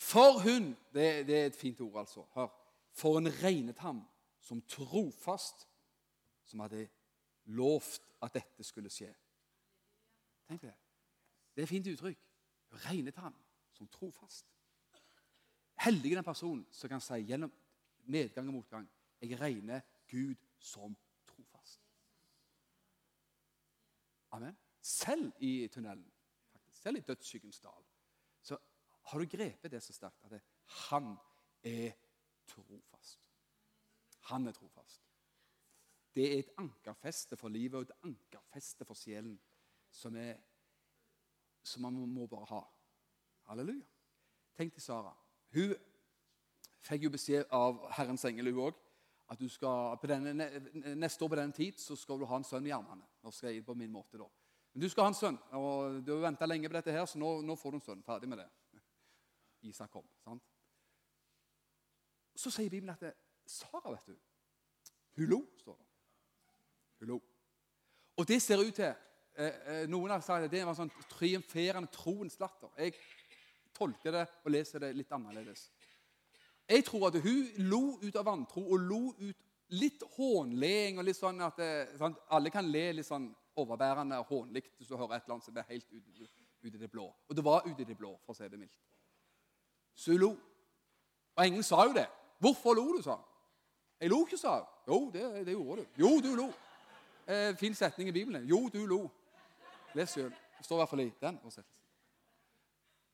For 0.00 0.40
hun 0.42 0.72
det, 0.94 1.26
det 1.28 1.36
er 1.38 1.46
et 1.50 1.58
fint 1.58 1.80
ord, 1.80 2.00
altså. 2.02 2.24
Hør. 2.34 2.48
For 2.94 3.18
en 3.18 3.30
regnet 3.42 3.78
ham 3.78 4.02
som 4.40 4.62
trofast, 4.68 5.66
som 6.44 6.60
hadde 6.64 6.86
lovt 7.44 8.02
at 8.22 8.34
dette 8.34 8.64
skulle 8.64 8.90
skje. 8.92 9.10
Tenk 10.48 10.62
det. 10.64 10.74
Det 11.54 11.62
er 11.62 11.68
et 11.68 11.70
fint 11.70 11.92
uttrykk. 11.92 12.20
Regnet 12.88 13.16
ham 13.20 13.34
som 13.76 13.88
trofast. 13.88 14.46
Heldig 15.84 16.12
er 16.12 16.20
den 16.20 16.26
personen 16.26 16.64
som 16.72 16.90
kan 16.90 17.02
si 17.02 17.20
gjennom 17.28 17.52
medgang 18.04 18.48
og 18.48 18.60
motgang 18.60 18.88
jeg 19.30 19.40
regner 19.40 19.80
Gud 20.10 20.36
som 20.58 20.96
trofast. 21.26 21.80
Amen. 24.30 24.56
Selv 24.80 25.32
i 25.40 25.68
tunnelen, 25.72 26.12
faktisk, 26.52 26.82
selv 26.82 26.96
i 26.96 27.00
dødsskyggens 27.00 27.60
dal, 27.60 27.84
så 28.42 28.58
har 29.02 29.18
du 29.18 29.26
grepet 29.36 29.70
det 29.70 29.82
så 29.82 29.92
sterkt 29.92 30.24
at 30.24 30.30
det, 30.30 30.42
han 30.90 31.16
er 31.62 31.92
trofast. 32.46 33.30
Han 34.20 34.46
er 34.46 34.52
trofast. 34.52 35.02
Det 36.14 36.26
er 36.32 36.38
et 36.38 36.52
ankerfeste 36.58 37.36
for 37.36 37.48
livet 37.48 37.74
og 37.74 37.82
et 37.82 37.96
ankerfeste 38.02 38.84
for 38.84 38.94
sjelen 38.94 39.38
som, 39.90 40.16
er, 40.16 40.36
som 41.62 41.82
man 41.82 41.98
må 42.08 42.26
bare 42.26 42.46
ha. 42.52 42.60
Halleluja. 43.48 43.84
Tenk 44.56 44.72
til 44.72 44.82
Sara. 44.82 45.10
Hun 45.54 45.74
fikk 46.84 47.06
jo 47.06 47.10
beskjed 47.14 47.50
av 47.54 47.80
Herrens 47.96 48.24
engel, 48.28 48.52
hun 48.52 48.68
òg, 48.68 48.83
at 49.32 49.40
du 49.40 49.48
skal, 49.48 49.96
denne, 50.08 50.48
neste 51.00 51.24
år 51.24 51.30
på 51.32 51.38
denne 51.38 51.56
tid 51.56 51.78
så 51.80 51.96
skal 51.96 52.20
du 52.20 52.26
ha 52.28 52.36
en 52.36 52.46
sønn 52.46 52.66
i 52.68 52.74
armene. 52.76 53.06
Nå 53.24 53.32
skal 53.32 53.54
jeg 53.54 53.64
på 53.64 53.76
min 53.78 53.92
måte 53.92 54.20
da. 54.20 54.26
Men 54.74 54.82
du 54.82 54.88
skal 54.90 55.06
ha 55.06 55.12
en 55.12 55.16
sønn, 55.16 55.38
og 55.56 56.00
du 56.04 56.12
har 56.16 56.26
venta 56.26 56.48
lenge 56.48 56.68
på 56.68 56.76
dette, 56.76 56.92
her, 56.92 57.06
så 57.06 57.18
nå, 57.20 57.36
nå, 57.46 57.56
får 57.56 57.72
du 57.72 57.78
en 57.78 57.84
sønn. 57.86 58.02
Ferdig 58.04 58.28
med 58.28 58.42
det. 58.42 58.48
Isak 59.70 59.92
kom. 59.94 60.06
sant? 60.24 60.42
Så 62.34 62.50
sier 62.50 62.70
Bibelen 62.70 62.92
at 62.96 63.04
det, 63.06 63.14
Sara, 63.46 63.92
vet 63.92 64.06
du 64.08 64.16
Hun 65.20 65.28
lo, 65.30 65.40
står 65.60 65.76
det. 65.78 65.88
Hun 67.00 67.10
lo. 67.12 67.18
Og 68.18 68.26
det 68.28 68.40
ser 68.42 68.62
ut 68.62 68.74
til 68.74 68.90
eh, 68.90 69.60
eh 69.66 69.86
Noen 69.90 70.10
har 70.10 70.24
sagt 70.24 70.48
at 70.48 70.50
det 70.50 70.64
var 70.66 70.74
sånn 70.74 70.90
triumferende 71.10 71.92
troens 71.94 72.38
latter. 72.40 72.72
Jeg 72.78 72.96
tolker 73.74 74.14
det 74.14 74.24
og 74.42 74.50
leser 74.50 74.82
det 74.82 74.92
litt 74.96 75.12
annerledes. 75.12 75.68
Jeg 76.68 76.84
tror 76.84 77.08
at 77.08 77.20
hun 77.22 77.48
lo 77.70 77.98
ut 78.02 78.16
av 78.16 78.24
vantro 78.24 78.62
og 78.62 78.78
lo 78.80 79.02
ut 79.18 79.36
litt 79.68 80.02
hånleing. 80.16 80.98
og 80.98 81.04
litt 81.04 81.16
sånn 81.16 81.40
at 81.44 81.60
sant? 81.98 82.18
Alle 82.30 82.50
kan 82.50 82.64
le 82.64 82.92
litt 82.92 83.06
sånn 83.06 83.28
overbærende 83.56 84.18
og 84.18 84.26
hånlig 84.26 84.64
hvis 84.78 84.88
du 84.88 84.96
hører 84.96 85.16
et 85.16 85.24
eller 85.24 85.36
annet 85.36 85.44
som 85.46 85.56
er 85.56 85.68
helt 85.68 85.92
ute, 85.92 86.28
ut 86.64 86.74
i 86.74 86.78
det 86.78 86.90
blå. 86.90 87.06
Og 87.28 87.36
det 87.36 87.44
var 87.44 87.66
ute 87.66 87.82
i 87.82 87.88
det 87.88 87.96
blå, 87.96 88.16
for 88.24 88.34
å 88.34 88.38
si 88.38 88.48
det 88.48 88.58
mildt. 88.58 88.76
Så 89.94 90.12
hun 90.12 90.20
lo. 90.20 90.30
Og 91.36 91.44
engelen 91.44 91.62
sa 91.66 91.84
jo 91.84 91.92
det. 91.92 92.08
'Hvorfor 92.40 92.74
lo 92.74 92.96
du?' 92.96 93.02
sa 93.02 93.14
hun. 93.14 93.24
'Jeg 94.00 94.10
lo 94.10 94.24
ikke', 94.24 94.36
sa 94.36 94.58
hun. 94.58 94.66
'Jo, 94.86 95.10
det, 95.12 95.46
det 95.46 95.52
gjorde 95.52 95.82
du.' 95.82 95.88
'Jo, 95.96 96.20
du 96.20 96.34
lo.' 96.34 96.52
Eh, 97.26 97.56
fin 97.56 97.74
setning 97.74 98.08
i 98.08 98.12
Bibelen. 98.12 98.46
'Jo, 98.46 98.68
du 98.72 98.86
lo'. 98.86 99.10
Les 99.94 100.10
sjøl. 100.10 100.34
Det 100.58 100.64
står 100.64 100.76
i 100.76 100.78
hvert 100.78 100.88
fall 100.88 101.00
i 101.00 101.12
den 101.20 101.38
oversettelsen. 101.42 101.80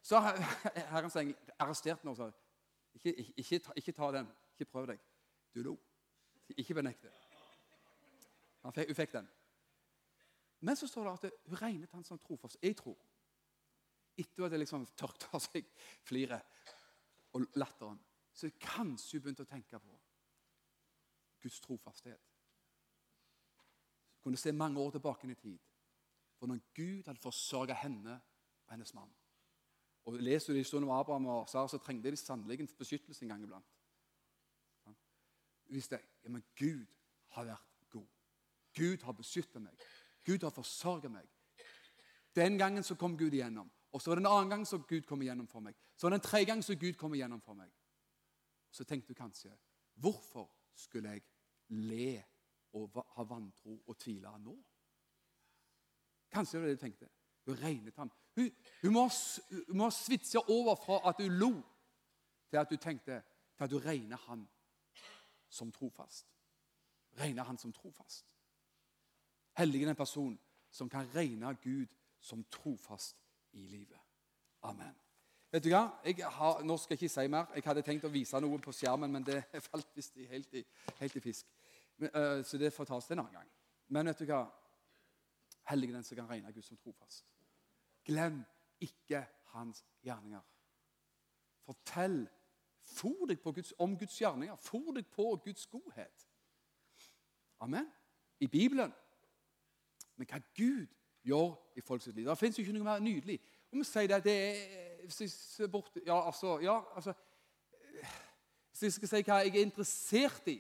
Så 0.03 0.21
Herrens 0.91 1.17
engel 1.17 1.37
arresterte 1.59 2.01
henne 2.01 2.11
og 2.11 2.17
sa 2.17 2.31
ikke, 2.94 3.14
ikke, 3.14 3.33
ikke, 3.37 3.59
ta, 3.59 3.72
ikke, 3.76 3.92
ta, 3.92 4.11
den. 4.12 4.31
Ikke 4.53 4.70
prøv 4.70 4.87
deg. 4.90 5.00
Du 5.55 5.62
lo. 5.62 5.76
Ikke 6.57 6.74
benekt 6.74 7.03
det. 7.03 7.12
Hun 8.62 8.72
fikk, 8.74 9.12
den. 9.12 9.29
Men 10.61 10.76
så 10.76 10.87
står 10.87 11.05
det 11.05 11.12
at 11.12 11.33
hun 11.46 11.57
regnet 11.62 11.92
han 11.92 12.05
som 12.05 12.18
trofast. 12.18 12.59
Jeg 12.62 12.76
tror. 12.76 12.98
Etter 14.18 14.44
at 14.44 14.53
jeg 14.53 14.61
liksom 14.61 14.87
tørket 14.98 15.29
av 15.33 15.40
seg 15.40 15.68
fliret 16.05 16.42
og 17.33 17.46
latteren, 17.57 18.00
så 18.35 18.50
kanskje 18.61 19.16
hun 19.16 19.22
begynte 19.24 19.46
å 19.46 19.48
tenke 19.48 19.79
på 19.81 19.96
Guds 21.40 21.61
trofasthet. 21.64 22.26
Hun 24.18 24.29
kunne 24.29 24.40
se 24.40 24.53
mange 24.53 24.81
år 24.81 24.98
tilbake 24.98 25.31
i 25.31 25.38
tid. 25.38 25.59
For 26.37 26.50
når 26.50 26.61
Gud 26.76 27.07
hadde 27.07 27.22
forsørga 27.22 27.76
henne 27.81 28.18
og 28.66 28.74
hennes 28.74 28.92
mann 28.94 29.14
og 30.05 30.17
Leser 30.21 30.53
du 30.53 30.59
historien 30.59 30.89
om 30.89 30.95
Abraham 30.97 31.27
og 31.27 31.49
Sara, 31.49 31.69
så 31.69 31.79
trengte 31.79 32.11
de 32.11 32.17
sannelig 32.17 32.69
beskyttelse 32.79 33.25
en 33.25 33.29
gang 33.29 33.43
iblant. 33.43 33.67
Visste 35.71 35.95
jeg, 35.95 36.05
ja, 36.25 36.31
men 36.35 36.43
Gud 36.59 36.87
har 37.37 37.47
vært 37.47 37.91
god. 37.91 38.07
Gud 38.75 39.05
har 39.07 39.15
beskyttet 39.15 39.63
meg. 39.63 39.85
Gud 40.27 40.43
har 40.43 40.51
forsørget 40.51 41.13
meg. 41.13 41.29
Den 42.37 42.59
gangen 42.59 42.83
så 42.83 42.95
kom 42.95 43.19
Gud 43.19 43.33
igjennom. 43.33 43.71
Og 43.93 44.03
så 44.03 44.11
var 44.11 44.19
det 44.19 44.25
en 44.25 44.33
annen 44.33 44.51
gang 44.51 44.67
så 44.67 44.79
Gud 44.79 45.03
kom 45.07 45.23
igjennom 45.23 45.47
for 45.51 45.61
meg. 45.61 45.77
Så 45.97 46.07
var 46.07 46.15
det 46.15 46.21
en 46.21 46.27
tredje 46.27 46.47
gang 46.47 46.65
så 46.65 46.75
Gud 46.75 46.99
kom 46.99 47.15
igjennom 47.15 47.41
for 47.41 47.59
meg. 47.59 47.71
Så 48.71 48.85
tenkte 48.85 49.15
du 49.15 49.19
kanskje 49.19 49.55
Hvorfor 50.01 50.51
skulle 50.75 51.11
jeg 51.11 51.23
le 51.69 52.23
og 52.73 52.95
ha 53.17 53.25
vantro 53.27 53.83
og 53.87 53.99
tvile 53.99 54.31
nå? 54.39 54.55
Kanskje 56.31 56.57
det 56.57 56.63
var 56.63 56.69
det 56.69 56.79
du 56.79 56.85
tenkte. 56.85 57.09
Hun 57.46 57.62
regnet 57.62 57.96
ham. 57.96 58.11
Hun, 58.37 58.50
hun 58.83 58.92
må, 58.92 59.09
hun 59.68 59.76
må 59.76 59.90
svitse 59.90 60.38
over 60.38 60.74
fra 60.74 61.00
at 61.09 61.22
hun 61.22 61.33
lo, 61.33 61.53
til 62.50 62.57
at 62.57 62.68
hun 62.68 62.79
tenkte 62.79 63.22
til 63.57 63.64
at 63.64 63.72
hun 63.72 63.85
regner 63.85 64.16
ham 64.16 64.48
som 65.48 65.72
trofast. 65.72 66.26
Regner 67.20 67.42
han 67.42 67.59
som 67.59 67.72
trofast. 67.72 68.26
Hellig 69.59 69.85
er 69.85 69.90
en 69.90 69.96
person 69.96 70.38
som 70.70 70.88
kan 70.88 71.14
regne 71.14 71.57
Gud 71.62 71.87
som 72.20 72.44
trofast 72.44 73.16
i 73.53 73.66
livet. 73.66 73.98
Amen. 74.62 74.94
Vet 75.50 75.64
du 75.64 75.72
hva? 75.72 75.88
Har, 76.37 76.61
nå 76.62 76.76
skal 76.79 76.94
jeg 76.94 77.03
ikke 77.03 77.12
si 77.12 77.26
mer. 77.29 77.48
Jeg 77.55 77.66
hadde 77.66 77.83
tenkt 77.83 78.07
å 78.07 78.12
vise 78.12 78.38
noe 78.40 78.61
på 78.62 78.72
skjermen, 78.72 79.11
men 79.11 79.26
det 79.26 79.42
falt 79.70 79.88
visst 79.96 80.18
helt, 80.31 80.55
helt, 81.00 81.16
i 81.16 81.22
fisk. 81.24 81.48
Men, 81.98 82.12
uh, 82.14 82.44
så 82.46 82.59
det 82.59 82.70
får 82.74 82.87
tas 82.92 83.11
en 83.11 83.18
annen 83.18 83.40
gang. 83.40 83.48
Men 83.90 84.12
vet 84.12 84.22
du 84.22 84.31
hva? 84.31 84.44
Hellig 85.71 85.93
den 85.95 86.05
som 86.05 86.19
kan 86.19 86.29
regne 86.29 86.53
Gud 86.53 86.63
som 86.67 86.77
trofast. 86.77 87.27
Glem 88.05 88.43
ikke 88.81 89.25
hans 89.53 89.85
gjerninger. 90.03 90.43
Fortell 91.63 92.29
For 92.91 93.27
deg 93.29 93.39
Guds, 93.45 93.73
om 93.79 93.99
Guds 93.99 94.17
gjerninger. 94.19 94.57
For 94.57 94.93
deg 94.97 95.07
på 95.07 95.37
Guds 95.45 95.67
godhet. 95.71 96.27
Amen. 97.61 97.87
I 98.41 98.47
Bibelen. 98.47 98.93
Men 100.17 100.27
hva 100.27 100.41
Gud 100.57 100.87
gjør 101.23 101.55
i 101.77 101.81
folks 101.81 102.07
liv. 102.07 102.27
Det 102.27 102.39
fins 102.39 102.59
ikke 102.59 102.75
noe 102.75 102.85
mer 102.89 103.05
nydelig. 103.05 103.39
Om 103.71 103.79
vi 103.79 103.87
sier 103.87 104.09
det, 104.11 104.25
det 104.25 104.37
er 105.63 105.71
bort, 105.71 105.93
ja, 106.07 106.27
altså, 106.27 106.59
ja, 106.59 106.81
altså 106.95 107.13
Hvis 108.71 108.83
jeg 108.83 108.93
skal 108.93 109.09
si 109.09 109.23
hva 109.27 109.39
jeg 109.45 109.55
er 109.55 109.67
interessert 109.67 110.49
i 110.51 110.57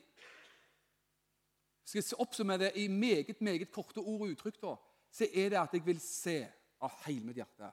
Skal 1.84 1.98
jeg 1.98 2.20
oppsummere 2.22 2.58
det 2.66 2.72
i 2.78 2.86
meget 2.88 3.40
meget 3.40 3.72
korte 3.72 3.98
ord 3.98 4.20
og 4.20 4.30
uttrykk, 4.36 4.60
da, 4.62 4.76
så 5.10 5.26
er 5.34 5.52
det 5.52 5.58
at 5.60 5.74
jeg 5.74 5.84
vil 5.86 6.00
se 6.02 6.38
av 6.80 6.92
hele 7.04 7.26
mitt 7.26 7.40
hjerte. 7.40 7.70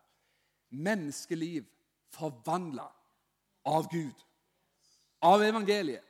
Menneskeliv 0.69 1.67
forvandla 2.15 2.87
av 3.67 3.89
Gud. 3.91 4.25
Av 5.19 5.43
evangeliet. 5.43 6.03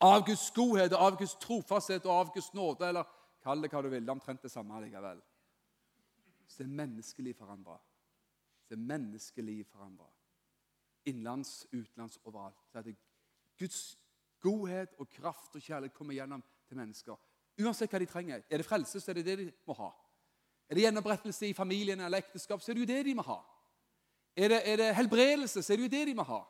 Av 0.00 0.22
Guds 0.26 0.50
godhet, 0.54 0.92
av 0.94 1.16
Guds 1.18 1.34
trofasthet 1.42 2.06
og 2.06 2.14
av 2.14 2.34
Guds 2.34 2.52
nåde. 2.54 2.86
Eller 2.88 3.08
kall 3.42 3.62
det 3.62 3.72
hva 3.72 3.82
du 3.82 3.90
vil. 3.90 4.04
Det 4.04 4.12
er 4.12 4.16
omtrent 4.16 4.46
det 4.46 4.52
samme 4.52 4.78
likevel. 4.84 5.20
Så 6.48 6.62
er 6.62 6.72
menneskeliv 6.80 7.34
forandra. 7.38 7.76
Så 8.68 8.76
er 8.76 8.84
menneskeliv 8.92 9.64
forandra. 9.72 10.06
Innenlands, 11.08 11.66
utenlands, 11.72 12.18
overalt. 12.24 12.62
Så 12.70 12.78
er 12.78 12.88
det 12.88 12.98
Guds 13.58 13.98
godhet 14.40 14.94
og 14.98 15.08
kraft 15.10 15.56
og 15.56 15.62
kjærlighet 15.62 15.96
kommer 15.96 16.14
gjennom 16.14 16.44
til 16.68 16.78
mennesker. 16.78 17.18
Uansett 17.58 17.90
hva 17.90 17.98
de 17.98 18.06
trenger. 18.06 18.44
Er 18.46 18.60
det 18.60 18.66
frelse, 18.66 19.00
så 19.00 19.10
er 19.10 19.18
det 19.18 19.26
det 19.26 19.38
de 19.40 19.48
må 19.66 19.74
ha. 19.80 19.88
Er 20.68 20.76
det 20.76 20.84
gjenopprettelse 20.84 21.48
i 21.48 21.56
familien 21.56 22.00
eller 22.00 22.18
ekteskap, 22.18 22.60
så 22.60 22.70
er 22.70 22.76
det 22.76 22.84
jo 22.84 22.92
det 22.92 23.04
de 23.06 23.14
må 23.16 23.24
ha. 23.24 23.38
Er 24.36 24.52
det, 24.52 24.60
er 24.68 24.76
det 24.76 24.94
helbredelse, 24.94 25.62
så 25.62 25.72
er 25.72 25.76
det 25.80 25.88
jo 25.88 25.94
det 25.96 26.06
de 26.10 26.14
må 26.14 26.26
ha. 26.28 26.42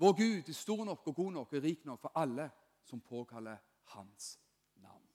Vår 0.00 0.12
Gud 0.18 0.48
er 0.48 0.56
stor 0.56 0.84
nok 0.84 1.06
og 1.06 1.14
god 1.14 1.32
nok 1.32 1.52
og 1.52 1.62
rik 1.62 1.84
nok 1.84 2.00
for 2.00 2.12
alle 2.18 2.48
som 2.84 3.00
påkaller 3.00 3.56
Hans 3.94 4.38
navn. 4.74 5.06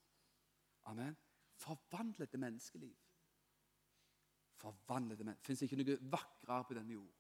Amen. 0.86 1.18
Forvandlede 1.56 2.38
menneskeliv. 2.38 2.96
Forvandlede 4.56 5.24
mennesker. 5.24 5.46
Fins 5.46 5.62
ikke 5.66 5.80
noe 5.82 5.98
vakrere 6.12 6.64
på 6.68 6.78
denne 6.78 6.94
jord. 6.94 7.12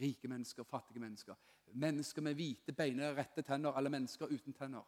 Rike 0.00 0.28
mennesker, 0.28 0.66
fattige 0.68 1.00
mennesker. 1.00 1.38
Mennesker 1.72 2.22
med 2.22 2.34
hvite 2.34 2.72
bein 2.72 3.00
rette 3.16 3.42
tenner, 3.42 3.76
eller 3.76 3.90
mennesker 3.90 4.30
uten 4.30 4.52
tenner. 4.52 4.84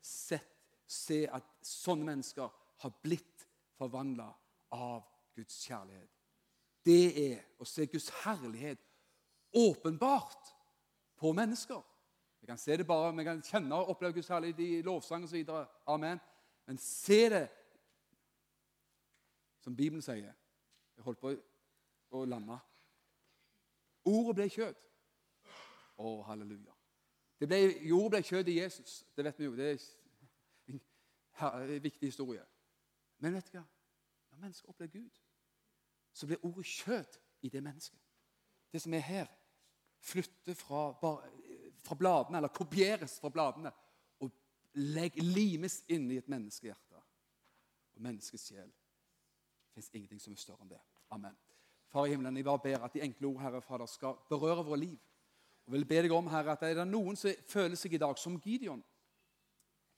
Sett, 0.00 0.52
se 0.86 1.24
at 1.32 1.48
sånne 1.66 2.06
mennesker 2.06 2.52
har 2.82 2.92
blitt 3.02 3.45
forvandla 3.76 4.28
av 4.76 5.04
Guds 5.36 5.58
kjærlighet. 5.66 6.10
Det 6.86 7.32
er 7.32 7.42
å 7.58 7.66
se 7.66 7.86
Guds 7.90 8.08
herlighet 8.22 8.80
åpenbart 9.56 10.52
på 11.18 11.32
mennesker. 11.32 11.82
Vi 12.40 12.46
kan 12.46 12.58
se 12.58 12.76
det 12.76 12.86
bare, 12.86 13.16
vi 13.16 13.24
kan 13.24 13.42
kjenne 13.42 13.74
og 13.74 13.90
oppleve 13.94 14.18
Guds 14.18 14.28
herlighet 14.30 14.60
i 14.62 14.82
lovsang 14.86 15.24
osv. 15.24 15.50
Amen. 15.86 16.20
Men 16.66 16.78
se 16.78 17.28
det, 17.30 17.46
som 19.60 19.76
Bibelen 19.76 20.02
sier, 20.02 20.34
Jeg 20.96 21.04
holdt 21.04 21.20
på 21.20 21.34
å 22.16 22.24
lande. 22.24 22.56
Ordet 24.08 24.36
ble 24.38 24.46
kjøtt. 24.48 24.78
Å, 25.96 26.22
halleluja. 26.28 26.72
Det 27.36 27.48
ble, 27.50 27.58
jordet 27.84 28.12
ble 28.14 28.20
kjøtt 28.24 28.48
i 28.48 28.58
Jesus. 28.60 28.94
Det 29.16 29.24
vet 29.26 29.40
vi 29.40 29.44
jo. 29.44 29.56
Det 29.58 29.72
er 29.74 31.66
en 31.66 31.82
viktig 31.82 32.08
historie. 32.08 32.44
Men 33.22 33.36
vet 33.36 33.48
du 33.48 33.56
hva? 33.58 33.64
Når 34.30 34.42
mennesker 34.42 34.70
opplever 34.72 34.92
Gud, 34.98 35.22
så 36.12 36.28
blir 36.28 36.44
ordet 36.44 36.66
kjøtt 36.68 37.18
i 37.44 37.50
det 37.52 37.62
mennesket. 37.64 38.00
Det 38.72 38.82
som 38.82 38.94
er 38.94 39.04
her, 39.04 39.30
flytter 40.00 40.54
fra, 40.54 40.90
fra 41.84 41.98
bladene, 41.98 42.38
eller 42.38 42.52
kopieres 42.52 43.18
fra 43.20 43.30
bladene, 43.32 43.72
og 44.20 44.32
legg, 44.76 45.16
limes 45.22 45.80
inn 45.92 46.10
i 46.12 46.20
et 46.20 46.28
menneskehjerte 46.28 47.00
og 47.96 48.04
menneskets 48.04 48.50
sjel. 48.50 48.68
Det 48.68 49.76
fins 49.76 49.90
ingenting 49.94 50.20
som 50.20 50.36
er 50.36 50.40
større 50.40 50.64
enn 50.64 50.72
det. 50.72 50.82
Amen. 51.16 51.36
Far 51.92 52.06
i 52.06 52.12
himmelen, 52.12 52.36
jeg 52.36 52.44
bare 52.44 52.64
ber 52.64 52.84
at 52.84 52.94
de 52.96 53.04
enkle 53.04 53.30
ord, 53.30 53.40
Herre 53.40 53.62
Fader, 53.64 53.88
skal 53.88 54.18
berøre 54.28 54.64
våre 54.66 54.80
liv. 54.82 54.98
Og 55.66 55.72
vil 55.74 55.86
be 55.88 56.02
deg 56.04 56.12
om, 56.14 56.28
Herre, 56.30 56.54
at 56.54 56.64
er 56.66 56.76
det 56.78 56.86
noen 56.88 57.16
som 57.18 57.32
føler 57.48 57.78
seg 57.78 57.96
i 57.96 58.00
dag 58.02 58.18
som 58.20 58.36
Gideon, 58.42 58.82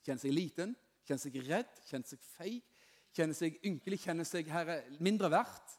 kjenner 0.07 0.23
seg 0.23 0.33
liten, 0.33 0.77
kjenner 1.05 1.25
seg 1.25 1.39
redd, 1.49 1.81
kjenner 1.89 2.09
seg 2.09 2.23
feig, 2.37 2.78
kjenner 3.15 3.37
seg 3.37 3.59
ynkelig, 3.67 4.01
kjenner 4.05 4.27
seg, 4.29 4.49
Herre, 4.53 4.83
mindre 5.01 5.31
verdt, 5.33 5.75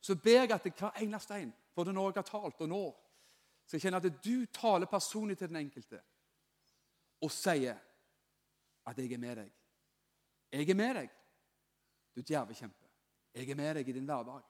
så 0.00 0.16
ber 0.16 0.44
jeg 0.44 0.52
at 0.54 0.68
hver 0.70 1.02
eneste 1.02 1.36
en, 1.36 1.52
både 1.74 1.92
når 1.92 2.10
jeg 2.10 2.22
har 2.22 2.28
talt 2.30 2.64
og 2.64 2.70
nå, 2.70 2.82
skal 3.68 3.82
kjenne 3.82 4.00
at 4.00 4.24
du 4.24 4.46
taler 4.54 4.88
personlig 4.88 5.36
til 5.38 5.50
den 5.50 5.60
enkelte 5.60 6.00
og 7.20 7.30
sier 7.34 7.76
at 8.86 8.98
'jeg 8.98 9.12
er 9.12 9.18
med 9.18 9.36
deg'. 9.36 9.50
Jeg 10.52 10.70
er 10.70 10.74
med 10.74 10.94
deg, 10.94 11.10
du 12.16 12.22
djervekjempe. 12.22 12.86
Jeg 13.34 13.50
er 13.50 13.54
med 13.54 13.74
deg 13.74 13.88
i 13.88 13.92
din 13.92 14.04
hverdag. 14.04 14.42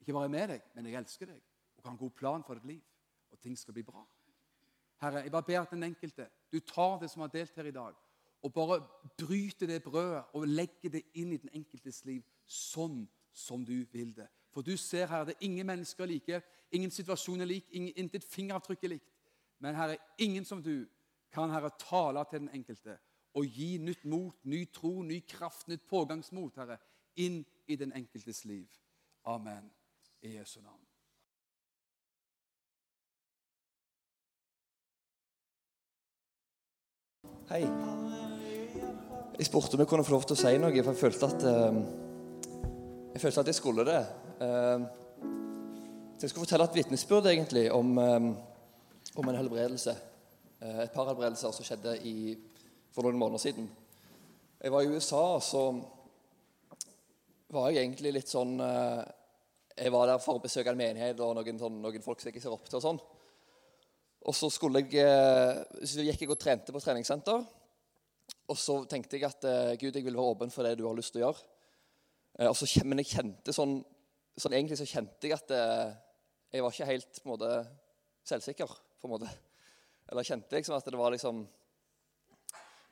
Ikke 0.00 0.12
bare 0.12 0.28
med 0.28 0.48
deg, 0.48 0.62
men 0.74 0.86
jeg 0.86 0.94
elsker 0.94 1.26
deg 1.26 1.40
og 1.76 1.84
har 1.84 1.90
en 1.90 1.98
god 1.98 2.10
plan 2.10 2.44
for 2.44 2.54
ditt 2.54 2.64
liv. 2.64 2.82
Og 3.30 3.40
ting 3.40 3.58
skal 3.58 3.74
bli 3.74 3.82
bra. 3.82 4.06
Herre, 5.00 5.22
jeg 5.22 5.30
bare 5.30 5.42
ber 5.42 5.60
at 5.60 5.70
den 5.70 5.82
enkelte 5.82 6.28
du 6.52 6.60
tar 6.60 6.98
det 6.98 7.10
som 7.10 7.20
har 7.20 7.28
delt 7.28 7.56
her 7.56 7.64
i 7.64 7.70
dag, 7.70 7.94
og 8.42 8.52
bare 8.52 8.80
bryter 9.18 9.66
det 9.66 9.82
brødet 9.82 10.24
og 10.32 10.48
legger 10.48 10.90
det 10.90 11.02
inn 11.14 11.32
i 11.32 11.40
den 11.40 11.52
enkeltes 11.52 12.04
liv 12.04 12.22
sånn 12.46 13.04
som 13.32 13.64
du 13.64 13.84
vil 13.92 14.14
det. 14.16 14.28
For 14.54 14.64
du 14.64 14.76
ser 14.76 15.06
her, 15.06 15.24
det 15.24 15.34
er 15.36 15.44
ingen 15.44 15.66
mennesker 15.66 16.06
like, 16.06 16.40
ingen 16.72 16.90
situasjon 16.90 17.40
er 17.40 17.50
lik, 17.50 17.66
intet 17.72 18.24
fingeravtrykk 18.24 18.84
er 18.84 18.94
likt. 18.96 19.10
Men 19.60 19.76
her 19.76 19.96
er 19.96 20.04
ingen 20.18 20.44
som 20.44 20.62
du 20.62 20.86
kan 21.32 21.50
Herre 21.50 21.70
tale 21.80 22.24
til 22.30 22.44
den 22.44 22.54
enkelte 22.54 22.96
og 23.36 23.44
gi 23.52 23.76
nytt 23.78 24.04
mot, 24.08 24.38
ny 24.48 24.64
tro, 24.72 25.02
ny 25.02 25.20
kraft, 25.28 25.68
nytt 25.68 25.84
pågangsmot, 25.88 26.56
Herre, 26.56 26.78
inn 27.20 27.42
i 27.68 27.76
den 27.76 27.92
enkeltes 27.92 28.44
liv. 28.48 28.68
Amen. 29.24 29.70
I 30.22 30.38
Jesu 30.38 30.60
navn. 30.60 30.80
Hei. 37.50 37.95
Jeg 39.36 39.46
spurte 39.50 39.76
om 39.76 39.82
jeg 39.82 39.88
kunne 39.90 40.04
få 40.04 40.14
lov 40.14 40.22
til 40.24 40.32
å 40.32 40.40
si 40.40 40.50
noe, 40.56 40.72
for 40.80 40.94
jeg 40.94 41.00
følte 41.00 41.26
at 41.28 41.42
uh, 41.44 41.80
jeg 43.12 43.20
følte 43.20 43.42
at 43.42 43.48
jeg 43.50 43.58
skulle 43.58 43.84
det. 43.84 43.98
Uh, 44.40 44.86
så 46.16 46.24
jeg 46.24 46.30
skulle 46.32 46.44
fortelle 46.46 46.66
et 46.68 46.78
vitnesbyrd 46.78 47.28
egentlig 47.28 47.66
om, 47.72 47.90
um, 48.00 48.30
om 49.20 49.28
en 49.28 49.36
helbredelse. 49.36 49.92
Uh, 50.62 50.80
et 50.86 50.94
par 50.94 51.10
helbredelser 51.10 51.52
som 51.52 51.68
skjedde 51.68 51.98
i, 52.08 52.32
for 52.96 53.04
noen 53.04 53.20
måneder 53.20 53.44
siden. 53.44 53.68
Jeg 54.62 54.72
var 54.72 54.84
i 54.86 54.94
USA, 54.94 55.22
og 55.36 55.44
så 55.44 55.66
var 57.52 57.68
jeg 57.70 57.84
egentlig 57.84 58.14
litt 58.16 58.30
sånn 58.32 58.56
Jeg 58.58 59.92
var 59.92 60.08
der 60.08 60.18
for 60.24 60.40
å 60.40 60.42
besøke 60.42 60.72
en 60.72 60.80
menighet 60.80 61.20
og 61.20 61.36
noen, 61.36 61.60
sånn, 61.60 61.76
noen 61.84 62.02
folk 62.02 62.24
som 62.24 62.32
jeg 62.32 62.42
ser 62.42 62.56
opp 62.56 62.64
til. 62.64 62.80
og 62.80 62.84
sånn. 62.86 63.00
Og 64.26 64.34
så, 64.34 64.48
jeg, 64.90 65.86
så 65.86 66.02
gikk 66.02 66.24
jeg 66.24 66.32
og 66.32 66.40
trente 66.40 66.74
på 66.74 66.82
treningssenter. 66.82 67.44
Og 68.46 68.58
så 68.60 68.78
tenkte 68.90 69.18
jeg 69.18 69.26
at 69.26 69.44
Gud, 69.80 69.96
jeg 69.96 70.06
vil 70.06 70.14
være 70.14 70.32
åpen 70.32 70.52
for 70.54 70.66
det 70.66 70.76
du 70.78 70.84
har 70.86 70.96
lyst 70.96 71.14
til 71.14 71.24
å 71.24 71.26
gjøre. 71.26 71.46
Og 72.46 72.56
så, 72.58 72.68
men 72.86 73.00
jeg 73.00 73.10
kjente 73.14 73.54
sånn, 73.56 73.78
sånn, 74.36 74.54
Egentlig 74.54 74.78
så 74.78 74.86
kjente 74.86 75.26
jeg 75.26 75.34
at 75.34 75.50
jeg 76.52 76.62
var 76.62 76.74
ikke 76.74 76.88
helt 76.92 77.18
på 77.18 77.26
en 77.26 77.32
måte, 77.32 77.50
selvsikker. 78.28 78.74
på 79.00 79.08
en 79.08 79.14
måte. 79.16 79.30
Eller 80.12 80.28
kjente 80.28 80.54
liksom 80.54 80.76
at 80.76 80.86
det 80.86 81.00
var 81.00 81.14
liksom 81.14 81.42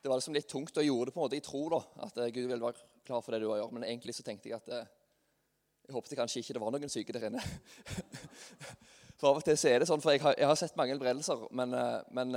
det 0.05 0.11
var 0.11 0.19
liksom 0.21 0.35
litt 0.37 0.49
tungt, 0.51 0.75
og 0.77 0.83
jeg 0.83 0.91
gjorde 0.91 1.09
det 1.09 1.15
på 1.15 1.21
en 1.21 1.25
måte 1.25 1.37
i 1.39 1.45
tro 1.45 1.63
da, 1.73 1.79
at 2.05 2.19
Gud 2.35 2.51
vil 2.51 2.61
være 2.61 2.83
klar 3.09 3.23
for 3.25 3.33
det 3.33 3.39
du 3.41 3.47
har 3.49 3.63
gjort. 3.63 3.73
Men 3.73 3.87
egentlig 3.87 4.13
så 4.13 4.25
tenkte 4.27 4.51
jeg 4.51 4.59
at 4.59 4.67
jeg 4.75 5.95
håpet 5.97 6.17
kanskje 6.19 6.43
ikke 6.43 6.57
det 6.57 6.61
var 6.61 6.75
noen 6.75 6.93
syke 6.93 7.15
der 7.17 7.25
inne. 7.31 7.41
For 9.21 9.31
av 9.31 9.41
og 9.41 9.47
til 9.47 9.57
så 9.57 9.71
er 9.71 9.81
det 9.81 9.89
sånn, 9.89 10.03
for 10.03 10.13
jeg 10.13 10.21
har, 10.25 10.35
jeg 10.37 10.49
har 10.51 10.59
sett 10.59 10.77
mange 10.77 10.93
helbredelser, 10.93 11.47
men, 11.57 11.73
men, 12.13 12.35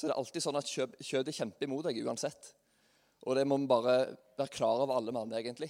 så 0.00 0.06
er 0.06 0.14
det 0.14 0.16
alltid 0.16 0.40
sånn 0.40 0.56
at 0.56 0.68
kjødet 0.70 1.34
kjemper 1.36 1.66
imot 1.66 1.84
deg 1.84 1.98
uansett. 2.06 2.54
Og 3.28 3.36
det 3.36 3.42
må 3.44 3.58
vi 3.60 3.68
bare 3.68 3.96
være 4.38 4.52
klar 4.54 4.80
over, 4.80 4.94
alle 4.96 5.12
mann, 5.12 5.34
egentlig. 5.36 5.68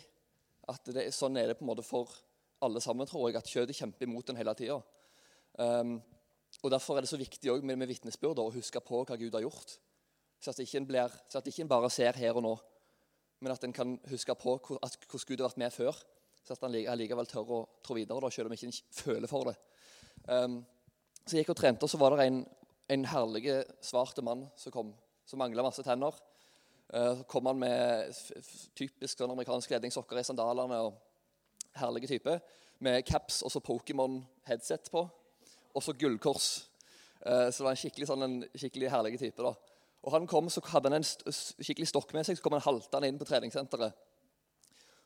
At 0.70 0.86
det, 0.94 1.08
Sånn 1.16 1.34
er 1.40 1.50
det 1.50 1.56
på 1.58 1.64
en 1.64 1.70
måte 1.72 1.82
for 1.82 2.12
alle 2.62 2.78
sammen, 2.84 3.08
tror 3.10 3.26
jeg, 3.26 3.40
at 3.40 3.50
kjødet 3.50 3.74
kjemper 3.74 4.06
imot 4.06 4.30
en 4.30 4.38
hele 4.38 4.54
tida. 4.54 4.76
Um, 5.58 5.96
og 6.62 6.70
Derfor 6.70 7.00
er 7.00 7.02
det 7.02 7.10
så 7.10 7.18
viktig 7.18 7.56
med, 7.66 7.80
med 7.80 7.90
vitnesbyrd 7.90 8.38
å 8.38 8.52
huske 8.54 8.82
på 8.86 9.02
hva 9.02 9.18
Gud 9.18 9.34
har 9.34 9.42
gjort. 9.42 9.74
Så 10.38 10.54
at 10.54 10.62
ikke 10.62 10.78
en, 10.78 10.86
blir, 10.86 11.18
så 11.26 11.40
at 11.40 11.50
ikke 11.50 11.64
en 11.66 11.72
bare 11.74 11.90
ser 11.90 12.14
her 12.22 12.38
og 12.38 12.46
nå, 12.46 12.54
men 13.42 13.56
at 13.56 13.66
en 13.66 13.74
kan 13.74 13.98
huske 14.12 14.38
på 14.38 14.54
hvordan 14.62 15.26
Gud 15.26 15.40
har 15.40 15.48
vært 15.48 15.62
med 15.64 15.74
før. 15.74 15.98
Så 16.46 16.54
at 16.54 16.62
han 16.62 16.72
likevel 16.72 17.26
tør 17.28 17.50
å 17.50 17.60
trå 17.82 17.98
videre, 17.98 18.22
da, 18.22 18.30
selv 18.30 18.46
om 18.46 18.54
en 18.54 18.62
ikke 18.62 19.02
føler 19.02 19.30
for 19.30 19.50
det. 19.50 19.58
Um, 20.30 20.60
så 21.24 21.34
jeg 21.34 21.42
gikk 21.42 21.56
og 21.56 21.60
trente, 21.64 21.82
og 21.82 21.90
så 21.90 21.98
var 21.98 22.14
det 22.14 22.30
en, 22.30 22.44
en 22.90 23.06
herlig 23.06 23.52
svart 23.84 24.18
mann 24.26 24.48
som 24.58 24.74
kom, 24.74 24.90
som 25.26 25.38
mangla 25.42 25.64
masse 25.66 25.84
tenner. 25.86 26.16
Uh, 26.90 27.20
så 27.20 27.26
kom 27.30 27.46
han 27.46 27.60
med 27.60 28.10
typisk 28.78 29.14
sånn 29.14 29.30
amerikansk 29.30 29.70
ledningssokker 29.70 30.18
i 30.18 30.26
sandalene. 30.26 30.80
og 30.88 31.78
Herlige 31.78 32.10
type. 32.10 32.40
Med 32.82 33.04
caps 33.06 33.42
og 33.46 33.52
så 33.52 33.62
Pokémon-headset 33.62 34.90
på. 34.90 35.04
Og 35.74 35.84
så 35.84 35.94
gullkors. 35.94 36.50
Uh, 37.22 37.46
så 37.50 37.60
det 37.60 37.66
var 37.68 37.74
en 37.76 37.82
skikkelig, 37.84 38.10
sånn, 38.10 38.26
en 38.26 38.38
skikkelig 38.58 38.90
herlig 38.90 39.20
type. 39.22 39.38
da. 39.42 39.54
Og 40.02 40.14
han 40.16 40.26
kom, 40.26 40.48
Så 40.50 40.62
hadde 40.72 40.90
han 40.90 41.02
en 41.02 41.04
skikkelig 41.04 41.88
stokk 41.88 42.14
med 42.16 42.26
seg, 42.26 42.38
så 42.38 42.42
kom 42.42 42.56
han 42.56 42.64
haltende 42.64 43.08
inn 43.08 43.20
på 43.20 43.28
treningssenteret. 43.28 44.06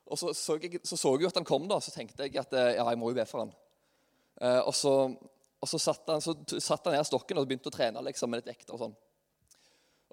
Og 0.07 0.19
så 0.21 0.33
så, 0.37 0.59
jeg, 0.63 0.81
så 0.85 0.97
så 1.01 1.15
jeg 1.19 1.31
at 1.31 1.39
han 1.41 1.47
kom, 1.49 1.69
da, 1.69 1.81
så 1.81 1.91
tenkte 1.95 2.27
jeg 2.27 2.37
at 2.39 2.53
eh, 2.53 2.75
ja, 2.77 2.85
jeg 2.89 2.99
må 3.01 3.11
jo 3.11 3.17
be 3.17 3.25
for 3.27 3.45
han. 3.45 3.55
Eh, 4.41 4.61
og 4.61 4.75
så, 4.77 4.93
og 5.65 5.71
så 5.71 5.81
satt 5.81 6.11
han, 6.13 6.21
så 6.21 6.35
satt 6.61 6.85
han 6.85 6.93
ned 6.99 7.07
stokken 7.09 7.41
og 7.41 7.49
begynte 7.49 7.71
å 7.71 7.75
trene 7.75 8.03
liksom, 8.05 8.29
med 8.29 8.43
litt 8.43 8.51
vekter. 8.53 8.77
Og 8.77 8.83
sånn. 8.83 8.97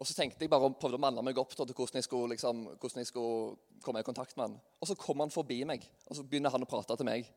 Og 0.01 0.07
så 0.07 0.15
tenkte 0.17 0.45
jeg 0.45 0.49
bare 0.49 0.69
og 0.69 0.77
prøvde 0.81 0.97
å 0.97 1.03
manne 1.03 1.21
meg 1.25 1.37
opp 1.37 1.51
til 1.53 1.67
hvordan 1.67 1.99
jeg, 1.99 2.07
skulle, 2.07 2.31
liksom, 2.33 2.63
hvordan 2.79 3.03
jeg 3.03 3.09
skulle 3.11 3.81
komme 3.83 4.01
i 4.01 4.07
kontakt 4.07 4.37
med 4.37 4.47
han. 4.47 4.55
Og 4.79 4.89
så 4.89 4.95
kom 4.97 5.21
han 5.21 5.33
forbi 5.33 5.59
meg, 5.67 5.83
og 6.07 6.17
så 6.17 6.23
begynner 6.25 6.53
han 6.55 6.63
å 6.65 6.69
prate 6.69 6.95
til 6.97 7.05
meg. 7.05 7.27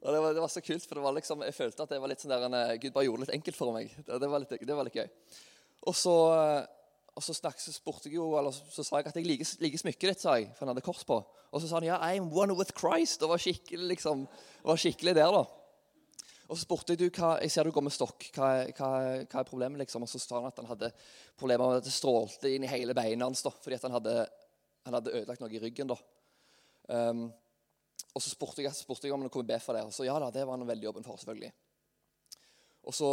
Og 0.00 0.14
Det 0.14 0.20
var, 0.22 0.36
det 0.36 0.44
var 0.46 0.52
så 0.54 0.62
kult, 0.64 0.86
for 0.86 0.96
det 0.96 1.04
var 1.04 1.16
liksom, 1.18 1.42
jeg 1.44 1.56
følte 1.58 1.84
at 1.84 1.92
det 1.92 1.98
var 2.00 2.08
litt 2.08 2.22
sånn 2.22 2.32
der, 2.32 2.46
en, 2.46 2.56
Gud 2.80 2.94
bare 2.94 3.04
gjorde 3.04 3.20
det 3.20 3.26
litt 3.26 3.36
enkelt 3.36 3.58
for 3.58 3.76
meg. 3.76 3.92
Det, 3.98 4.16
det, 4.22 4.30
var, 4.32 4.44
litt, 4.46 4.54
det 4.70 4.78
var, 4.78 4.88
litt, 4.88 4.96
gøy. 4.96 5.42
Og 5.90 5.98
så, 5.98 6.16
og 7.12 7.26
så, 7.26 7.36
snakket, 7.36 7.66
så 7.66 7.74
spurte 7.74 8.08
jeg 8.08 8.16
jo, 8.16 8.30
eller 8.38 8.54
så 8.54 8.86
sa 8.86 9.02
jeg 9.02 9.10
at 9.10 9.20
jeg 9.20 9.28
liker, 9.28 9.52
liker 9.66 9.82
smykket 9.84 10.14
ditt, 10.14 10.24
sa 10.24 10.38
jeg, 10.38 10.48
for 10.54 10.64
han 10.64 10.72
hadde 10.72 10.86
kors 10.86 11.04
på. 11.04 11.20
Og 11.50 11.60
så 11.60 11.68
sa 11.68 11.82
han 11.82 11.90
ja, 11.90 12.00
I'm 12.00 12.32
one 12.32 12.56
with 12.56 12.72
Christ. 12.78 13.20
Og 13.26 13.34
var 13.34 13.44
skikkelig, 13.44 13.90
liksom, 13.92 14.24
var 14.64 14.80
skikkelig 14.80 15.18
der, 15.20 15.36
da. 15.36 15.59
Og 16.50 16.58
så 16.58 16.64
spurte 16.66 16.96
jeg 16.96 16.98
du, 16.98 17.04
hva, 17.14 17.36
jeg 17.38 17.52
ser 17.54 17.68
du 17.68 17.70
går 17.70 17.84
med 17.86 17.94
stokk. 17.94 18.24
Hva, 18.34 18.46
hva, 18.74 18.88
hva 19.22 19.42
er 19.42 19.46
problemet? 19.46 19.78
liksom? 19.84 20.02
Og 20.02 20.10
så 20.10 20.18
sa 20.18 20.40
han 20.40 20.48
at 20.48 20.56
han 20.58 20.66
hadde 20.66 20.88
problemer 21.38 21.70
med 21.70 21.78
at 21.78 21.86
det 21.86 21.92
strålte 21.94 22.50
inn 22.50 22.66
i 22.66 22.70
hele 22.70 22.96
beina 22.96 23.28
hans 23.28 23.44
da, 23.46 23.52
fordi 23.54 23.78
han 23.84 23.94
hadde, 23.94 24.14
han 24.88 24.96
hadde, 24.98 25.12
ødelagt 25.20 25.44
noe 25.44 25.54
i 25.54 25.60
ryggen. 25.62 25.92
da. 25.92 25.98
Um, 26.90 27.28
og 28.10 28.24
så 28.24 28.32
spurte 28.32 28.64
jeg, 28.64 28.74
spurte 28.74 29.06
jeg 29.06 29.14
om 29.14 29.22
han 29.22 29.30
kunne 29.30 29.46
be 29.46 29.60
for 29.62 29.78
det. 29.78 29.84
Og 29.86 29.94
så 29.94 30.08
ja 30.08 30.16
da, 30.18 30.32
det 30.34 30.42
var 30.42 30.58
han 30.58 30.66
veldig 30.66 30.90
åpen 30.90 31.06
for. 31.06 31.20
selvfølgelig. 31.22 31.52
Og 32.90 32.96
så 32.98 33.10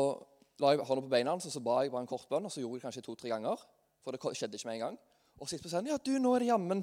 la 0.58 0.72
jeg 0.74 0.88
hånda 0.88 1.04
på 1.06 1.12
beina 1.12 1.36
hans 1.36 1.46
og 1.46 1.54
så 1.54 1.62
ba 1.62 1.84
jeg 1.84 1.94
bare 1.94 2.08
en 2.08 2.10
kort 2.10 2.26
bønn. 2.32 2.48
Og 2.50 2.54
så 2.54 2.64
gjorde 2.64 2.80
jeg 2.80 2.86
kanskje 2.88 3.04
to-tre 3.06 3.30
ganger, 3.36 3.62
for 4.02 4.18
det 4.18 4.22
skjedde 4.24 4.58
ikke 4.58 4.72
med 4.72 4.80
en 4.80 4.86
gang. 4.88 4.98
Og 5.38 5.52
så 5.52 5.60
sa 5.62 5.78
han 5.78 5.92
ja, 5.92 6.00
du, 6.02 6.16
nå 6.18 6.34
er 6.34 6.42
det 6.42 6.50
jammen. 6.50 6.82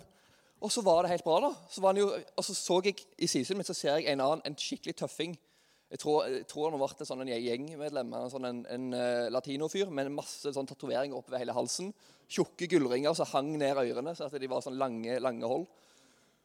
Og 0.62 0.70
så 0.70 0.84
var 0.86 1.02
det 1.02 1.11
helt 1.16 1.26
bra. 1.26 1.40
da. 1.48 1.50
Så 1.66 1.82
jo, 1.98 2.07
og 2.14 2.46
så 2.46 2.55
så 2.55 2.78
jeg 2.86 3.02
i 3.18 3.26
sidesynet 3.26 3.64
mitt 3.64 3.72
så 3.72 3.74
ser 3.74 3.98
jeg 3.98 4.12
en 4.12 4.22
annen, 4.22 4.44
en 4.46 4.55
skikkelig 4.55 4.94
tøffing 5.02 5.34
jeg 5.93 6.01
tror, 6.01 6.24
jeg 6.26 6.47
tror 6.51 6.68
han 6.68 6.74
har 6.78 6.82
vært 6.82 7.03
en 7.05 7.09
sånn 7.09 7.28
gjengmedlem, 7.28 8.12
en, 8.16 8.30
sånn 8.32 8.49
en, 8.49 8.61
en 8.72 8.87
uh, 8.97 9.28
latinofyr 9.30 9.93
med 9.95 10.11
masse 10.14 10.51
sånn 10.57 10.66
tatoveringer 10.66 11.16
oppover 11.18 11.43
hele 11.43 11.55
halsen. 11.55 11.93
Tjukke 12.30 12.66
gullringer 12.72 13.14
som 13.14 13.28
hang 13.30 13.53
ned 13.61 13.78
ørene, 13.78 14.14
så 14.16 14.26
at 14.26 14.35
de 14.41 14.51
var 14.51 14.64
sånn 14.64 14.78
lange, 14.80 15.18
lange 15.22 15.51
hold. 15.51 15.68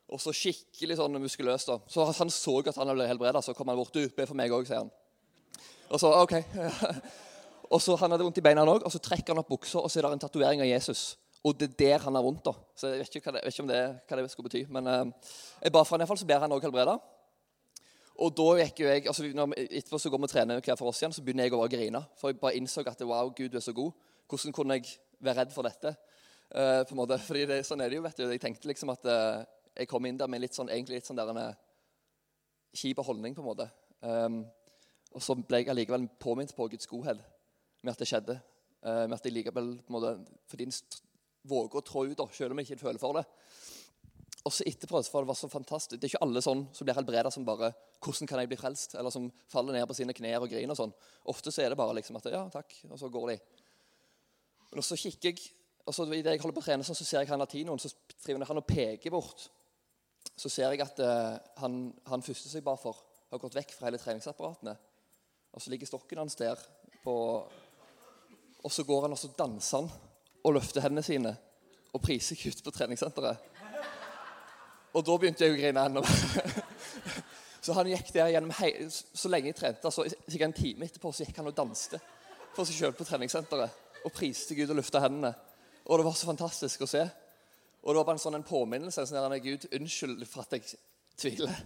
Og 0.10 0.22
så 0.22 0.34
skikkelig 0.36 1.00
sånn 1.00 1.18
muskuløs. 1.22 1.66
da. 1.70 1.80
Så 1.88 2.06
Han 2.06 2.30
så 2.34 2.60
at 2.66 2.78
han 2.78 2.94
ble 2.94 3.08
helbreda, 3.08 3.42
så 3.42 3.54
kom 3.54 3.70
han 3.70 3.78
bort. 3.78 3.94
'Du, 3.94 4.10
be 4.10 4.26
for 4.26 4.36
meg 4.36 4.52
òg', 4.52 4.68
sier 4.68 4.84
han. 4.84 4.92
Og 5.90 6.00
så, 6.00 6.12
ok. 6.14 6.34
og 7.74 7.82
så 7.82 7.96
Han 7.96 8.12
hadde 8.12 8.24
vondt 8.24 8.38
i 8.38 8.46
beina 8.46 8.66
òg, 8.66 8.84
og 8.84 8.92
så 8.92 9.00
trekker 9.00 9.34
han 9.34 9.42
opp 9.42 9.50
buksa, 9.50 9.80
og 9.80 9.90
så 9.90 10.00
er 10.00 10.08
det 10.08 10.14
en 10.18 10.26
tatovering 10.28 10.62
av 10.62 10.68
Jesus. 10.68 11.18
Og 11.44 11.56
det 11.58 11.70
er 11.70 11.78
der 11.80 12.04
han 12.04 12.16
har 12.16 12.24
vondt. 12.24 12.46
da. 12.46 12.54
Så 12.76 12.88
Jeg 12.88 13.00
vet 13.00 13.16
ikke, 13.16 13.32
hva 13.32 13.38
det, 13.38 13.46
vet 13.46 13.54
ikke 13.54 13.64
om 13.64 13.72
det, 13.72 13.84
hva 14.10 14.18
det 14.18 14.32
skulle 14.32 14.50
bety. 14.50 14.66
Men 14.70 14.88
uh, 14.88 15.06
jeg 15.62 15.72
ba 15.72 15.84
for 15.84 15.96
han 15.96 16.02
iallfall, 16.04 16.20
så 16.20 16.28
ber 16.28 16.40
han 16.44 16.52
òg 16.52 16.62
helbreda. 16.68 17.00
Og 18.20 18.34
da 18.36 18.48
gikk 18.60 18.82
jo 18.84 18.90
jeg, 18.90 19.06
altså 19.08 19.28
når, 19.32 19.54
Etterpå 19.70 20.00
så 20.02 20.12
går 20.12 20.20
vi 20.20 20.28
og 20.28 20.32
trener 20.32 20.62
hver 20.64 20.78
for 20.80 20.92
oss 20.92 21.00
igjen, 21.00 21.14
så 21.16 21.24
begynner 21.24 21.48
jeg 21.48 21.56
å 21.56 21.62
bare 21.62 21.72
grine. 21.72 22.02
For 22.20 22.34
jeg 22.34 22.40
bare 22.42 22.60
innså 22.60 22.84
at 22.90 23.04
wow, 23.08 23.32
Gud, 23.36 23.54
du 23.54 23.58
er 23.60 23.64
så 23.64 23.76
god. 23.76 23.94
Hvordan 24.30 24.56
kunne 24.56 24.80
jeg 24.80 24.92
være 25.24 25.44
redd 25.44 25.54
for 25.56 25.68
dette? 25.68 25.94
Uh, 26.50 26.82
på 26.84 26.96
en 26.96 27.00
måte, 27.00 27.20
fordi 27.30 27.46
det, 27.48 27.62
Sånn 27.68 27.84
er 27.86 27.92
det 27.92 28.00
jo. 28.00 28.04
vet 28.04 28.20
du. 28.20 28.26
Jeg 28.28 28.44
tenkte 28.44 28.68
liksom 28.72 28.92
at 28.92 29.08
uh, 29.08 29.46
jeg 29.78 29.88
kom 29.88 30.06
inn 30.10 30.20
der 30.20 30.32
med 30.32 30.44
litt 30.44 30.58
sånn, 30.58 30.72
egentlig 30.74 31.00
litt 31.00 31.08
sånn 31.08 31.20
der 31.20 31.32
en 31.32 31.40
uh, 31.40 31.58
kjip 32.76 33.00
holdning. 33.08 33.38
på 33.38 33.46
en 33.46 33.50
måte. 33.50 33.70
Um, 34.04 34.42
og 35.16 35.24
så 35.24 35.38
ble 35.40 35.64
jeg 35.64 35.72
allikevel 35.72 36.10
påminnet 36.22 36.56
på 36.56 36.68
Guds 36.70 36.90
godhet 36.90 37.22
med 37.82 37.94
at 37.94 38.04
det 38.04 38.10
skjedde. 38.10 38.36
Uh, 38.84 39.06
med 39.08 39.16
at 39.16 39.26
jeg 39.28 39.38
likevel 39.38 39.78
på 39.80 39.94
en 39.94 39.96
måte, 39.96 40.14
fordi 40.52 40.68
en 40.68 40.76
våger 41.50 41.80
å 41.80 41.86
trå 41.88 42.06
ut, 42.10 42.22
selv 42.36 42.54
om 42.54 42.60
jeg 42.60 42.70
ikke 42.70 42.84
føler 42.84 43.02
for 43.02 43.16
det. 43.16 43.24
Og 44.48 44.54
så 44.56 44.64
etterpå, 44.68 45.02
for 45.04 45.26
det 45.26 45.28
var 45.28 45.36
så 45.36 45.50
fantastisk. 45.52 46.00
Det 46.00 46.08
er 46.08 46.14
ikke 46.14 46.24
alle 46.24 46.42
sånn 46.44 46.62
som 46.74 46.88
blir 46.88 46.96
helbreda 46.96 47.32
som 47.32 47.46
bare 47.46 47.74
'Hvordan 48.00 48.28
kan 48.28 48.40
jeg 48.40 48.48
bli 48.48 48.58
frelst?' 48.58 48.96
Eller 48.96 49.10
som 49.10 49.32
faller 49.48 49.74
ned 49.74 49.88
på 49.88 49.94
sine 49.94 50.14
knær 50.14 50.42
og 50.42 50.50
griner 50.50 50.72
og 50.72 50.78
sånn. 50.78 50.94
Ofte 51.26 51.52
så 51.52 51.62
er 51.62 51.70
det 51.70 51.78
bare 51.78 51.94
liksom 51.96 52.16
at 52.16 52.26
'Ja, 52.26 52.48
takk', 52.48 52.92
og 52.92 53.00
så 53.00 53.10
går 53.10 53.28
de. 53.30 53.40
Men 54.72 54.82
så 54.82 54.96
kikker 54.96 55.30
jeg, 55.30 55.40
og 55.86 55.94
så 55.94 56.06
idet 56.14 56.26
jeg 56.26 56.42
holder 56.42 56.56
på 56.56 56.62
å 56.62 56.66
trene, 56.66 56.84
sånn, 56.84 56.96
så 56.96 57.06
ser 57.06 57.20
jeg 57.20 57.30
han 57.30 57.40
latinoen 57.40 57.80
så 57.80 57.90
driver 58.24 58.46
han 58.46 58.58
og 58.58 58.68
peker 58.68 59.12
bort. 59.12 59.50
Så 60.38 60.50
ser 60.50 60.72
jeg 60.72 60.82
at 60.82 61.00
uh, 61.00 61.40
han, 61.58 61.94
han 62.06 62.22
første 62.22 62.50
seg 62.50 62.64
bare 62.64 62.78
for, 62.78 62.96
har 63.32 63.40
gått 63.40 63.56
vekk 63.56 63.74
fra 63.74 63.90
hele 63.90 63.98
treningsapparatene. 63.98 64.78
Og 65.54 65.62
så 65.62 65.70
ligger 65.70 65.90
stokken 65.90 66.18
hans 66.18 66.36
der 66.36 66.60
på 67.04 67.16
Og 68.64 68.72
så 68.72 68.84
går 68.84 69.02
han 69.02 69.12
og 69.12 69.18
så 69.18 69.30
danser 69.38 69.78
han 69.78 69.90
og 70.44 70.54
løfter 70.54 70.82
hendene 70.82 71.04
sine 71.04 71.38
og 71.94 72.02
priser 72.04 72.36
Gud 72.36 72.60
på 72.64 72.74
treningssenteret. 72.76 73.38
Og 74.94 75.06
da 75.06 75.18
begynte 75.22 75.46
jeg 75.46 75.54
å 75.54 75.60
grine 75.60 75.88
mer. 75.94 76.08
Så 77.66 77.76
han 77.76 77.90
gikk 77.92 78.14
der 78.16 78.32
gjennom 78.34 78.54
hei, 78.62 78.72
så 78.90 79.30
lenge 79.30 79.52
jeg 79.52 79.58
trente. 79.60 79.86
altså 79.86 80.06
Sikkert 80.08 80.48
en 80.48 80.56
time 80.56 80.88
etterpå 80.88 81.12
så 81.12 81.26
gikk 81.26 81.42
han 81.42 81.50
og 81.52 81.58
danste 81.58 82.00
for 82.56 82.64
seg 82.66 82.78
sjøl 82.78 82.96
på 82.96 83.06
treningssenteret 83.06 84.06
og 84.08 84.14
priste 84.16 84.56
Gud 84.56 84.72
og 84.72 84.80
løfta 84.80 85.02
hendene. 85.04 85.34
Og 85.84 86.00
det 86.00 86.06
var 86.08 86.16
så 86.16 86.30
fantastisk 86.30 86.86
å 86.86 86.90
se. 86.90 87.04
Og 87.84 87.92
det 87.92 88.00
var 88.00 88.08
bare 88.08 88.18
en 88.18 88.24
sånn 88.24 88.40
en 88.40 88.48
påminnelse. 88.48 89.06
sånn 89.06 89.20
der, 89.20 89.44
Gud, 89.44 89.68
unnskyld 89.76 90.24
for 90.32 90.48
at 90.48 90.56
jeg 90.56 90.80
tviler. 91.20 91.62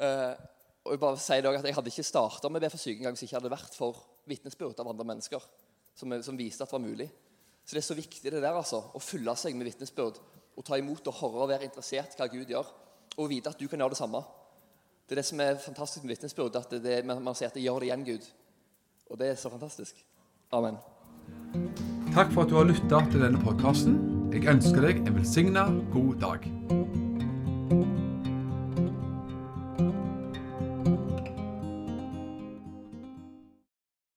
Uh, 0.00 0.32
og 0.86 0.94
jeg 0.94 1.02
bare 1.02 1.20
sier 1.20 1.44
det 1.44 1.50
også 1.50 1.60
at 1.60 1.68
jeg 1.68 1.76
hadde 1.76 1.92
ikke 1.92 2.08
starta 2.08 2.50
med 2.50 2.64
be 2.64 2.72
for 2.72 2.80
syke 2.80 3.02
engang 3.02 3.16
hvis 3.16 3.26
jeg 3.26 3.30
ikke 3.30 3.40
hadde 3.42 3.52
vært 3.52 3.76
for 3.76 3.98
vitnesbyrd 4.30 4.80
av 4.80 4.88
andre 4.88 5.06
mennesker 5.12 5.48
som, 5.98 6.14
som, 6.24 6.38
viste 6.38 6.64
at 6.64 6.72
det 6.72 6.78
var 6.78 6.86
mulig. 6.86 7.10
Så 7.64 7.76
det 7.76 7.82
er 7.82 7.88
så 7.90 7.98
viktig 7.98 8.32
det 8.32 8.40
der 8.40 8.56
altså, 8.56 8.80
å 8.96 9.02
fylle 9.04 9.34
seg 9.36 9.58
med 9.58 9.68
vitnesbyrd 9.68 10.16
og 10.56 10.66
ta 10.66 10.78
imot 10.78 11.06
og 11.08 11.18
høre 11.20 11.44
og 11.44 11.50
være 11.52 11.68
interessert 11.68 12.14
i 12.14 12.20
hva 12.20 12.28
Gud 12.30 12.50
gjør, 12.50 12.68
og 13.16 13.30
vite 13.30 13.52
at 13.52 13.60
du 13.60 13.66
kan 13.68 13.80
gjøre 13.80 13.94
det 13.94 14.00
samme. 14.00 14.22
Det 15.06 15.16
er 15.16 15.22
det 15.22 15.26
som 15.26 15.40
er 15.42 15.58
fantastisk 15.58 16.04
med 16.04 16.14
vitnesbyrd, 16.14 16.56
at 16.60 16.76
det, 16.84 17.00
man 17.06 17.34
sier 17.34 17.50
at 17.50 17.56
det 17.58 17.64
gjør 17.64 17.82
det 17.82 17.90
igjen, 17.90 18.06
Gud. 18.06 18.28
Og 19.10 19.18
det 19.18 19.32
er 19.32 19.40
så 19.40 19.50
fantastisk. 19.50 20.04
Amen. 20.54 20.78
Takk 22.14 22.30
for 22.34 22.44
at 22.44 22.50
du 22.50 22.58
har 22.58 22.70
lytta 22.70 23.02
til 23.10 23.26
denne 23.26 23.42
podkasten. 23.42 23.98
Jeg 24.34 24.46
ønsker 24.50 24.86
deg 24.86 25.02
en 25.02 25.18
velsigna 25.18 25.66
god 25.90 26.14
dag. 26.22 26.46